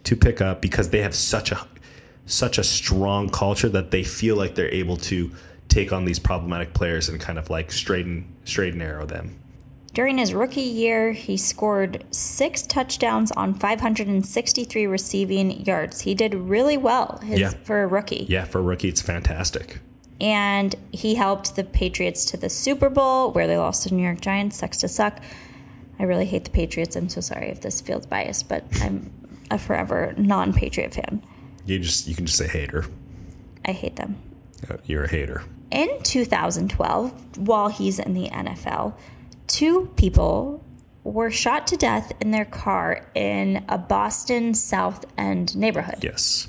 to 0.04 0.16
pick 0.16 0.40
up 0.40 0.62
because 0.62 0.88
they 0.88 1.02
have 1.02 1.14
such 1.14 1.52
a 1.52 1.66
such 2.24 2.58
a 2.58 2.64
strong 2.64 3.28
culture 3.28 3.68
that 3.68 3.90
they 3.90 4.02
feel 4.02 4.36
like 4.36 4.54
they're 4.54 4.72
able 4.72 4.96
to 4.96 5.30
take 5.68 5.92
on 5.92 6.04
these 6.04 6.18
problematic 6.18 6.72
players 6.72 7.08
and 7.08 7.20
kind 7.20 7.38
of 7.38 7.50
like 7.50 7.70
straighten 7.70 8.24
straighten 8.44 8.80
arrow 8.80 9.06
them. 9.06 9.37
During 9.98 10.18
his 10.18 10.32
rookie 10.32 10.60
year, 10.60 11.10
he 11.10 11.36
scored 11.36 12.04
six 12.12 12.62
touchdowns 12.62 13.32
on 13.32 13.52
563 13.52 14.86
receiving 14.86 15.64
yards. 15.66 16.02
He 16.02 16.14
did 16.14 16.34
really 16.34 16.76
well 16.76 17.18
his, 17.24 17.40
Yeah. 17.40 17.50
for 17.64 17.82
a 17.82 17.86
rookie. 17.88 18.24
Yeah, 18.28 18.44
for 18.44 18.60
a 18.60 18.62
rookie, 18.62 18.86
it's 18.88 19.02
fantastic. 19.02 19.80
And 20.20 20.76
he 20.92 21.16
helped 21.16 21.56
the 21.56 21.64
Patriots 21.64 22.24
to 22.26 22.36
the 22.36 22.48
Super 22.48 22.88
Bowl, 22.88 23.32
where 23.32 23.48
they 23.48 23.58
lost 23.58 23.82
to 23.82 23.88
the 23.88 23.96
New 23.96 24.04
York 24.04 24.20
Giants. 24.20 24.58
Sucks 24.58 24.76
to 24.78 24.88
suck. 24.88 25.18
I 25.98 26.04
really 26.04 26.26
hate 26.26 26.44
the 26.44 26.50
Patriots. 26.52 26.94
I'm 26.94 27.08
so 27.08 27.20
sorry 27.20 27.48
if 27.48 27.60
this 27.62 27.80
feels 27.80 28.06
biased, 28.06 28.48
but 28.48 28.62
I'm 28.80 29.10
a 29.50 29.58
forever 29.58 30.14
non 30.16 30.52
Patriot 30.52 30.94
fan. 30.94 31.24
You 31.66 31.80
just 31.80 32.06
you 32.06 32.14
can 32.14 32.26
just 32.26 32.38
say 32.38 32.46
hater. 32.46 32.84
I 33.64 33.72
hate 33.72 33.96
them. 33.96 34.16
Uh, 34.70 34.76
You're 34.84 35.02
a 35.06 35.08
hater. 35.10 35.42
In 35.72 35.88
2012, 36.04 37.38
while 37.38 37.66
he's 37.68 37.98
in 37.98 38.14
the 38.14 38.28
NFL, 38.28 38.94
two 39.48 39.90
people 39.96 40.64
were 41.02 41.30
shot 41.30 41.66
to 41.66 41.76
death 41.76 42.12
in 42.20 42.30
their 42.30 42.44
car 42.44 43.06
in 43.14 43.64
a 43.68 43.78
Boston 43.78 44.54
South 44.54 45.04
End 45.16 45.56
neighborhood. 45.56 45.98
Yes. 46.02 46.48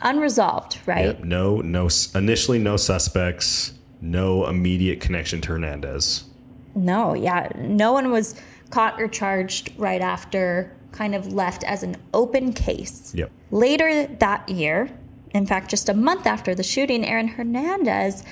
Unresolved, 0.00 0.78
right? 0.86 1.06
Yep. 1.06 1.24
No. 1.24 1.60
No. 1.60 1.88
Initially, 2.14 2.58
no 2.58 2.76
suspects. 2.76 3.74
No 4.00 4.46
immediate 4.46 5.00
connection 5.00 5.40
to 5.42 5.48
Hernandez. 5.48 6.24
No, 6.74 7.14
yeah. 7.14 7.48
No 7.56 7.92
one 7.92 8.10
was 8.10 8.40
caught 8.70 9.00
or 9.00 9.08
charged 9.08 9.72
right 9.76 10.00
after, 10.00 10.76
kind 10.92 11.14
of 11.14 11.32
left 11.32 11.64
as 11.64 11.82
an 11.82 11.96
open 12.14 12.52
case. 12.52 13.12
Yep. 13.14 13.30
Later 13.50 14.06
that 14.06 14.48
year, 14.48 14.90
in 15.32 15.46
fact, 15.46 15.70
just 15.70 15.88
a 15.88 15.94
month 15.94 16.26
after 16.26 16.54
the 16.54 16.62
shooting, 16.62 17.04
Aaron 17.04 17.28
Hernandez 17.28 18.22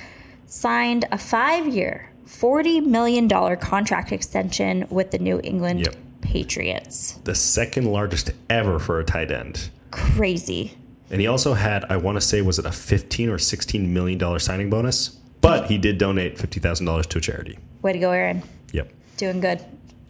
signed 0.45 1.05
a 1.11 1.17
five 1.17 1.67
year, 1.67 2.11
$40 2.27 2.85
million 2.85 3.29
contract 3.57 4.11
extension 4.11 4.85
with 4.89 5.11
the 5.11 5.19
New 5.19 5.39
England 5.43 5.79
Yep. 5.85 5.95
Patriots. 6.21 7.13
The 7.23 7.35
second 7.35 7.85
largest 7.85 8.31
ever 8.49 8.79
for 8.79 8.99
a 8.99 9.03
tight 9.05 9.31
end. 9.31 9.69
Crazy. 9.91 10.77
And 11.09 11.21
he 11.21 11.27
also 11.27 11.53
had, 11.53 11.85
I 11.85 11.95
want 11.97 12.17
to 12.17 12.21
say, 12.21 12.41
was 12.41 12.59
it 12.59 12.65
a 12.65 12.71
15 12.71 13.29
or 13.29 13.37
16 13.37 13.93
million 13.93 14.17
dollar 14.19 14.39
signing 14.39 14.69
bonus? 14.69 15.17
But 15.39 15.67
he 15.67 15.77
did 15.77 15.97
donate 15.97 16.37
fifty 16.37 16.59
thousand 16.59 16.87
dollars 16.87 17.07
to 17.07 17.19
a 17.19 17.21
charity. 17.21 17.57
Way 17.81 17.93
to 17.93 17.99
go, 17.99 18.11
Aaron. 18.11 18.43
Yep. 18.73 18.91
Doing 19.15 19.39
good. 19.39 19.63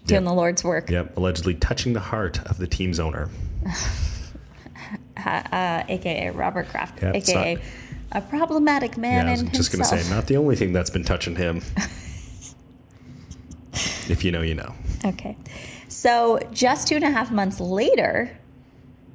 Doing 0.06 0.24
the 0.24 0.34
Lord's 0.34 0.64
work. 0.64 0.90
Yep. 0.90 1.18
Allegedly 1.18 1.54
touching 1.54 1.94
the 1.94 2.00
heart 2.00 2.40
of 2.50 2.58
the 2.58 2.66
team's 2.68 3.00
owner. 3.00 3.30
Uh, 5.26 5.84
AKA 5.90 6.30
Robert 6.30 6.70
Kraft. 6.70 7.02
Yeah, 7.02 7.12
it's 7.14 7.28
AKA 7.30 7.62
a 8.14 8.22
problematic 8.22 8.96
Yeah, 8.96 9.02
man 9.02 9.28
I 9.28 9.32
was 9.32 9.44
just 9.52 9.72
going 9.72 9.84
to 9.84 9.86
say, 10.04 10.10
not 10.10 10.28
the 10.28 10.38
only 10.38 10.56
thing 10.56 10.72
that's 10.72 10.90
been 10.92 11.04
touching 11.04 11.36
him. 11.36 11.62
if 14.10 14.24
you 14.24 14.32
know, 14.32 14.42
you 14.42 14.56
know. 14.56 14.74
Okay. 15.06 15.38
So 15.88 16.40
just 16.52 16.88
two 16.88 16.96
and 16.96 17.04
a 17.04 17.12
half 17.12 17.32
months 17.32 17.60
later, 17.60 18.38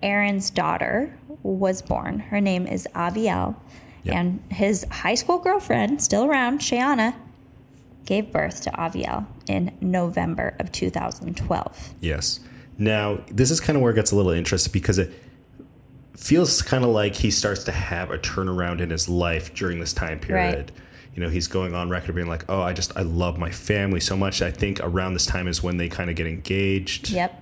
Aaron's 0.02 0.50
daughter 0.50 1.16
was 1.42 1.82
born. 1.82 2.18
Her 2.18 2.40
name 2.40 2.66
is 2.66 2.88
Avielle. 2.94 3.56
Yep. 4.04 4.14
And 4.14 4.42
his 4.50 4.84
high 4.90 5.14
school 5.14 5.38
girlfriend, 5.38 6.02
still 6.02 6.24
around, 6.24 6.60
Shayanna, 6.60 7.14
gave 8.04 8.32
birth 8.32 8.62
to 8.62 8.70
Avielle 8.70 9.26
in 9.46 9.76
November 9.80 10.56
of 10.58 10.72
2012. 10.72 11.94
Yes. 12.00 12.40
Now, 12.78 13.20
this 13.30 13.50
is 13.50 13.60
kind 13.60 13.76
of 13.76 13.82
where 13.82 13.92
it 13.92 13.94
gets 13.94 14.10
a 14.10 14.16
little 14.16 14.32
interesting 14.32 14.72
because 14.72 14.98
it 14.98 15.12
feels 16.16 16.62
kind 16.62 16.84
of 16.84 16.90
like 16.90 17.14
he 17.14 17.30
starts 17.30 17.64
to 17.64 17.72
have 17.72 18.10
a 18.10 18.18
turnaround 18.18 18.80
in 18.80 18.90
his 18.90 19.08
life 19.08 19.54
during 19.54 19.78
this 19.78 19.92
time 19.92 20.18
period. 20.18 20.72
You 21.14 21.22
know, 21.22 21.28
he's 21.28 21.46
going 21.46 21.74
on 21.74 21.90
record 21.90 22.14
being 22.14 22.28
like, 22.28 22.44
"Oh, 22.48 22.62
I 22.62 22.72
just 22.72 22.96
I 22.96 23.02
love 23.02 23.38
my 23.38 23.50
family 23.50 24.00
so 24.00 24.16
much." 24.16 24.40
I 24.42 24.50
think 24.50 24.80
around 24.82 25.12
this 25.12 25.26
time 25.26 25.46
is 25.46 25.62
when 25.62 25.76
they 25.76 25.88
kind 25.88 26.08
of 26.10 26.16
get 26.16 26.26
engaged. 26.26 27.10
Yep. 27.10 27.38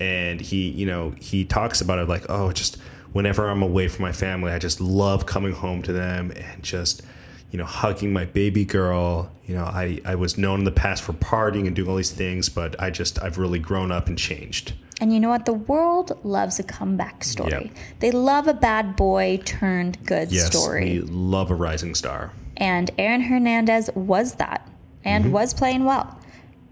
and 0.00 0.40
he 0.40 0.68
you 0.70 0.86
know 0.86 1.14
he 1.20 1.44
talks 1.44 1.80
about 1.80 1.98
it 1.98 2.08
like 2.08 2.24
oh 2.28 2.50
just 2.50 2.76
whenever 3.12 3.48
i'm 3.48 3.62
away 3.62 3.86
from 3.88 4.02
my 4.02 4.10
family 4.10 4.50
i 4.50 4.58
just 4.58 4.80
love 4.80 5.26
coming 5.26 5.52
home 5.52 5.82
to 5.82 5.92
them 5.92 6.32
and 6.32 6.62
just 6.62 7.02
you 7.50 7.58
know 7.58 7.64
hugging 7.66 8.12
my 8.12 8.24
baby 8.24 8.64
girl 8.64 9.30
you 9.44 9.54
know 9.54 9.64
i 9.64 10.00
i 10.04 10.14
was 10.14 10.38
known 10.38 10.60
in 10.60 10.64
the 10.64 10.72
past 10.72 11.02
for 11.02 11.12
partying 11.12 11.66
and 11.66 11.76
doing 11.76 11.88
all 11.88 11.96
these 11.96 12.10
things 12.10 12.48
but 12.48 12.74
i 12.80 12.90
just 12.90 13.22
i've 13.22 13.36
really 13.38 13.58
grown 13.58 13.92
up 13.92 14.06
and 14.08 14.18
changed 14.18 14.72
And 15.02 15.12
you 15.12 15.18
know 15.20 15.30
what? 15.30 15.44
The 15.46 15.54
world 15.72 16.12
loves 16.22 16.60
a 16.60 16.62
comeback 16.62 17.24
story. 17.24 17.50
Yep. 17.50 17.70
They 17.98 18.12
love 18.12 18.46
a 18.46 18.54
bad 18.54 18.94
boy 18.94 19.40
turned 19.44 19.98
good 20.06 20.30
yes 20.32 20.46
story. 20.46 20.84
we 20.84 21.00
love 21.36 21.50
a 21.50 21.54
rising 21.56 21.94
star 21.96 22.32
And 22.62 22.90
Aaron 22.96 23.22
Hernandez 23.22 23.90
was 23.94 24.34
that 24.34 24.68
and 25.04 25.24
Mm-hmm. 25.24 25.32
was 25.32 25.52
playing 25.52 25.84
well. 25.84 26.18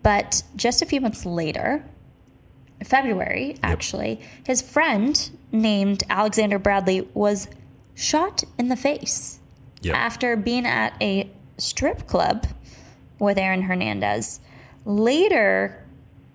But 0.03 0.43
just 0.57 0.81
a 0.83 0.87
few 0.87 1.01
months 1.01 1.27
later, 1.27 1.85
February 2.85 3.57
actually, 3.63 4.21
his 4.45 4.63
friend 4.63 5.31
named 5.53 6.05
Alexander 6.09 6.59
Bradley 6.59 7.09
was 7.13 7.49
shot 7.95 8.45
in 8.59 8.69
the 8.69 8.77
face 8.77 9.41
Yep. 9.83 9.95
after 9.97 10.37
being 10.37 10.65
at 10.67 10.95
a 11.01 11.29
strip 11.59 12.07
club 12.07 12.47
with 13.19 13.37
Aaron 13.37 13.63
Hernandez. 13.63 14.41
Later, 14.85 15.85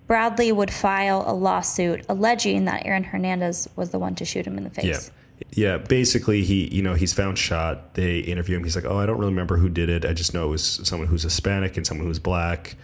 Bradley 0.06 0.52
would 0.52 0.70
file 0.72 1.24
a 1.26 1.32
lawsuit 1.32 2.04
alleging 2.08 2.64
that 2.66 2.84
Aaron 2.86 3.04
Hernandez 3.04 3.68
was 3.74 3.90
the 3.90 3.98
one 3.98 4.14
to 4.16 4.24
shoot 4.24 4.46
him 4.46 4.58
in 4.58 4.64
the 4.64 4.70
face. 4.70 4.84
yeah 4.84 5.12
Yeah, 5.52 5.78
basically, 5.78 6.42
he 6.44 6.74
you 6.74 6.82
know 6.82 6.94
he's 6.94 7.12
found 7.12 7.38
shot. 7.38 7.94
They 7.94 8.18
interview 8.20 8.56
him. 8.56 8.64
He's 8.64 8.76
like, 8.76 8.84
"Oh, 8.86 8.98
I 8.98 9.06
don't 9.06 9.18
really 9.18 9.30
remember 9.32 9.56
who 9.58 9.68
did 9.68 9.88
it. 9.90 10.04
I 10.04 10.12
just 10.12 10.32
know 10.34 10.46
it 10.46 10.50
was 10.50 10.80
someone 10.84 11.08
who's 11.08 11.22
Hispanic 11.24 11.76
and 11.76 11.86
someone 11.86 12.06
who's 12.06 12.18
black." 12.18 12.76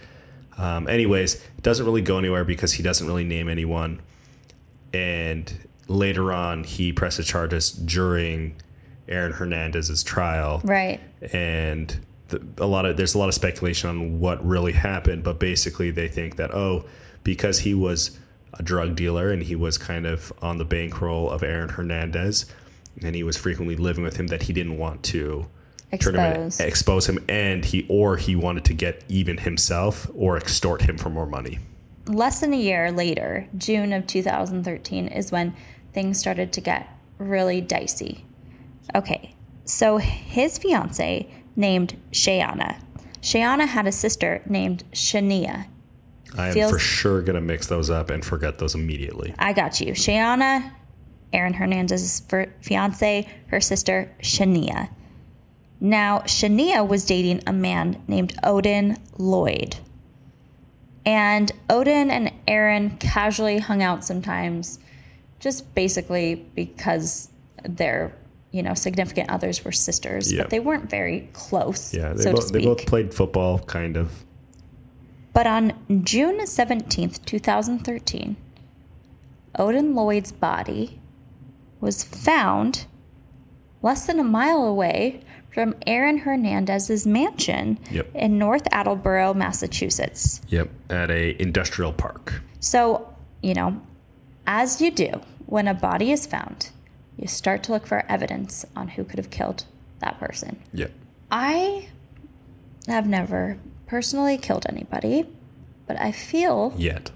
Um, 0.57 0.87
anyways, 0.87 1.35
it 1.35 1.63
doesn't 1.63 1.85
really 1.85 2.01
go 2.01 2.19
anywhere 2.19 2.43
because 2.45 2.73
he 2.73 2.83
doesn't 2.83 3.07
really 3.07 3.23
name 3.23 3.49
anyone. 3.49 4.01
And 4.93 5.51
later 5.87 6.31
on, 6.31 6.63
he 6.63 6.93
presses 6.93 7.25
charges 7.25 7.71
during 7.71 8.55
Aaron 9.07 9.33
Hernandez's 9.33 10.03
trial, 10.03 10.61
Right. 10.63 10.99
and 11.33 11.99
the, 12.27 12.41
a 12.59 12.67
lot 12.67 12.85
of 12.85 12.97
there's 12.97 13.15
a 13.15 13.17
lot 13.17 13.29
of 13.29 13.33
speculation 13.33 13.89
on 13.89 14.19
what 14.19 14.45
really 14.45 14.73
happened. 14.73 15.23
But 15.23 15.39
basically, 15.39 15.89
they 15.91 16.07
think 16.07 16.35
that 16.35 16.53
oh, 16.53 16.85
because 17.23 17.59
he 17.59 17.73
was 17.73 18.17
a 18.53 18.63
drug 18.63 18.95
dealer 18.95 19.31
and 19.31 19.43
he 19.43 19.55
was 19.55 19.77
kind 19.77 20.05
of 20.05 20.31
on 20.41 20.57
the 20.57 20.65
bankroll 20.65 21.29
of 21.29 21.43
Aaron 21.43 21.69
Hernandez, 21.69 22.45
and 23.01 23.15
he 23.15 23.23
was 23.23 23.37
frequently 23.37 23.75
living 23.75 24.03
with 24.03 24.17
him, 24.17 24.27
that 24.27 24.43
he 24.43 24.53
didn't 24.53 24.77
want 24.77 25.03
to 25.03 25.47
turn 25.99 26.15
him 26.15 26.21
in- 26.21 26.31
Expose. 26.43 26.59
expose 26.59 27.09
him, 27.09 27.19
and 27.27 27.65
he 27.65 27.85
or 27.89 28.17
he 28.17 28.35
wanted 28.35 28.65
to 28.65 28.73
get 28.73 29.03
even 29.07 29.37
himself 29.39 30.09
or 30.15 30.37
extort 30.37 30.83
him 30.83 30.97
for 30.97 31.09
more 31.09 31.25
money. 31.27 31.59
Less 32.07 32.41
than 32.41 32.53
a 32.53 32.57
year 32.57 32.91
later, 32.91 33.47
June 33.57 33.93
of 33.93 34.07
2013, 34.07 35.07
is 35.07 35.31
when 35.31 35.53
things 35.93 36.19
started 36.19 36.51
to 36.53 36.61
get 36.61 36.89
really 37.17 37.61
dicey. 37.61 38.25
Okay, 38.95 39.33
so 39.65 39.97
his 39.97 40.57
fiance 40.57 41.27
named 41.55 41.95
Shayanna. 42.11 42.77
Shayanna 43.21 43.67
had 43.67 43.87
a 43.87 43.91
sister 43.91 44.41
named 44.45 44.83
Shaneah. 44.91 45.67
I 46.37 46.47
am 46.49 46.53
Feels- 46.53 46.71
for 46.71 46.79
sure 46.79 47.21
gonna 47.21 47.41
mix 47.41 47.67
those 47.67 47.89
up 47.89 48.09
and 48.09 48.23
forget 48.23 48.59
those 48.59 48.75
immediately. 48.75 49.33
I 49.37 49.53
got 49.53 49.79
you. 49.79 49.93
Shayanna, 49.93 50.71
Aaron 51.31 51.53
Hernandez's 51.53 52.21
fiance, 52.61 53.27
her 53.47 53.61
sister 53.61 54.11
Shaneah. 54.21 54.89
Now, 55.79 56.19
Shaneah 56.19 56.87
was 56.87 57.05
dating 57.05 57.41
a 57.45 57.51
man 57.53 58.01
named 58.07 58.33
Odin 58.43 58.97
Lloyd. 59.17 59.77
And 61.05 61.51
Odin 61.69 62.09
and 62.09 62.31
Aaron 62.47 62.91
casually 62.97 63.57
hung 63.59 63.81
out 63.83 64.05
sometimes, 64.05 64.79
just 65.39 65.75
basically 65.75 66.35
because 66.55 67.29
their, 67.67 68.15
you 68.51 68.63
know, 68.63 68.73
significant 68.73 69.29
others 69.29 69.65
were 69.65 69.73
sisters, 69.73 70.31
Yeah. 70.31 70.43
but 70.43 70.49
they 70.51 70.61
weren't 70.61 70.89
very 70.89 71.27
close, 71.33 71.93
Yeah, 71.93 72.13
they 72.13 72.23
so 72.23 72.29
to 72.31 72.35
both 72.37 72.51
they 72.53 72.63
both 72.63 72.85
played 72.85 73.13
football, 73.13 73.59
kind 73.59 73.97
of. 73.97 74.23
But 75.33 75.47
on 75.47 75.73
June 76.03 76.39
17th, 76.39 77.25
2013, 77.25 78.35
Odin 79.57 79.95
Lloyd's 79.95 80.31
body 80.31 80.99
was 81.81 82.03
found 82.03 82.85
less 83.81 84.05
than 84.05 84.19
a 84.19 84.23
mile 84.23 84.63
away 84.63 85.21
from 85.51 85.75
Aaron 85.85 86.19
Hernandez's 86.19 87.05
mansion 87.05 87.77
Yep. 87.91 88.07
in 88.15 88.37
North 88.37 88.67
Attleboro, 88.71 89.33
Massachusetts. 89.33 90.41
Yep, 90.47 90.69
at 90.89 91.11
a 91.11 91.39
industrial 91.41 91.93
park. 91.93 92.41
So, 92.59 93.13
you 93.41 93.53
know, 93.53 93.81
as 94.47 94.81
you 94.81 94.89
do 94.91 95.21
when 95.45 95.67
a 95.67 95.73
body 95.73 96.11
is 96.11 96.25
found, 96.25 96.69
you 97.17 97.27
start 97.27 97.61
to 97.63 97.71
look 97.71 97.85
for 97.85 98.03
evidence 98.09 98.65
on 98.75 98.89
who 98.89 99.03
could 99.03 99.19
have 99.19 99.29
killed 99.29 99.65
that 99.99 100.19
person. 100.19 100.59
Yep. 100.73 100.91
I 101.31 101.89
have 102.87 103.07
never 103.07 103.57
personally 103.87 104.37
killed 104.37 104.65
anybody, 104.69 105.25
but 105.87 105.99
I 105.99 106.11
feel 106.11 106.73
Yet. 106.77 107.11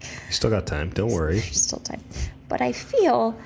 You 0.00 0.32
still 0.34 0.50
got 0.50 0.66
time. 0.66 0.90
Don't 0.90 1.10
worry. 1.12 1.40
there's 1.40 1.60
still 1.62 1.80
time. 1.80 2.02
But 2.48 2.60
I 2.60 2.72
feel 2.72 3.38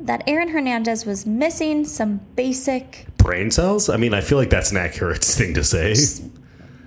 that 0.00 0.22
Aaron 0.26 0.48
Hernandez 0.48 1.04
was 1.04 1.26
missing 1.26 1.84
some 1.84 2.20
basic 2.36 3.06
Brain 3.16 3.50
cells? 3.50 3.88
I 3.88 3.96
mean, 3.96 4.14
I 4.14 4.20
feel 4.20 4.38
like 4.38 4.50
that's 4.50 4.70
an 4.70 4.76
accurate 4.76 5.24
thing 5.24 5.54
to 5.54 5.64
say. 5.64 5.94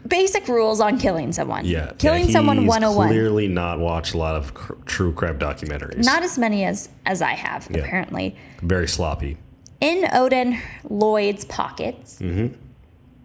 basic 0.08 0.48
rules 0.48 0.80
on 0.80 0.98
killing 0.98 1.32
someone. 1.34 1.66
Yeah. 1.66 1.92
Killing 1.98 2.26
yeah, 2.28 2.32
someone 2.32 2.60
he's 2.60 2.68
101. 2.70 3.10
Clearly 3.10 3.48
not 3.48 3.80
watched 3.80 4.14
a 4.14 4.18
lot 4.18 4.36
of 4.36 4.54
cr- 4.54 4.74
true 4.86 5.12
crime 5.14 5.38
documentaries. 5.40 6.06
Not 6.06 6.24
as 6.24 6.38
many 6.38 6.64
as 6.66 6.90
as 7.06 7.22
I 7.22 7.34
have 7.34 7.68
Yeah. 7.70 7.80
apparently. 7.80 8.36
Very 8.62 8.88
sloppy. 8.88 9.38
In 9.82 10.08
Odin 10.14 10.60
Lloyd's 10.90 11.44
pockets 11.46 12.18
Mm-hmm. 12.20 12.56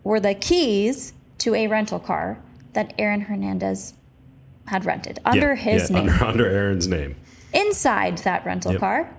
Were 0.07 0.21
the 0.21 0.35
keys 0.35 1.13
to 1.39 1.53
a 1.57 1.67
rental 1.67 1.99
car 1.99 2.39
that 2.75 2.95
Aaron 2.97 3.23
Hernandez 3.23 3.95
had 4.67 4.85
rented 4.85 5.19
under 5.25 5.49
Yeah, 5.55 5.57
his 5.57 5.91
yeah, 5.91 5.97
name. 6.01 6.09
Under, 6.11 6.25
under 6.33 6.47
Aaron's 6.49 6.87
name. 6.87 7.17
Inside 7.53 8.19
that 8.19 8.47
rental 8.47 8.73
Yep. 8.73 8.81
car 8.81 9.11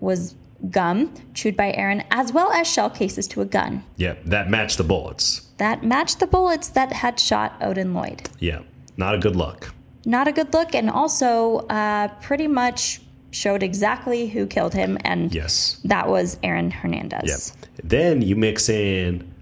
was 0.00 0.34
gum 0.70 1.14
chewed 1.32 1.56
by 1.56 1.72
Aaron, 1.72 2.02
as 2.10 2.32
well 2.32 2.50
as 2.52 2.66
shell 2.66 2.90
cases 2.90 3.28
to 3.28 3.40
a 3.40 3.44
gun 3.44 3.84
Yeah, 3.96 4.14
that 4.24 4.50
matched 4.50 4.78
the 4.78 4.84
bullets. 4.84 5.42
that 5.58 5.84
matched 5.84 6.18
the 6.18 6.26
bullets 6.26 6.68
that 6.70 6.92
had 6.92 7.20
shot 7.20 7.54
Odin 7.60 7.94
Lloyd. 7.94 8.28
Yeah, 8.40 8.60
not 8.96 9.14
a 9.14 9.18
good 9.18 9.36
look. 9.36 9.72
Not 10.04 10.26
a 10.26 10.32
good 10.32 10.52
look, 10.52 10.74
and 10.74 10.90
also 10.90 11.58
uh, 11.68 12.08
pretty 12.20 12.48
much 12.48 13.00
showed 13.30 13.62
exactly 13.62 14.28
who 14.28 14.46
killed 14.46 14.74
him, 14.74 14.98
and 15.04 15.32
Yes. 15.32 15.80
that 15.84 16.08
was 16.08 16.36
Aaron 16.42 16.70
Hernandez. 16.72 17.52
Yep. 17.60 17.70
Then 17.84 18.22
you 18.22 18.34
mix 18.36 18.68
in 18.68 19.32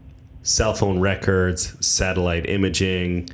cell 0.43 0.74
phone 0.74 1.01
records, 1.01 1.74
satellite 1.84 2.49
imaging, 2.49 3.28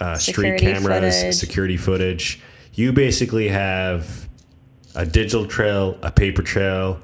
uh, 0.00 0.16
street 0.16 0.58
cameras, 0.58 1.20
footage. 1.20 1.34
security 1.34 1.76
footage. 1.76 2.40
You 2.74 2.92
basically 2.92 3.48
have 3.48 4.28
a 4.94 5.06
digital 5.06 5.46
trail, 5.46 5.98
a 6.02 6.10
paper 6.10 6.42
trail, 6.42 7.00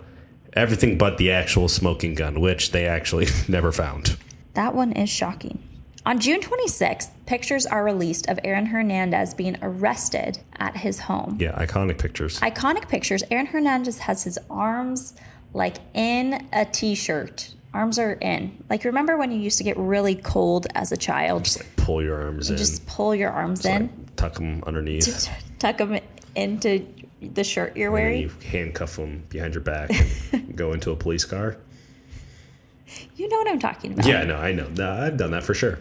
everything 0.53 0.99
but 0.99 1.19
the 1.19 1.31
actual 1.33 1.69
smoking 1.69 2.15
gun, 2.15 2.41
which 2.41 2.73
they 2.73 2.87
actually 2.87 3.27
never 3.49 3.73
found. 3.73 4.17
That 4.55 4.75
one 4.75 4.93
is 4.93 5.09
shocking. 5.09 5.63
On 6.07 6.19
June 6.19 6.41
26th, 6.41 7.11
pictures 7.27 7.67
are 7.67 7.85
released 7.85 8.29
of 8.29 8.41
Aaron 8.43 8.67
Hernandez 8.67 9.35
being 9.35 9.59
arrested 9.61 10.39
at 10.57 10.79
his 10.79 11.01
home. 11.01 11.37
Yeah, 11.39 11.53
iconic 11.53 11.99
pictures. 11.99 12.41
iconic 12.41 12.89
pictures. 12.89 13.23
Aaron 13.31 13.47
Hernandez 13.47 13.99
has 13.99 14.25
his 14.25 14.39
arms 14.49 15.15
like 15.53 15.77
in 15.95 16.49
a 16.53 16.65
t-shirt. 16.65 17.55
Arms 17.73 17.99
are 17.99 18.13
in. 18.15 18.63
Like 18.69 18.85
remember 18.85 19.17
when 19.17 19.31
you 19.31 19.39
used 19.39 19.59
to 19.59 19.65
get 19.65 19.77
really 19.77 20.15
cold 20.17 20.67
as 20.75 20.91
a 20.93 20.97
child? 20.97 21.45
Just 21.45 21.59
like 21.61 21.77
pull 21.77 22.03
your 22.03 22.21
arms 22.21 22.51
in, 22.51 22.57
Just 22.57 22.87
pull 22.87 23.15
your 23.15 23.31
arms 23.31 23.65
in, 23.65 23.83
like, 23.83 24.17
tuck 24.17 24.35
them 24.35 24.63
underneath, 24.67 25.29
tuck 25.59 25.79
them 25.79 25.99
into 26.35 26.87
the 27.23 27.45
shirt 27.45 27.77
you're 27.77 27.89
and 27.89 27.93
wearing. 27.95 28.21
you 28.23 28.31
handcuff 28.51 28.97
them 28.97 29.25
behind 29.29 29.55
your 29.55 29.63
back 29.63 29.91
and 30.33 30.57
go 30.57 30.73
into 30.73 30.91
a 30.91 30.97
police 30.97 31.25
car. 31.25 31.57
You 33.17 33.29
know 33.29 33.37
what 33.37 33.49
I'm 33.49 33.59
talking 33.61 33.93
about. 33.93 34.07
Yeah, 34.07 34.25
no, 34.25 34.37
I 34.37 34.53
know. 34.53 34.69
No, 34.69 34.91
I've 34.91 35.17
done 35.17 35.31
that 35.33 35.45
for 35.45 35.55
sure. 35.55 35.79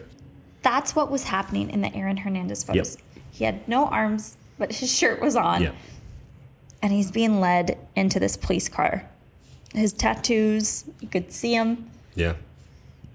That's 0.62 0.94
what 0.94 1.10
was 1.10 1.24
happening 1.24 1.70
in 1.70 1.80
the 1.80 1.92
Aaron 1.94 2.18
Hernandez 2.18 2.62
photos. 2.62 2.96
Yep. 3.14 3.24
He 3.32 3.44
had 3.44 3.66
no 3.68 3.86
arms, 3.86 4.36
but 4.58 4.70
his 4.72 4.94
shirt 4.94 5.20
was 5.20 5.34
on. 5.34 5.62
Yeah. 5.62 5.72
and 6.82 6.92
he's 6.92 7.10
being 7.10 7.40
led 7.40 7.78
into 7.96 8.20
this 8.20 8.36
police 8.36 8.68
car. 8.68 9.08
His 9.74 9.92
tattoos, 9.92 10.84
you 11.00 11.08
could 11.08 11.32
see 11.32 11.54
them. 11.54 11.90
Yeah. 12.14 12.34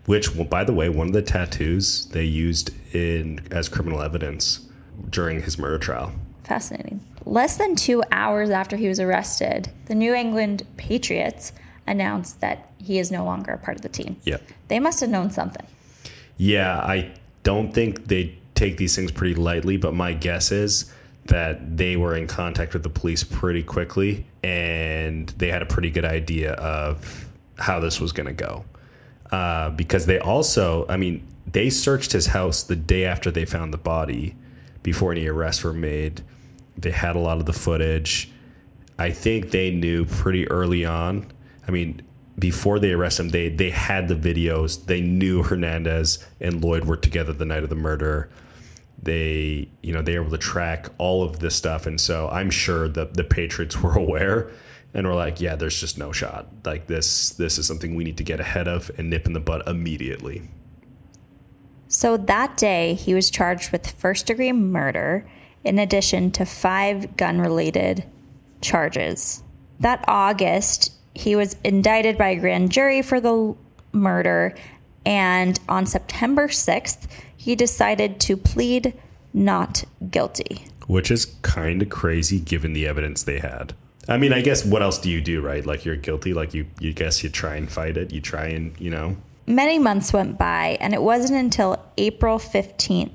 Which, 0.06 0.36
well, 0.36 0.46
by 0.46 0.64
the 0.64 0.74
way, 0.74 0.88
one 0.90 1.08
of 1.08 1.14
the 1.14 1.22
tattoos 1.22 2.06
they 2.08 2.24
used 2.24 2.72
in 2.94 3.46
as 3.52 3.68
criminal 3.68 4.02
evidence 4.02 4.68
during 5.10 5.42
his 5.42 5.58
murder 5.58 5.78
trial. 5.80 6.14
Fascinating. 6.44 7.02
Less 7.26 7.58
than 7.58 7.76
two 7.76 8.04
hours 8.12 8.52
after 8.52 8.78
he 8.78 8.88
was 8.88 9.00
arrested, 9.00 9.72
the 9.88 9.96
New 9.96 10.14
England 10.14 10.64
Patriots 10.78 11.52
announced 11.88 12.40
that 12.42 12.70
he 12.78 13.00
is 13.00 13.12
no 13.12 13.26
longer 13.26 13.52
a 13.52 13.58
part 13.58 13.78
of 13.78 13.82
the 13.82 13.90
team. 13.90 14.18
Yeah. 14.24 14.38
They 14.68 14.80
must 14.80 15.00
have 15.00 15.10
known 15.10 15.32
something. 15.32 15.66
Yeah, 16.38 16.78
I 16.78 17.14
don't 17.44 17.74
think 17.74 18.08
they 18.08 18.38
take 18.54 18.78
these 18.78 18.96
things 18.96 19.12
pretty 19.12 19.36
lightly, 19.36 19.78
but 19.78 19.94
my 19.94 20.14
guess 20.14 20.52
is 20.52 20.92
that 21.26 21.78
they 21.78 21.96
were 21.96 22.16
in 22.16 22.28
contact 22.28 22.74
with 22.74 22.84
the 22.84 22.90
police 22.90 23.24
pretty 23.24 23.64
quickly 23.64 24.26
and 24.46 25.30
they 25.30 25.50
had 25.50 25.64
a 25.64 25.66
pretty 25.66 25.90
good 25.90 26.06
idea 26.06 26.54
of 26.54 27.28
how 27.58 27.80
this 27.80 28.00
was 28.00 28.12
going 28.12 28.28
to 28.28 28.34
go. 28.34 28.64
Uh, 29.32 29.72
because 29.72 30.06
they 30.06 30.20
also, 30.20 30.86
I 30.88 30.98
mean, 30.98 31.26
they 31.52 31.72
searched 31.72 32.12
his 32.12 32.28
house 32.28 32.62
the 32.62 32.76
day 32.76 33.06
after 33.06 33.32
they 33.32 33.46
found 33.46 33.74
the 33.74 33.80
body 33.80 34.36
before 34.84 35.12
any 35.12 35.26
arrests 35.26 35.64
were 35.64 35.74
made. 35.74 36.22
They 36.78 36.92
had 36.92 37.16
a 37.16 37.20
lot 37.20 37.40
of 37.40 37.48
the 37.48 37.54
footage. 37.54 38.30
I 39.00 39.10
think 39.10 39.50
they 39.50 39.72
knew 39.72 40.06
pretty 40.06 40.48
early 40.52 40.86
on. 40.86 41.32
I 41.68 41.72
mean, 41.72 42.04
before 42.38 42.78
they 42.78 42.92
arrest 42.92 43.20
him, 43.20 43.30
they 43.30 43.50
they 43.50 43.72
had 43.72 44.08
the 44.10 44.16
videos. 44.16 44.86
They 44.86 45.02
knew 45.02 45.42
Hernandez 45.42 46.24
and 46.40 46.64
Lloyd 46.64 46.86
were 46.86 46.98
together 46.98 47.34
the 47.34 47.46
night 47.46 47.64
of 47.64 47.70
the 47.70 47.76
murder. 47.76 48.30
They, 49.06 49.70
you 49.82 49.94
know, 49.94 50.02
they 50.02 50.18
were 50.18 50.26
able 50.26 50.38
to 50.38 50.38
track 50.38 50.90
all 50.98 51.24
of 51.24 51.40
this 51.40 51.56
stuff, 51.56 51.86
and 51.86 52.00
so 52.00 52.28
I'm 52.30 52.50
sure 52.50 52.88
the 52.88 53.06
the 53.06 53.24
Patriots 53.24 53.78
were 53.82 53.98
aware 53.98 54.52
and 54.94 55.08
were 55.08 55.16
like, 55.16 55.40
"Yeah, 55.40 55.56
there's 55.56 55.80
just 55.80 55.98
no 55.98 56.12
shot. 56.12 56.48
Like 56.66 56.88
this, 56.88 57.30
this 57.30 57.58
is 57.58 57.66
something 57.66 57.96
we 57.96 58.04
need 58.04 58.18
to 58.18 58.24
get 58.24 58.40
ahead 58.40 58.68
of 58.68 58.92
and 58.98 59.10
nip 59.10 59.26
in 59.26 59.34
the 59.34 59.40
butt 59.40 59.68
immediately." 59.68 60.50
So 61.88 62.18
that 62.18 62.58
day, 62.58 62.96
he 62.96 63.14
was 63.14 63.30
charged 63.30 63.72
with 63.72 63.90
first 63.90 64.26
degree 64.26 64.52
murder 64.52 65.26
in 65.64 65.80
addition 65.80 66.32
to 66.32 66.46
five 66.46 67.16
gun 67.18 67.40
related 67.40 68.06
charges. 68.62 69.44
That 69.80 70.04
August, 70.08 70.94
he 71.14 71.36
was 71.36 71.58
indicted 71.64 72.18
by 72.18 72.30
a 72.30 72.40
grand 72.40 72.72
jury 72.72 73.02
for 73.02 73.20
the 73.20 73.56
murder. 73.92 74.56
And 75.06 75.60
on 75.70 75.86
September 75.86 76.48
6th, 76.48 77.08
he 77.46 77.56
decided 77.56 78.20
to 78.20 78.36
plead 78.36 78.92
not 79.32 79.84
guilty. 80.10 80.66
Which 80.88 81.12
is 81.12 81.26
kind 81.44 81.84
of 81.84 81.90
crazy 81.92 82.40
given 82.40 82.74
the 82.74 82.88
evidence 82.88 83.22
they 83.22 83.38
had. 83.38 83.76
I 84.10 84.18
mean, 84.18 84.34
I 84.34 84.42
guess 84.42 84.66
what 84.66 84.82
else 84.82 84.98
do 84.98 85.12
you 85.12 85.22
do, 85.22 85.42
right? 85.42 85.64
Like 85.64 85.86
you're 85.86 85.96
guilty, 85.96 86.34
like 86.34 86.56
you 86.56 86.66
you 86.80 86.92
guess 86.92 87.24
you 87.24 87.30
try 87.30 87.56
and 87.56 87.72
fight 87.72 87.98
it. 87.98 88.12
You 88.12 88.20
try 88.20 88.48
and, 88.48 88.74
you 88.82 88.90
know. 88.90 89.16
Many 89.46 89.78
months 89.78 90.12
went 90.12 90.40
by, 90.40 90.80
and 90.82 90.96
it 90.96 91.04
wasn't 91.04 91.38
until 91.40 91.86
April 92.00 92.40
15th 92.40 93.12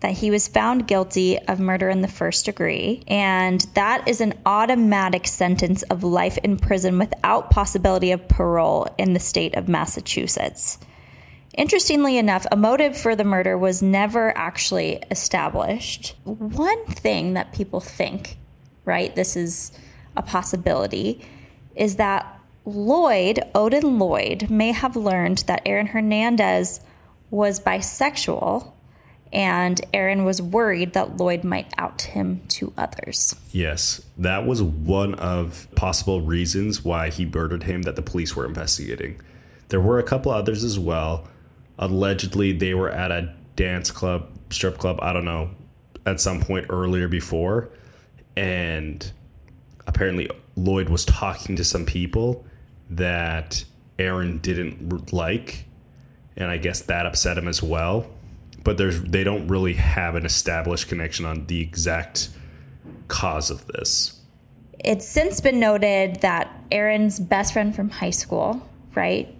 that 0.00 0.12
he 0.12 0.32
was 0.32 0.48
found 0.48 0.88
guilty 0.88 1.38
of 1.46 1.60
murder 1.60 1.88
in 1.88 2.00
the 2.00 2.08
first 2.08 2.46
degree. 2.46 3.04
And 3.06 3.60
that 3.74 4.08
is 4.08 4.20
an 4.20 4.34
automatic 4.44 5.28
sentence 5.28 5.84
of 5.84 6.02
life 6.02 6.36
in 6.38 6.56
prison 6.56 6.98
without 6.98 7.50
possibility 7.52 8.10
of 8.10 8.26
parole 8.26 8.88
in 8.98 9.12
the 9.12 9.20
state 9.20 9.54
of 9.54 9.68
Massachusetts. 9.68 10.78
Interestingly 11.54 12.18
enough, 12.18 12.46
a 12.52 12.56
motive 12.56 12.96
for 12.96 13.16
the 13.16 13.24
murder 13.24 13.56
was 13.56 13.82
never 13.82 14.36
actually 14.36 15.02
established. 15.10 16.14
One 16.24 16.84
thing 16.86 17.34
that 17.34 17.52
people 17.52 17.80
think, 17.80 18.38
right, 18.84 19.14
this 19.16 19.36
is 19.36 19.72
a 20.16 20.22
possibility, 20.22 21.26
is 21.74 21.96
that 21.96 22.38
Lloyd, 22.64 23.40
Odin 23.54 23.98
Lloyd, 23.98 24.50
may 24.50 24.72
have 24.72 24.94
learned 24.94 25.38
that 25.46 25.62
Aaron 25.64 25.86
Hernandez 25.86 26.80
was 27.30 27.60
bisexual 27.60 28.72
and 29.32 29.80
Aaron 29.92 30.24
was 30.24 30.40
worried 30.40 30.94
that 30.94 31.16
Lloyd 31.18 31.44
might 31.44 31.72
out 31.76 32.02
him 32.02 32.42
to 32.48 32.72
others. 32.76 33.34
Yes, 33.52 34.02
that 34.16 34.46
was 34.46 34.62
one 34.62 35.14
of 35.14 35.66
possible 35.74 36.22
reasons 36.22 36.84
why 36.84 37.10
he 37.10 37.26
murdered 37.26 37.64
him 37.64 37.82
that 37.82 37.96
the 37.96 38.02
police 38.02 38.34
were 38.34 38.46
investigating. 38.46 39.20
There 39.68 39.80
were 39.80 39.98
a 39.98 40.02
couple 40.02 40.32
others 40.32 40.64
as 40.64 40.78
well 40.78 41.28
allegedly 41.78 42.52
they 42.52 42.74
were 42.74 42.90
at 42.90 43.10
a 43.10 43.34
dance 43.56 43.90
club, 43.90 44.28
strip 44.50 44.78
club, 44.78 44.98
I 45.00 45.12
don't 45.12 45.24
know, 45.24 45.50
at 46.06 46.20
some 46.20 46.40
point 46.40 46.66
earlier 46.68 47.08
before. 47.08 47.70
And 48.36 49.10
apparently 49.86 50.30
Lloyd 50.56 50.88
was 50.88 51.04
talking 51.04 51.56
to 51.56 51.64
some 51.64 51.86
people 51.86 52.44
that 52.90 53.64
Aaron 53.98 54.38
didn't 54.38 55.12
like. 55.12 55.64
And 56.36 56.50
I 56.50 56.56
guess 56.56 56.80
that 56.82 57.06
upset 57.06 57.36
him 57.36 57.48
as 57.48 57.62
well. 57.62 58.08
But 58.64 58.76
there's 58.76 59.02
they 59.02 59.24
don't 59.24 59.48
really 59.48 59.74
have 59.74 60.14
an 60.14 60.26
established 60.26 60.88
connection 60.88 61.24
on 61.24 61.46
the 61.46 61.60
exact 61.60 62.28
cause 63.08 63.50
of 63.50 63.66
this. 63.66 64.20
It's 64.84 65.08
since 65.08 65.40
been 65.40 65.58
noted 65.58 66.20
that 66.20 66.54
Aaron's 66.70 67.18
best 67.18 67.52
friend 67.52 67.74
from 67.74 67.90
high 67.90 68.10
school, 68.10 68.68
right, 68.94 69.34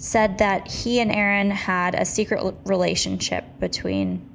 said 0.00 0.38
that 0.38 0.66
he 0.66 0.98
and 0.98 1.12
Aaron 1.12 1.50
had 1.50 1.94
a 1.94 2.06
secret 2.06 2.54
relationship 2.64 3.44
between 3.60 4.26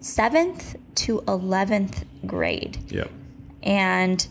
seventh 0.00 0.74
to 0.94 1.20
11th 1.28 2.04
grade. 2.26 2.78
Yep. 2.88 3.10
And 3.62 4.26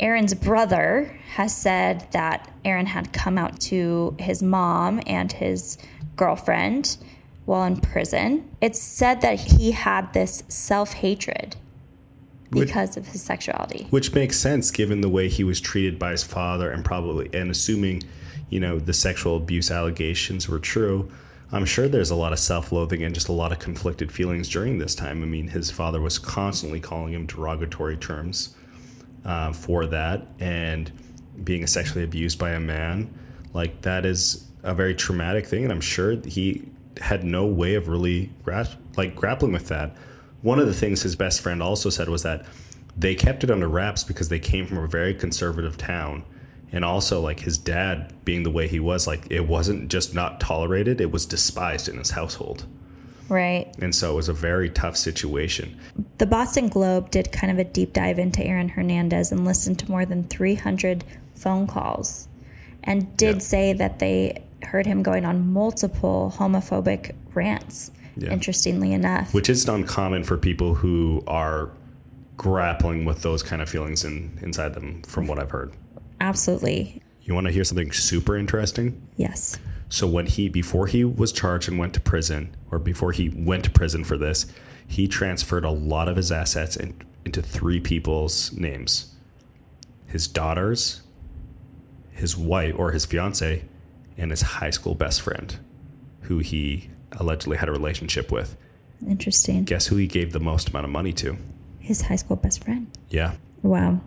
Aaron's 0.00 0.34
brother 0.34 1.16
has 1.34 1.56
said 1.56 2.08
that 2.10 2.52
Aaron 2.64 2.86
had 2.86 3.12
come 3.12 3.38
out 3.38 3.60
to 3.60 4.16
his 4.18 4.42
mom 4.42 5.00
and 5.06 5.30
his 5.30 5.78
girlfriend 6.16 6.96
while 7.44 7.62
in 7.62 7.76
prison. 7.76 8.50
It's 8.60 8.82
said 8.82 9.20
that 9.20 9.38
he 9.38 9.70
had 9.70 10.12
this 10.12 10.42
self 10.48 10.94
hatred 10.94 11.54
because 12.50 12.96
which, 12.96 13.06
of 13.06 13.12
his 13.12 13.22
sexuality. 13.22 13.86
Which 13.90 14.12
makes 14.12 14.36
sense 14.36 14.72
given 14.72 15.00
the 15.00 15.08
way 15.08 15.28
he 15.28 15.44
was 15.44 15.60
treated 15.60 15.96
by 15.96 16.10
his 16.10 16.24
father 16.24 16.72
and 16.72 16.84
probably, 16.84 17.30
and 17.32 17.52
assuming 17.52 18.02
you 18.48 18.60
know 18.60 18.78
the 18.78 18.92
sexual 18.92 19.36
abuse 19.36 19.70
allegations 19.70 20.48
were 20.48 20.58
true. 20.58 21.10
I'm 21.52 21.64
sure 21.64 21.86
there's 21.86 22.10
a 22.10 22.16
lot 22.16 22.32
of 22.32 22.40
self-loathing 22.40 23.04
and 23.04 23.14
just 23.14 23.28
a 23.28 23.32
lot 23.32 23.52
of 23.52 23.60
conflicted 23.60 24.10
feelings 24.10 24.48
during 24.48 24.78
this 24.78 24.94
time. 24.94 25.22
I 25.22 25.26
mean 25.26 25.48
his 25.48 25.70
father 25.70 26.00
was 26.00 26.18
constantly 26.18 26.80
calling 26.80 27.12
him 27.12 27.26
derogatory 27.26 27.96
terms 27.96 28.54
uh, 29.24 29.52
for 29.52 29.86
that 29.86 30.26
and 30.40 30.90
being 31.42 31.66
sexually 31.66 32.02
abused 32.02 32.38
by 32.38 32.50
a 32.52 32.60
man 32.60 33.12
like 33.52 33.82
that 33.82 34.06
is 34.06 34.46
a 34.62 34.74
very 34.74 34.94
traumatic 34.94 35.46
thing 35.46 35.64
and 35.64 35.72
i'm 35.72 35.82
sure 35.82 36.16
he 36.24 36.66
had 37.00 37.24
no 37.24 37.46
way 37.46 37.74
of 37.74 37.88
really 37.88 38.30
like 38.96 39.14
grappling 39.14 39.52
with 39.52 39.68
that. 39.68 39.96
One 40.42 40.58
of 40.58 40.66
the 40.66 40.74
things 40.74 41.02
his 41.02 41.16
best 41.16 41.40
friend 41.40 41.62
also 41.62 41.90
said 41.90 42.08
was 42.08 42.22
that 42.22 42.46
they 42.96 43.14
kept 43.14 43.44
it 43.44 43.50
under 43.50 43.68
wraps 43.68 44.04
because 44.04 44.28
they 44.28 44.38
came 44.38 44.66
from 44.66 44.78
a 44.78 44.86
very 44.86 45.14
conservative 45.14 45.76
town 45.76 46.24
and 46.72 46.84
also 46.84 47.20
like 47.20 47.40
his 47.40 47.58
dad 47.58 48.12
being 48.24 48.42
the 48.42 48.50
way 48.50 48.68
he 48.68 48.80
was 48.80 49.06
like 49.06 49.26
it 49.30 49.46
wasn't 49.46 49.88
just 49.88 50.14
not 50.14 50.40
tolerated 50.40 51.00
it 51.00 51.10
was 51.10 51.26
despised 51.26 51.88
in 51.88 51.98
his 51.98 52.10
household. 52.10 52.64
Right. 53.28 53.74
And 53.80 53.92
so 53.92 54.12
it 54.12 54.16
was 54.16 54.28
a 54.28 54.32
very 54.32 54.70
tough 54.70 54.96
situation. 54.96 55.76
The 56.18 56.26
boston 56.26 56.68
globe 56.68 57.10
did 57.10 57.32
kind 57.32 57.50
of 57.50 57.58
a 57.58 57.64
deep 57.64 57.92
dive 57.92 58.18
into 58.18 58.44
aaron 58.44 58.68
hernandez 58.68 59.32
and 59.32 59.44
listened 59.44 59.78
to 59.80 59.90
more 59.90 60.04
than 60.04 60.24
300 60.24 61.04
phone 61.34 61.66
calls 61.66 62.28
and 62.84 63.16
did 63.16 63.42
say 63.42 63.72
that 63.74 63.98
they 63.98 64.42
heard 64.62 64.86
him 64.86 65.02
going 65.02 65.24
on 65.24 65.52
multiple 65.52 66.32
homophobic 66.36 67.14
rants 67.34 67.90
yeah. 68.16 68.30
interestingly 68.32 68.92
enough. 68.92 69.34
Which 69.34 69.50
isn't 69.50 69.72
uncommon 69.72 70.24
for 70.24 70.36
people 70.36 70.74
who 70.74 71.22
are 71.26 71.70
grappling 72.36 73.04
with 73.04 73.22
those 73.22 73.42
kind 73.42 73.62
of 73.62 73.68
feelings 73.68 74.04
in, 74.04 74.38
inside 74.42 74.74
them 74.74 75.02
from 75.02 75.26
what 75.26 75.38
i've 75.38 75.50
heard 75.50 75.72
Absolutely. 76.20 77.02
You 77.22 77.34
want 77.34 77.46
to 77.46 77.52
hear 77.52 77.64
something 77.64 77.92
super 77.92 78.36
interesting? 78.36 79.00
Yes. 79.16 79.58
So 79.88 80.06
when 80.06 80.26
he 80.26 80.48
before 80.48 80.86
he 80.86 81.04
was 81.04 81.32
charged 81.32 81.68
and 81.68 81.78
went 81.78 81.94
to 81.94 82.00
prison, 82.00 82.56
or 82.70 82.78
before 82.78 83.12
he 83.12 83.28
went 83.28 83.64
to 83.64 83.70
prison 83.70 84.04
for 84.04 84.16
this, 84.16 84.46
he 84.86 85.08
transferred 85.08 85.64
a 85.64 85.70
lot 85.70 86.08
of 86.08 86.16
his 86.16 86.30
assets 86.32 86.76
in, 86.76 87.00
into 87.24 87.42
three 87.42 87.80
people's 87.80 88.52
names: 88.52 89.14
his 90.06 90.26
daughters, 90.26 91.02
his 92.10 92.36
wife 92.36 92.74
or 92.76 92.92
his 92.92 93.04
fiance, 93.04 93.64
and 94.16 94.30
his 94.30 94.42
high 94.42 94.70
school 94.70 94.94
best 94.94 95.20
friend, 95.20 95.58
who 96.22 96.38
he 96.38 96.90
allegedly 97.12 97.56
had 97.56 97.68
a 97.68 97.72
relationship 97.72 98.32
with. 98.32 98.56
Interesting. 99.06 99.64
Guess 99.64 99.86
who 99.86 99.96
he 99.96 100.06
gave 100.06 100.32
the 100.32 100.40
most 100.40 100.70
amount 100.70 100.84
of 100.84 100.90
money 100.90 101.12
to? 101.14 101.36
His 101.80 102.02
high 102.02 102.16
school 102.16 102.36
best 102.36 102.64
friend. 102.64 102.88
Yeah. 103.08 103.34
Wow. 103.62 104.00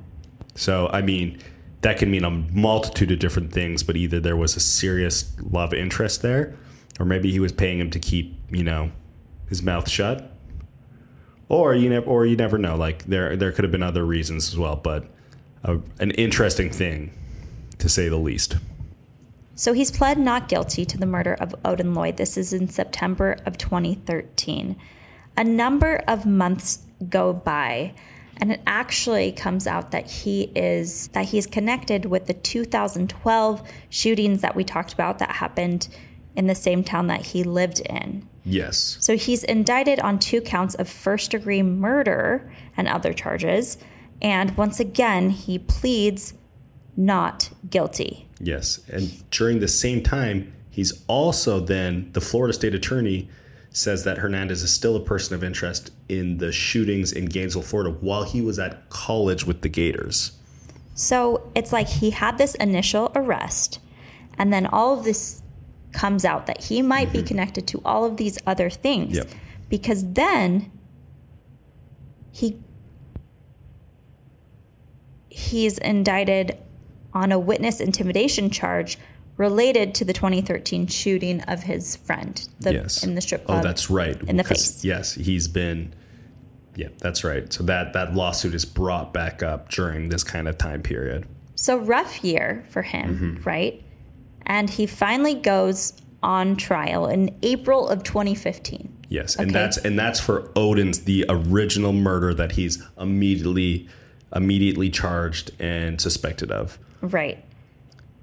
So 0.55 0.89
I 0.91 1.01
mean 1.01 1.39
that 1.81 1.97
can 1.97 2.11
mean 2.11 2.23
a 2.23 2.29
multitude 2.29 3.11
of 3.11 3.19
different 3.19 3.53
things, 3.53 3.83
but 3.83 3.95
either 3.95 4.19
there 4.19 4.35
was 4.35 4.55
a 4.55 4.59
serious 4.59 5.33
love 5.41 5.73
interest 5.73 6.21
there, 6.21 6.55
or 6.99 7.05
maybe 7.05 7.31
he 7.31 7.39
was 7.39 7.51
paying 7.51 7.79
him 7.79 7.89
to 7.91 7.99
keep, 7.99 8.37
you 8.49 8.63
know, 8.63 8.91
his 9.47 9.63
mouth 9.63 9.89
shut. 9.89 10.31
Or 11.47 11.73
you 11.73 11.89
never, 11.89 12.05
or 12.05 12.25
you 12.25 12.35
never 12.35 12.57
know. 12.57 12.75
Like 12.75 13.05
there, 13.05 13.35
there 13.35 13.51
could 13.51 13.63
have 13.63 13.71
been 13.71 13.81
other 13.81 14.05
reasons 14.05 14.49
as 14.49 14.57
well, 14.57 14.75
but 14.75 15.05
a, 15.63 15.79
an 15.99 16.11
interesting 16.11 16.69
thing, 16.69 17.11
to 17.79 17.89
say 17.89 18.09
the 18.09 18.17
least. 18.17 18.57
So 19.55 19.73
he's 19.73 19.91
pled 19.91 20.17
not 20.19 20.47
guilty 20.47 20.85
to 20.85 20.97
the 20.97 21.05
murder 21.05 21.33
of 21.33 21.55
Odin 21.65 21.93
Lloyd. 21.93 22.17
This 22.17 22.37
is 22.37 22.53
in 22.53 22.69
September 22.69 23.37
of 23.45 23.57
2013. 23.57 24.75
A 25.37 25.43
number 25.43 26.01
of 26.07 26.25
months 26.25 26.85
go 27.09 27.33
by 27.33 27.93
and 28.39 28.51
it 28.51 28.61
actually 28.65 29.31
comes 29.31 29.67
out 29.67 29.91
that 29.91 30.09
he 30.09 30.43
is 30.55 31.09
that 31.09 31.25
he's 31.25 31.45
connected 31.45 32.05
with 32.05 32.25
the 32.27 32.33
2012 32.33 33.69
shootings 33.89 34.41
that 34.41 34.55
we 34.55 34.63
talked 34.63 34.93
about 34.93 35.19
that 35.19 35.31
happened 35.31 35.87
in 36.35 36.47
the 36.47 36.55
same 36.55 36.83
town 36.83 37.07
that 37.07 37.25
he 37.25 37.43
lived 37.43 37.81
in. 37.81 38.27
Yes. 38.45 38.97
So 39.01 39.17
he's 39.17 39.43
indicted 39.43 39.99
on 39.99 40.19
two 40.19 40.41
counts 40.41 40.75
of 40.75 40.87
first 40.87 41.31
degree 41.31 41.61
murder 41.61 42.51
and 42.77 42.87
other 42.87 43.13
charges. 43.13 43.77
And 44.21 44.55
once 44.57 44.79
again, 44.79 45.29
he 45.29 45.59
pleads 45.59 46.33
not 46.95 47.49
guilty. 47.69 48.27
Yes. 48.39 48.79
And 48.87 49.29
during 49.31 49.59
the 49.59 49.67
same 49.67 50.01
time, 50.01 50.53
he's 50.69 51.03
also 51.07 51.59
then 51.59 52.09
the 52.13 52.21
Florida 52.21 52.53
state 52.53 52.73
attorney 52.73 53.29
says 53.71 54.03
that 54.03 54.17
Hernandez 54.17 54.63
is 54.63 54.73
still 54.73 54.95
a 54.95 54.99
person 54.99 55.35
of 55.35 55.43
interest 55.43 55.91
in 56.07 56.37
the 56.37 56.51
shootings 56.51 57.11
in 57.11 57.25
Gainesville, 57.25 57.61
Florida, 57.61 57.91
while 58.01 58.23
he 58.23 58.41
was 58.41 58.57
at 58.57 58.89
college 58.89 59.45
with 59.45 59.61
the 59.61 59.69
Gators. 59.69 60.31
So 60.95 61.49
it's 61.55 61.71
like 61.71 61.87
he 61.87 62.09
had 62.09 62.37
this 62.37 62.55
initial 62.55 63.11
arrest, 63.15 63.79
and 64.37 64.51
then 64.51 64.65
all 64.65 64.97
of 64.97 65.05
this 65.05 65.41
comes 65.91 66.25
out 66.25 66.45
that 66.47 66.63
he 66.63 66.81
might 66.81 67.09
mm-hmm. 67.09 67.21
be 67.21 67.23
connected 67.23 67.67
to 67.67 67.81
all 67.85 68.05
of 68.05 68.17
these 68.17 68.37
other 68.45 68.69
things. 68.69 69.15
Yep. 69.15 69.27
Because 69.69 70.13
then 70.13 70.71
he 72.31 72.57
he's 75.29 75.77
indicted 75.77 76.57
on 77.13 77.31
a 77.31 77.39
witness 77.39 77.79
intimidation 77.79 78.49
charge 78.49 78.97
related 79.39 79.95
to 79.95 80.03
the 80.05 80.11
2013 80.11 80.85
shooting 80.85 81.41
of 81.43 81.63
his 81.63 81.95
friend 81.95 82.47
the, 82.59 82.73
yes. 82.73 83.03
in 83.03 83.15
the 83.15 83.21
strip 83.21 83.41
oh, 83.43 83.45
club. 83.45 83.59
Oh, 83.59 83.63
that's 83.63 83.89
right. 83.89 84.21
In 84.23 84.35
the 84.35 84.43
face. 84.43 84.83
Yes, 84.83 85.15
he's 85.15 85.47
been. 85.47 85.95
Yeah, 86.75 86.89
that's 86.99 87.23
right. 87.23 87.51
So 87.51 87.63
that 87.63 87.93
that 87.93 88.13
lawsuit 88.13 88.53
is 88.53 88.65
brought 88.65 89.11
back 89.13 89.41
up 89.41 89.69
during 89.69 90.09
this 90.09 90.23
kind 90.23 90.47
of 90.47 90.57
time 90.57 90.83
period. 90.83 91.25
So 91.55 91.77
rough 91.77 92.23
year 92.23 92.63
for 92.69 92.81
him, 92.81 93.17
mm-hmm. 93.17 93.49
right? 93.49 93.83
And 94.45 94.69
he 94.69 94.85
finally 94.85 95.35
goes 95.35 95.93
on 96.21 96.55
trial 96.55 97.07
in 97.07 97.35
April 97.41 97.87
of 97.87 98.03
2015. 98.03 98.97
Yes, 99.07 99.35
and 99.35 99.49
Okay. 99.49 99.53
that's 99.53 99.77
and 99.77 99.97
that's 99.97 100.19
for 100.19 100.51
Odin's 100.55 100.99
the 101.05 101.25
original 101.29 101.93
murder 101.93 102.33
that 102.33 102.53
he's 102.53 102.83
immediately 102.99 103.87
immediately 104.35 104.89
charged 104.89 105.51
and 105.59 105.99
suspected 105.99 106.51
of. 106.51 106.77
Right. 107.01 107.43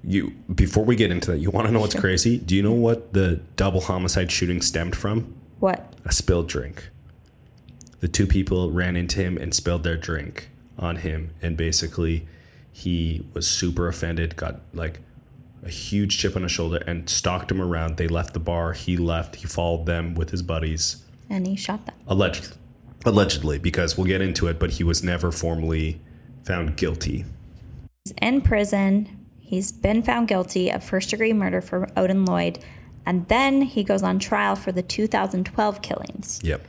You 0.03 0.31
before 0.53 0.85
we 0.85 0.95
get 0.95 1.11
into 1.11 1.31
that, 1.31 1.39
you 1.39 1.49
want 1.49 1.67
to 1.67 1.73
know 1.73 1.79
what's 1.81 1.95
crazy? 1.99 2.37
Do 2.37 2.55
you 2.55 2.63
know 2.63 2.71
what 2.71 3.13
the 3.13 3.41
double 3.55 3.81
homicide 3.81 4.31
shooting 4.31 4.61
stemmed 4.61 4.95
from? 4.95 5.35
What? 5.59 5.93
A 6.05 6.11
spilled 6.11 6.47
drink. 6.47 6.89
The 7.99 8.07
two 8.07 8.27
people 8.27 8.71
ran 8.71 8.95
into 8.95 9.19
him 9.19 9.37
and 9.37 9.53
spilled 9.53 9.83
their 9.83 9.97
drink 9.97 10.49
on 10.77 10.97
him 10.97 11.31
and 11.41 11.57
basically 11.57 12.27
he 12.71 13.25
was 13.33 13.47
super 13.47 13.87
offended, 13.87 14.35
got 14.35 14.61
like 14.71 14.99
a 15.63 15.69
huge 15.69 16.19
chip 16.19 16.35
on 16.35 16.43
his 16.43 16.51
shoulder 16.51 16.77
and 16.85 17.09
stalked 17.09 17.49
him 17.51 17.59
around. 17.59 17.97
They 17.97 18.07
left 18.07 18.33
the 18.35 18.39
bar, 18.39 18.73
he 18.73 18.95
left, 18.95 19.37
he 19.37 19.47
followed 19.47 19.87
them 19.87 20.13
with 20.13 20.29
his 20.29 20.43
buddies. 20.43 21.03
And 21.29 21.47
he 21.47 21.55
shot 21.55 21.85
them. 21.85 21.95
allegedly 22.07 22.55
allegedly 23.05 23.57
because 23.57 23.97
we'll 23.97 24.07
get 24.07 24.21
into 24.21 24.47
it 24.47 24.59
but 24.59 24.71
he 24.71 24.83
was 24.83 25.03
never 25.03 25.31
formally 25.31 26.01
found 26.43 26.75
guilty 26.75 27.25
He's 28.05 28.13
in 28.21 28.41
prison. 28.41 29.26
He's 29.47 29.71
been 29.71 30.03
found 30.03 30.27
guilty 30.27 30.69
of 30.69 30.83
first 30.83 31.09
degree 31.09 31.31
murder 31.31 31.61
for 31.61 31.87
Odin 31.95 32.25
Lloyd. 32.25 32.59
And 33.05 33.25
then 33.29 33.61
he 33.61 33.81
goes 33.81 34.03
on 34.03 34.19
trial 34.19 34.57
for 34.57 34.73
the 34.73 34.81
2012 34.81 35.81
killings, 35.81 36.41
yep 36.43 36.61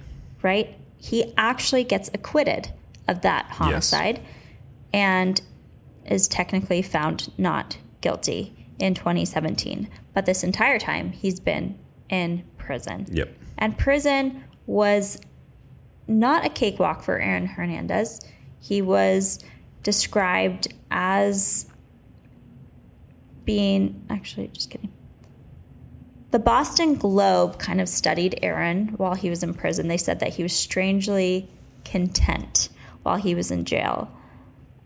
right? 0.43 0.77
He 0.97 1.35
actually 1.37 1.83
gets 1.83 2.09
acquitted 2.15 2.71
of 3.09 3.23
that 3.23 3.47
homicide 3.47 4.21
and 4.93 5.43
is 6.07 6.29
technically 6.29 6.81
found 6.83 7.33
not 7.37 7.79
guilty 8.01 8.55
in 8.79 8.95
2017. 8.95 9.89
But 10.15 10.27
this 10.27 10.45
entire 10.45 10.79
time, 10.79 11.11
he's 11.11 11.41
been 11.41 11.77
in 12.09 12.45
prison. 12.59 13.07
yep 13.11 13.37
And 13.59 13.77
prison 13.77 14.45
was 14.67 15.21
not 16.07 16.47
a 16.47 16.49
cakewalk 16.49 17.03
for 17.03 17.19
Aaron 17.19 17.47
Hernandez. 17.47 18.21
He 18.61 18.81
was 18.83 19.41
described 19.83 20.73
as 20.93 21.68
being, 23.49 24.05
actually, 24.11 24.47
just 24.49 24.69
kidding. 24.69 24.93
The 26.33 26.39
Boston 26.39 26.97
Globe 26.97 27.59
kind 27.59 27.81
of 27.81 27.89
studied 27.89 28.39
Aaron 28.43 28.89
while 28.99 29.15
he 29.15 29.31
was 29.31 29.43
in 29.43 29.55
prison. 29.55 29.89
They 29.89 29.97
said 29.97 30.21
that 30.21 30.35
he 30.35 30.43
was 30.43 30.53
strangely 30.53 31.49
content 31.83 32.69
while 33.05 33.17
he 33.17 33.35
was 33.35 33.51
in 33.51 33.65
jail. 33.65 34.15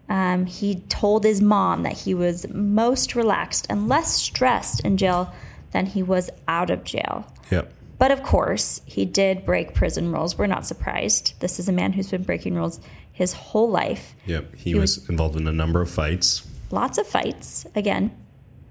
Um, 0.08 0.46
he 0.46 0.76
told 0.88 1.24
his 1.24 1.40
mom 1.40 1.82
that 1.82 1.94
he 1.94 2.14
was 2.14 2.48
most 2.50 3.16
relaxed 3.16 3.66
and 3.68 3.88
less 3.88 4.14
stressed 4.14 4.78
in 4.84 4.96
jail 4.96 5.34
than 5.72 5.86
he 5.86 6.04
was 6.04 6.30
out 6.46 6.70
of 6.70 6.84
jail. 6.84 7.26
yep 7.50 7.72
But 7.98 8.12
of 8.12 8.22
course, 8.22 8.80
he 8.84 9.04
did 9.04 9.44
break 9.44 9.74
prison 9.74 10.12
rules. 10.12 10.38
We're 10.38 10.46
not 10.46 10.64
surprised. 10.66 11.34
This 11.40 11.58
is 11.58 11.68
a 11.68 11.72
man 11.72 11.94
who's 11.94 12.12
been 12.12 12.22
breaking 12.22 12.54
rules 12.54 12.78
his 13.10 13.32
whole 13.32 13.68
life. 13.68 14.14
yep 14.24 14.54
he, 14.54 14.76
was, 14.76 15.08
involved 15.10 15.34
in 15.34 15.48
a 15.48 15.52
number 15.52 15.82
of 15.82 15.90
fights 15.90 16.46
Lots 16.72 16.96
of 16.96 17.06
fights. 17.06 17.66
Again, 17.74 18.16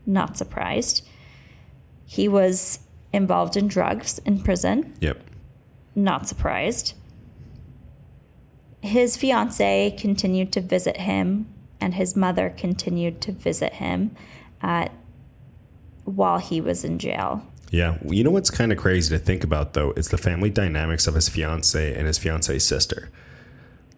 not 0.05 0.37
surprised. 0.37 1.05
He 2.05 2.27
was 2.27 2.79
involved 3.13 3.55
in 3.57 3.67
drugs 3.67 4.19
in 4.19 4.41
prison. 4.41 4.93
yep 5.01 5.21
Not 5.95 6.27
surprised. 6.27 6.93
His 8.81 9.15
fiance 9.15 9.95
continued 9.99 10.51
to 10.53 10.61
visit 10.61 10.97
him, 10.97 11.47
and 11.79 11.93
his 11.93 12.15
mother 12.15 12.49
continued 12.49 13.21
to 13.21 13.31
visit 13.31 13.73
him 13.73 14.15
uh, 14.61 14.87
while 16.05 16.39
he 16.39 16.59
was 16.61 16.83
in 16.83 16.97
jail. 16.99 17.45
yeah 17.71 17.97
you 18.07 18.23
know 18.23 18.31
what's 18.31 18.49
kind 18.49 18.71
of 18.71 18.77
crazy 18.77 19.15
to 19.15 19.23
think 19.23 19.43
about 19.43 19.73
though 19.73 19.91
is 19.95 20.09
the 20.09 20.17
family 20.17 20.49
dynamics 20.49 21.07
of 21.07 21.13
his 21.15 21.29
fiance 21.29 21.93
and 21.95 22.05
his 22.07 22.17
fiance's 22.17 22.65
sister 22.65 23.09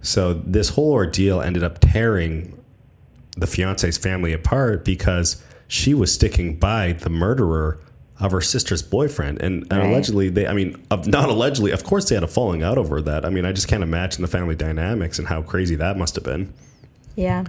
so 0.02 0.34
this 0.34 0.70
whole 0.70 0.92
ordeal 0.92 1.42
ended 1.42 1.64
up 1.64 1.78
tearing 1.80 2.62
the 3.38 3.48
fiance's 3.48 3.98
family 3.98 4.32
apart 4.34 4.84
because 4.86 5.42
she 5.68 5.94
was 5.94 6.14
sticking 6.14 6.56
by 6.58 6.94
the 6.94 7.10
murderer 7.10 7.80
of 8.20 8.32
her 8.32 8.42
sister's 8.42 8.82
boyfriend 8.84 9.42
and, 9.42 9.64
and 9.72 9.80
Right. 9.82 9.90
allegedly 9.90 10.30
they 10.30 10.48
i 10.48 10.54
mean 10.54 10.82
not 11.08 11.30
allegedly 11.30 11.72
of 11.72 11.84
course 11.84 12.08
they 12.10 12.16
had 12.16 12.24
a 12.24 12.28
falling 12.28 12.62
out 12.64 12.78
over 12.78 13.02
that 13.02 13.26
i 13.26 13.30
mean 13.30 13.44
i 13.44 13.52
just 13.52 13.68
can't 13.68 13.84
imagine 13.84 14.22
the 14.22 14.28
family 14.28 14.56
dynamics 14.56 15.18
and 15.20 15.28
how 15.28 15.42
crazy 15.42 15.76
that 15.76 15.98
must 15.98 16.16
have 16.16 16.24
been 16.24 16.54
Yeah. 17.16 17.46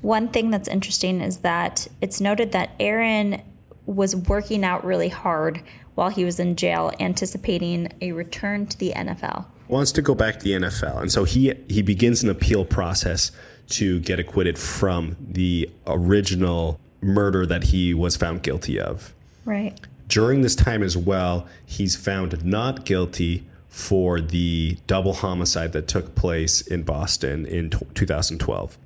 One 0.00 0.28
thing 0.28 0.50
that's 0.50 0.68
interesting 0.68 1.20
is 1.20 1.38
that 1.38 1.86
it's 2.00 2.20
noted 2.20 2.50
that 2.52 2.70
Aaron 2.80 3.40
was 3.86 4.16
working 4.16 4.64
out 4.64 4.84
really 4.84 5.08
hard 5.08 5.62
while 5.94 6.08
he 6.08 6.24
was 6.24 6.40
in 6.40 6.56
jail, 6.56 6.90
anticipating 6.98 7.88
a 8.00 8.10
return 8.12 8.66
to 8.66 8.78
the 8.78 8.92
NFL. 8.92 9.44
wants 9.68 9.92
to 9.92 10.02
go 10.02 10.14
back 10.14 10.38
to 10.40 10.44
the 10.44 10.52
NFL, 10.52 11.00
and 11.00 11.12
so 11.12 11.22
he 11.24 11.54
he 11.68 11.82
begins 11.82 12.22
an 12.24 12.30
appeal 12.30 12.64
process 12.64 13.30
to 13.72 14.00
get 14.00 14.18
acquitted 14.18 14.58
from 14.58 15.16
the 15.20 15.70
original 15.86 16.78
murder 17.00 17.44
that 17.46 17.64
he 17.64 17.92
was 17.92 18.16
found 18.16 18.42
guilty 18.42 18.78
of. 18.78 19.14
Right. 19.44 19.78
During 20.08 20.42
this 20.42 20.54
time 20.54 20.82
as 20.82 20.96
well, 20.96 21.46
he's 21.64 21.96
found 21.96 22.44
not 22.44 22.84
guilty 22.84 23.44
for 23.68 24.20
the 24.20 24.76
double 24.86 25.14
homicide 25.14 25.72
that 25.72 25.88
took 25.88 26.14
place 26.14 26.60
in 26.60 26.82
Boston 26.82 27.46
in 27.46 27.70
2012. 27.70 28.76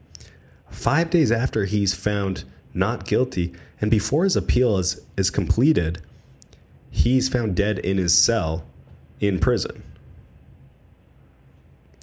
Five 0.71 1.11
days 1.11 1.33
after 1.33 1.65
he's 1.65 1.95
found 1.95 2.45
not 2.73 3.05
guilty, 3.05 3.53
and 3.81 3.91
before 3.91 4.25
his 4.25 4.37
appeal 4.37 4.79
is, 4.79 5.01
is 5.17 5.31
completed, 5.31 6.01
he's 6.91 7.29
found 7.29 7.57
dead 7.57 7.79
in 7.81 7.99
his 7.99 8.17
cell 8.17 8.65
in 9.21 9.41
prison. 9.41 9.83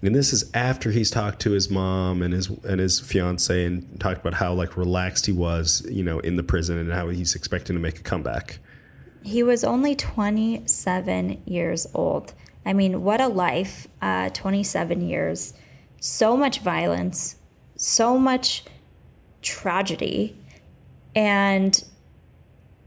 And 0.03 0.13
this 0.13 0.33
is 0.33 0.51
after 0.53 0.91
he's 0.91 1.09
talked 1.09 1.39
to 1.43 1.51
his 1.51 1.69
mom 1.69 2.21
and 2.21 2.33
his 2.33 2.49
and 2.49 2.81
his 2.81 2.99
fiance 2.99 3.65
and 3.65 3.99
talked 4.01 4.19
about 4.19 4.33
how 4.33 4.53
like 4.53 4.75
relaxed 4.75 5.25
he 5.25 5.31
was, 5.31 5.85
you 5.89 6.03
know, 6.03 6.19
in 6.19 6.35
the 6.35 6.43
prison 6.43 6.77
and 6.77 6.91
how 6.91 7.07
he's 7.07 7.35
expecting 7.35 7.73
to 7.77 7.79
make 7.79 7.99
a 7.99 8.03
comeback. 8.03 8.59
He 9.23 9.43
was 9.43 9.63
only 9.63 9.95
27 9.95 11.43
years 11.45 11.87
old. 11.93 12.33
I 12.65 12.73
mean, 12.73 13.03
what 13.03 13.21
a 13.21 13.29
life. 13.29 13.87
Uh, 14.01 14.29
27 14.31 15.07
years. 15.07 15.53
So 16.01 16.35
much 16.35 16.59
violence, 16.59 17.37
so 17.77 18.19
much 18.19 18.65
tragedy, 19.41 20.35
and 21.15 21.81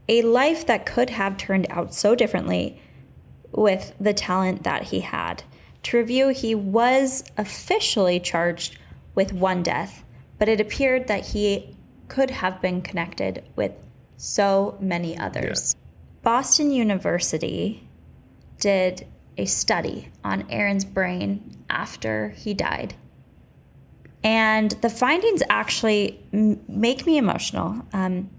a 0.07 0.21
life 0.21 0.67
that 0.67 0.85
could 0.85 1.09
have 1.09 1.37
turned 1.37 1.65
out 1.71 1.95
so 1.95 2.13
differently 2.13 2.79
with 3.51 3.93
the 3.99 4.13
talent 4.13 4.61
that 4.63 4.83
he 4.83 4.99
had. 4.99 5.41
To 5.87 5.97
review, 5.97 6.27
he 6.29 6.53
was 6.53 7.23
officially 7.37 8.19
charged 8.19 8.77
with 9.15 9.31
one 9.31 9.63
death, 9.63 10.03
but 10.37 10.49
it 10.49 10.59
appeared 10.59 11.07
that 11.07 11.27
he 11.27 11.77
could 12.09 12.29
have 12.29 12.61
been 12.61 12.81
connected 12.81 13.45
with 13.55 13.71
so 14.17 14.77
many 14.81 15.17
others. 15.17 15.77
Boston 16.23 16.71
University 16.71 17.87
did 18.59 19.07
a 19.37 19.45
study 19.45 20.09
on 20.25 20.45
Aaron's 20.49 20.83
brain 20.83 21.55
after 21.69 22.31
he 22.31 22.53
died. 22.53 22.93
And 24.25 24.71
the 24.81 24.89
findings 24.89 25.41
actually 25.49 26.19
m- 26.33 26.59
make 26.67 27.05
me 27.05 27.17
emotional. 27.17 27.81
Um, 27.93 28.29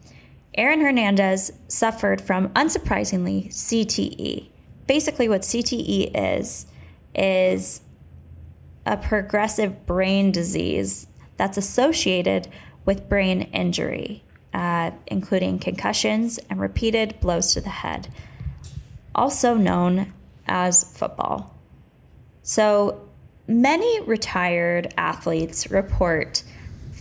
Aaron 0.54 0.82
Hernandez 0.82 1.50
suffered 1.68 2.20
from, 2.20 2.50
unsurprisingly, 2.50 3.48
CTE. 3.48 4.50
Basically, 4.86 5.30
what 5.30 5.42
CTE 5.42 6.10
is, 6.14 6.66
is 7.18 7.80
a 8.86 8.96
progressive 8.96 9.84
brain 9.84 10.32
disease 10.32 11.06
that's 11.36 11.58
associated 11.58 12.48
with 12.84 13.08
brain 13.08 13.42
injury, 13.52 14.24
uh, 14.54 14.92
including 15.08 15.58
concussions 15.58 16.38
and 16.48 16.60
repeated 16.60 17.20
blows 17.20 17.52
to 17.52 17.60
the 17.60 17.68
head, 17.68 18.08
also 19.14 19.54
known 19.54 20.12
as 20.46 20.96
football. 20.96 21.54
So 22.42 23.08
many 23.46 24.00
retired 24.02 24.94
athletes 24.96 25.70
report 25.70 26.42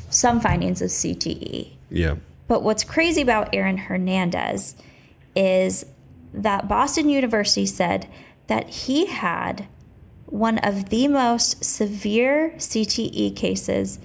some 0.09 0.41
findings 0.41 0.82
of 0.82 0.89
CTE. 0.89 1.74
Yeah. 1.89 2.15
But 2.47 2.63
what's 2.63 2.84
crazy 2.84 3.22
about 3.22 3.53
Aaron 3.53 3.78
Hernandez 3.78 4.76
is 5.36 5.86
that 6.34 6.68
Boston 6.68 7.09
University 7.09 7.65
said 7.65 8.07
that 8.47 8.70
he 8.70 9.05
had 9.05 9.68
one 10.28 10.60
of 10.60 10.90
the 10.90 11.08
most 11.08 11.64
severe 11.64 12.54
CTE 12.58 13.36
cases 13.36 14.00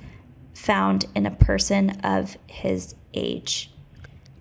found 0.54 1.06
in 1.14 1.26
a 1.26 1.30
person 1.30 1.90
of 2.00 2.36
his 2.46 2.94
age 3.14 3.70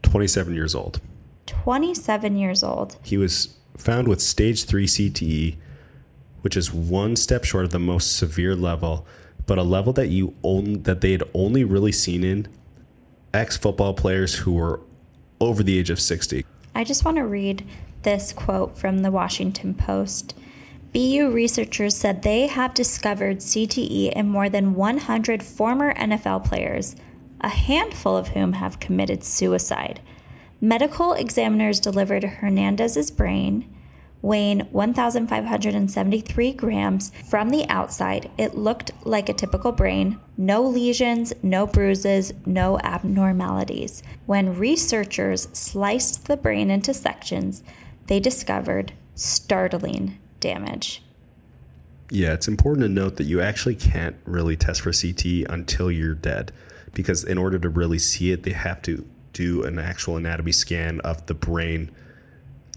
27 0.03 0.53
years 0.53 0.75
old. 0.75 0.99
27 1.47 2.37
years 2.37 2.63
old. 2.63 2.97
He 3.01 3.17
was 3.17 3.57
found 3.77 4.07
with 4.07 4.21
stage 4.21 4.65
3 4.65 4.85
CTE, 4.85 5.57
which 6.41 6.57
is 6.57 6.73
one 6.73 7.15
step 7.15 7.43
short 7.43 7.65
of 7.65 7.71
the 7.71 7.79
most 7.79 8.17
severe 8.17 8.55
level, 8.55 9.05
but 9.45 9.57
a 9.57 9.63
level 9.63 9.93
that 9.93 10.09
you 10.09 10.35
only 10.43 10.75
that 10.77 11.01
they 11.01 11.13
had 11.13 11.23
only 11.33 11.63
really 11.63 11.91
seen 11.91 12.23
in 12.23 12.47
ex 13.33 13.57
football 13.57 13.93
players 13.93 14.35
who 14.39 14.53
were 14.53 14.81
over 15.39 15.63
the 15.63 15.79
age 15.79 15.89
of 15.89 15.99
60. 15.99 16.45
I 16.75 16.83
just 16.83 17.03
want 17.03 17.17
to 17.17 17.25
read 17.25 17.67
this 18.03 18.33
quote 18.33 18.77
from 18.77 18.99
the 18.99 19.11
Washington 19.11 19.73
Post. 19.73 20.35
BU 20.93 21.31
researchers 21.31 21.95
said 21.95 22.21
they 22.21 22.47
have 22.47 22.73
discovered 22.73 23.37
CTE 23.37 24.11
in 24.11 24.27
more 24.27 24.49
than 24.49 24.75
100 24.75 25.41
former 25.41 25.93
NFL 25.93 26.43
players, 26.43 26.97
a 27.39 27.47
handful 27.47 28.17
of 28.17 28.29
whom 28.29 28.53
have 28.53 28.81
committed 28.81 29.23
suicide. 29.23 30.01
Medical 30.59 31.13
examiners 31.13 31.79
delivered 31.79 32.25
Hernandez's 32.25 33.09
brain, 33.09 33.73
weighing 34.21 34.59
1,573 34.71 36.53
grams 36.53 37.11
from 37.29 37.49
the 37.49 37.65
outside. 37.69 38.29
It 38.37 38.57
looked 38.57 38.91
like 39.05 39.29
a 39.29 39.33
typical 39.33 39.71
brain 39.71 40.19
no 40.37 40.61
lesions, 40.61 41.31
no 41.41 41.67
bruises, 41.67 42.33
no 42.45 42.77
abnormalities. 42.79 44.03
When 44.25 44.57
researchers 44.57 45.47
sliced 45.53 46.25
the 46.25 46.35
brain 46.35 46.69
into 46.69 46.93
sections, 46.93 47.63
they 48.07 48.19
discovered 48.19 48.91
startling 49.15 50.17
damage. 50.41 51.01
Yeah, 52.09 52.33
it's 52.33 52.49
important 52.49 52.83
to 52.83 52.89
note 52.89 53.15
that 53.15 53.23
you 53.23 53.39
actually 53.39 53.75
can't 53.75 54.17
really 54.25 54.57
test 54.57 54.81
for 54.81 54.91
CTE 54.91 55.49
until 55.49 55.89
you're 55.89 56.13
dead 56.13 56.51
because 56.93 57.23
in 57.23 57.37
order 57.37 57.57
to 57.57 57.69
really 57.69 57.99
see 57.99 58.31
it, 58.31 58.43
they 58.43 58.51
have 58.51 58.81
to 58.81 59.07
do 59.31 59.63
an 59.63 59.79
actual 59.79 60.17
anatomy 60.17 60.51
scan 60.51 60.99
of 61.01 61.25
the 61.27 61.33
brain 61.33 61.89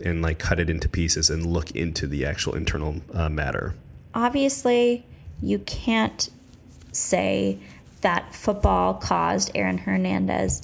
and 0.04 0.22
like 0.22 0.38
cut 0.38 0.60
it 0.60 0.70
into 0.70 0.88
pieces 0.88 1.30
and 1.30 1.46
look 1.46 1.70
into 1.72 2.06
the 2.06 2.24
actual 2.24 2.54
internal 2.54 3.00
uh, 3.12 3.28
matter. 3.28 3.74
Obviously, 4.14 5.04
you 5.42 5.58
can't 5.60 6.30
say 6.92 7.58
that 8.00 8.34
football 8.34 8.94
caused 8.94 9.50
Aaron 9.54 9.78
Hernandez 9.78 10.62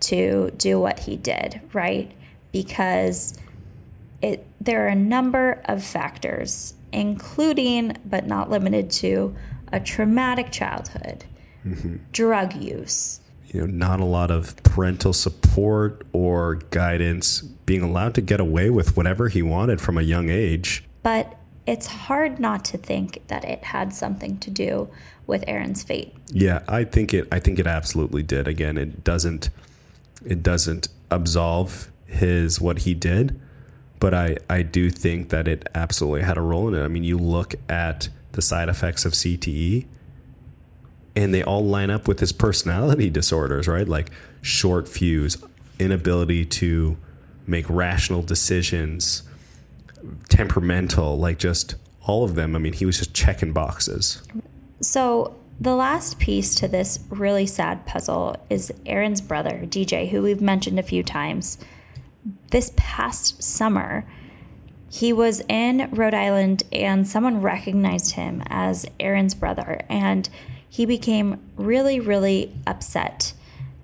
to 0.00 0.52
do 0.56 0.78
what 0.80 1.00
he 1.00 1.16
did, 1.16 1.60
right? 1.72 2.10
Because 2.52 3.38
it 4.20 4.46
there 4.64 4.84
are 4.84 4.88
a 4.88 4.94
number 4.94 5.60
of 5.64 5.82
factors, 5.82 6.74
including 6.92 7.96
but 8.04 8.26
not 8.26 8.50
limited 8.50 8.90
to 8.90 9.34
a 9.72 9.80
traumatic 9.80 10.52
childhood, 10.52 11.24
mm-hmm. 11.66 11.96
drug 12.12 12.54
use, 12.54 13.20
you 13.48 13.60
know, 13.60 13.66
not 13.66 14.00
a 14.00 14.04
lot 14.04 14.30
of 14.30 14.56
parental 14.62 15.12
support 15.12 16.06
or 16.12 16.56
guidance, 16.70 17.42
being 17.42 17.82
allowed 17.82 18.14
to 18.14 18.20
get 18.20 18.40
away 18.40 18.70
with 18.70 18.96
whatever 18.96 19.28
he 19.28 19.42
wanted 19.42 19.80
from 19.80 19.98
a 19.98 20.02
young 20.02 20.30
age. 20.30 20.84
But 21.02 21.36
it's 21.66 21.86
hard 21.86 22.40
not 22.40 22.64
to 22.66 22.78
think 22.78 23.26
that 23.28 23.44
it 23.44 23.64
had 23.64 23.92
something 23.92 24.38
to 24.38 24.50
do 24.50 24.88
with 25.26 25.44
Aaron's 25.46 25.82
fate. 25.82 26.14
Yeah, 26.28 26.62
I 26.68 26.84
think 26.84 27.12
it 27.12 27.28
I 27.30 27.38
think 27.38 27.58
it 27.58 27.66
absolutely 27.66 28.22
did. 28.22 28.48
Again, 28.48 28.76
it 28.78 29.04
doesn't 29.04 29.50
it 30.24 30.42
doesn't 30.42 30.88
absolve 31.10 31.90
his 32.06 32.60
what 32.60 32.80
he 32.80 32.94
did, 32.94 33.40
but 34.02 34.12
I 34.12 34.36
I 34.50 34.62
do 34.62 34.90
think 34.90 35.28
that 35.28 35.46
it 35.46 35.68
absolutely 35.76 36.22
had 36.22 36.36
a 36.36 36.40
role 36.40 36.66
in 36.66 36.74
it. 36.74 36.82
I 36.82 36.88
mean, 36.88 37.04
you 37.04 37.16
look 37.16 37.54
at 37.68 38.08
the 38.32 38.42
side 38.42 38.68
effects 38.68 39.04
of 39.04 39.12
CTE 39.12 39.86
and 41.14 41.32
they 41.32 41.44
all 41.44 41.64
line 41.64 41.88
up 41.88 42.08
with 42.08 42.18
his 42.18 42.32
personality 42.32 43.08
disorders, 43.20 43.68
right? 43.68 43.86
Like 43.86 44.10
short 44.40 44.88
fuse, 44.88 45.40
inability 45.78 46.44
to 46.46 46.96
make 47.46 47.64
rational 47.70 48.22
decisions, 48.22 49.22
temperamental, 50.28 51.16
like 51.16 51.38
just 51.38 51.76
all 52.02 52.24
of 52.24 52.34
them. 52.34 52.56
I 52.56 52.58
mean, 52.58 52.72
he 52.72 52.84
was 52.84 52.98
just 52.98 53.14
checking 53.14 53.52
boxes. 53.52 54.20
So, 54.80 55.36
the 55.60 55.76
last 55.76 56.18
piece 56.18 56.56
to 56.56 56.66
this 56.66 56.98
really 57.08 57.46
sad 57.46 57.86
puzzle 57.86 58.34
is 58.50 58.72
Aaron's 58.84 59.20
brother, 59.20 59.60
DJ, 59.62 60.08
who 60.10 60.22
we've 60.22 60.40
mentioned 60.40 60.80
a 60.80 60.82
few 60.82 61.04
times. 61.04 61.56
This 62.50 62.72
past 62.76 63.42
summer, 63.42 64.06
he 64.90 65.12
was 65.12 65.42
in 65.48 65.88
Rhode 65.92 66.14
Island 66.14 66.64
and 66.70 67.08
someone 67.08 67.40
recognized 67.40 68.12
him 68.12 68.42
as 68.46 68.86
Aaron's 69.00 69.34
brother. 69.34 69.80
And 69.88 70.28
he 70.68 70.86
became 70.86 71.40
really, 71.56 71.98
really 72.00 72.54
upset. 72.66 73.32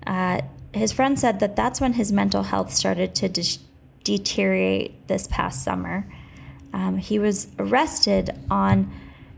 Uh, 0.05 0.41
his 0.73 0.91
friend 0.91 1.19
said 1.19 1.39
that 1.39 1.55
that's 1.55 1.81
when 1.81 1.93
his 1.93 2.11
mental 2.11 2.43
health 2.43 2.73
started 2.73 3.15
to 3.15 3.29
de- 3.29 3.59
deteriorate 4.03 5.07
this 5.07 5.27
past 5.27 5.63
summer. 5.63 6.05
Um, 6.73 6.97
he 6.97 7.19
was 7.19 7.47
arrested 7.57 8.35
on 8.49 8.91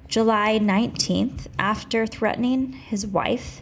July 0.07 0.59
19th 0.59 1.47
after 1.57 2.05
threatening 2.05 2.73
his 2.73 3.07
wife. 3.07 3.61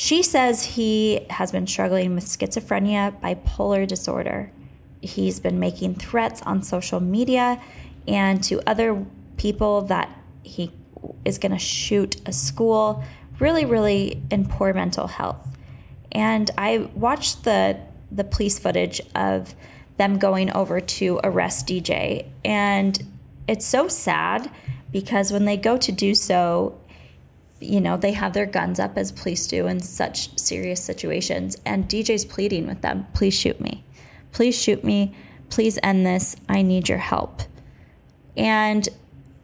She 0.00 0.22
says 0.22 0.62
he 0.62 1.26
has 1.28 1.50
been 1.50 1.66
struggling 1.66 2.14
with 2.14 2.24
schizophrenia, 2.24 3.20
bipolar 3.20 3.84
disorder. 3.84 4.52
He's 5.00 5.40
been 5.40 5.58
making 5.58 5.96
threats 5.96 6.40
on 6.42 6.62
social 6.62 7.00
media 7.00 7.60
and 8.06 8.40
to 8.44 8.62
other 8.64 9.04
people 9.38 9.82
that 9.86 10.08
he 10.44 10.70
is 11.24 11.38
going 11.38 11.50
to 11.50 11.58
shoot 11.58 12.14
a 12.26 12.32
school, 12.32 13.02
really, 13.40 13.64
really 13.64 14.22
in 14.30 14.46
poor 14.46 14.72
mental 14.72 15.08
health. 15.08 15.58
And 16.12 16.48
I 16.56 16.88
watched 16.94 17.42
the 17.42 17.80
the 18.12 18.22
police 18.22 18.56
footage 18.56 19.00
of 19.16 19.56
them 19.96 20.16
going 20.18 20.52
over 20.52 20.80
to 20.80 21.18
arrest 21.24 21.66
DJ, 21.66 22.24
and 22.44 23.02
it's 23.48 23.66
so 23.66 23.88
sad 23.88 24.48
because 24.92 25.32
when 25.32 25.44
they 25.44 25.56
go 25.56 25.76
to 25.76 25.90
do 25.90 26.14
so, 26.14 26.78
you 27.60 27.80
know, 27.80 27.96
they 27.96 28.12
have 28.12 28.32
their 28.32 28.46
guns 28.46 28.78
up 28.78 28.96
as 28.96 29.12
police 29.12 29.46
do 29.46 29.66
in 29.66 29.80
such 29.80 30.38
serious 30.38 30.82
situations, 30.82 31.56
and 31.64 31.88
DJ's 31.88 32.24
pleading 32.24 32.66
with 32.66 32.82
them, 32.82 33.06
"Please 33.14 33.34
shoot 33.34 33.60
me, 33.60 33.84
please 34.32 34.60
shoot 34.60 34.84
me, 34.84 35.14
please 35.50 35.78
end 35.82 36.06
this. 36.06 36.36
I 36.48 36.62
need 36.62 36.88
your 36.88 36.98
help." 36.98 37.42
And 38.36 38.88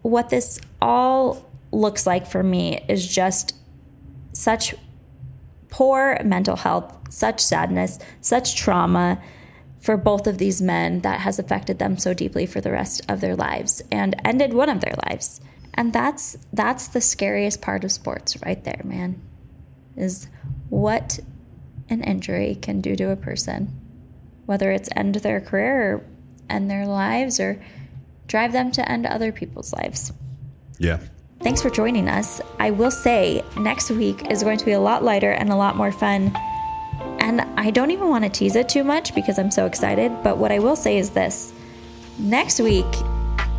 what 0.02 0.28
this 0.28 0.60
all 0.80 1.44
looks 1.72 2.06
like 2.06 2.26
for 2.26 2.42
me 2.42 2.84
is 2.88 3.08
just 3.08 3.54
such 4.32 4.74
poor 5.70 6.20
mental 6.24 6.56
health, 6.56 6.96
such 7.10 7.40
sadness, 7.40 7.98
such 8.20 8.54
trauma 8.54 9.20
for 9.80 9.96
both 9.96 10.26
of 10.26 10.38
these 10.38 10.62
men 10.62 11.00
that 11.00 11.20
has 11.20 11.38
affected 11.38 11.78
them 11.78 11.98
so 11.98 12.14
deeply 12.14 12.46
for 12.46 12.60
the 12.60 12.70
rest 12.70 13.02
of 13.08 13.20
their 13.20 13.34
lives 13.34 13.82
and 13.90 14.14
ended 14.24 14.54
one 14.54 14.68
of 14.70 14.80
their 14.80 14.94
lives. 15.08 15.40
And 15.74 15.92
that's 15.92 16.36
that's 16.52 16.88
the 16.88 17.00
scariest 17.00 17.60
part 17.60 17.84
of 17.84 17.92
sports 17.92 18.40
right 18.44 18.62
there, 18.62 18.80
man. 18.84 19.20
Is 19.96 20.28
what 20.70 21.18
an 21.88 22.02
injury 22.02 22.56
can 22.60 22.80
do 22.80 22.96
to 22.96 23.10
a 23.10 23.16
person. 23.16 23.80
Whether 24.46 24.70
it's 24.70 24.88
end 24.96 25.16
their 25.16 25.40
career 25.40 25.94
or 25.94 26.04
end 26.48 26.70
their 26.70 26.86
lives 26.86 27.40
or 27.40 27.62
drive 28.26 28.52
them 28.52 28.70
to 28.72 28.88
end 28.90 29.06
other 29.06 29.32
people's 29.32 29.72
lives. 29.72 30.12
Yeah. 30.78 31.00
Thanks 31.40 31.60
for 31.60 31.70
joining 31.70 32.08
us. 32.08 32.40
I 32.58 32.70
will 32.70 32.90
say 32.90 33.42
next 33.56 33.90
week 33.90 34.30
is 34.30 34.42
going 34.42 34.58
to 34.58 34.64
be 34.64 34.72
a 34.72 34.80
lot 34.80 35.02
lighter 35.02 35.30
and 35.30 35.50
a 35.50 35.56
lot 35.56 35.76
more 35.76 35.92
fun. 35.92 36.34
And 37.20 37.40
I 37.58 37.70
don't 37.70 37.90
even 37.90 38.08
want 38.08 38.24
to 38.24 38.30
tease 38.30 38.56
it 38.56 38.68
too 38.68 38.84
much 38.84 39.14
because 39.14 39.38
I'm 39.38 39.50
so 39.50 39.66
excited. 39.66 40.12
But 40.22 40.38
what 40.38 40.52
I 40.52 40.58
will 40.58 40.76
say 40.76 40.98
is 40.98 41.10
this 41.10 41.52
next 42.18 42.60
week, 42.60 42.86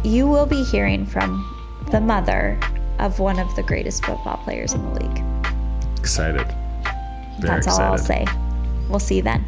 you 0.03 0.27
will 0.27 0.45
be 0.45 0.63
hearing 0.63 1.05
from 1.05 1.54
the 1.95 2.01
mother 2.01 2.59
of 2.99 3.19
one 3.19 3.39
of 3.39 3.55
the 3.55 3.63
greatest 3.63 4.03
football 4.03 4.35
players 4.43 4.73
in 4.73 4.83
the 4.83 4.99
league. 4.99 5.23
Excited. 5.97 6.45
Very 7.39 7.39
That's 7.39 7.67
excited. 7.67 7.85
all 7.85 7.91
I'll 7.93 7.97
say. 7.97 8.25
We'll 8.89 8.99
see 8.99 9.15
you 9.15 9.21
then. 9.21 9.45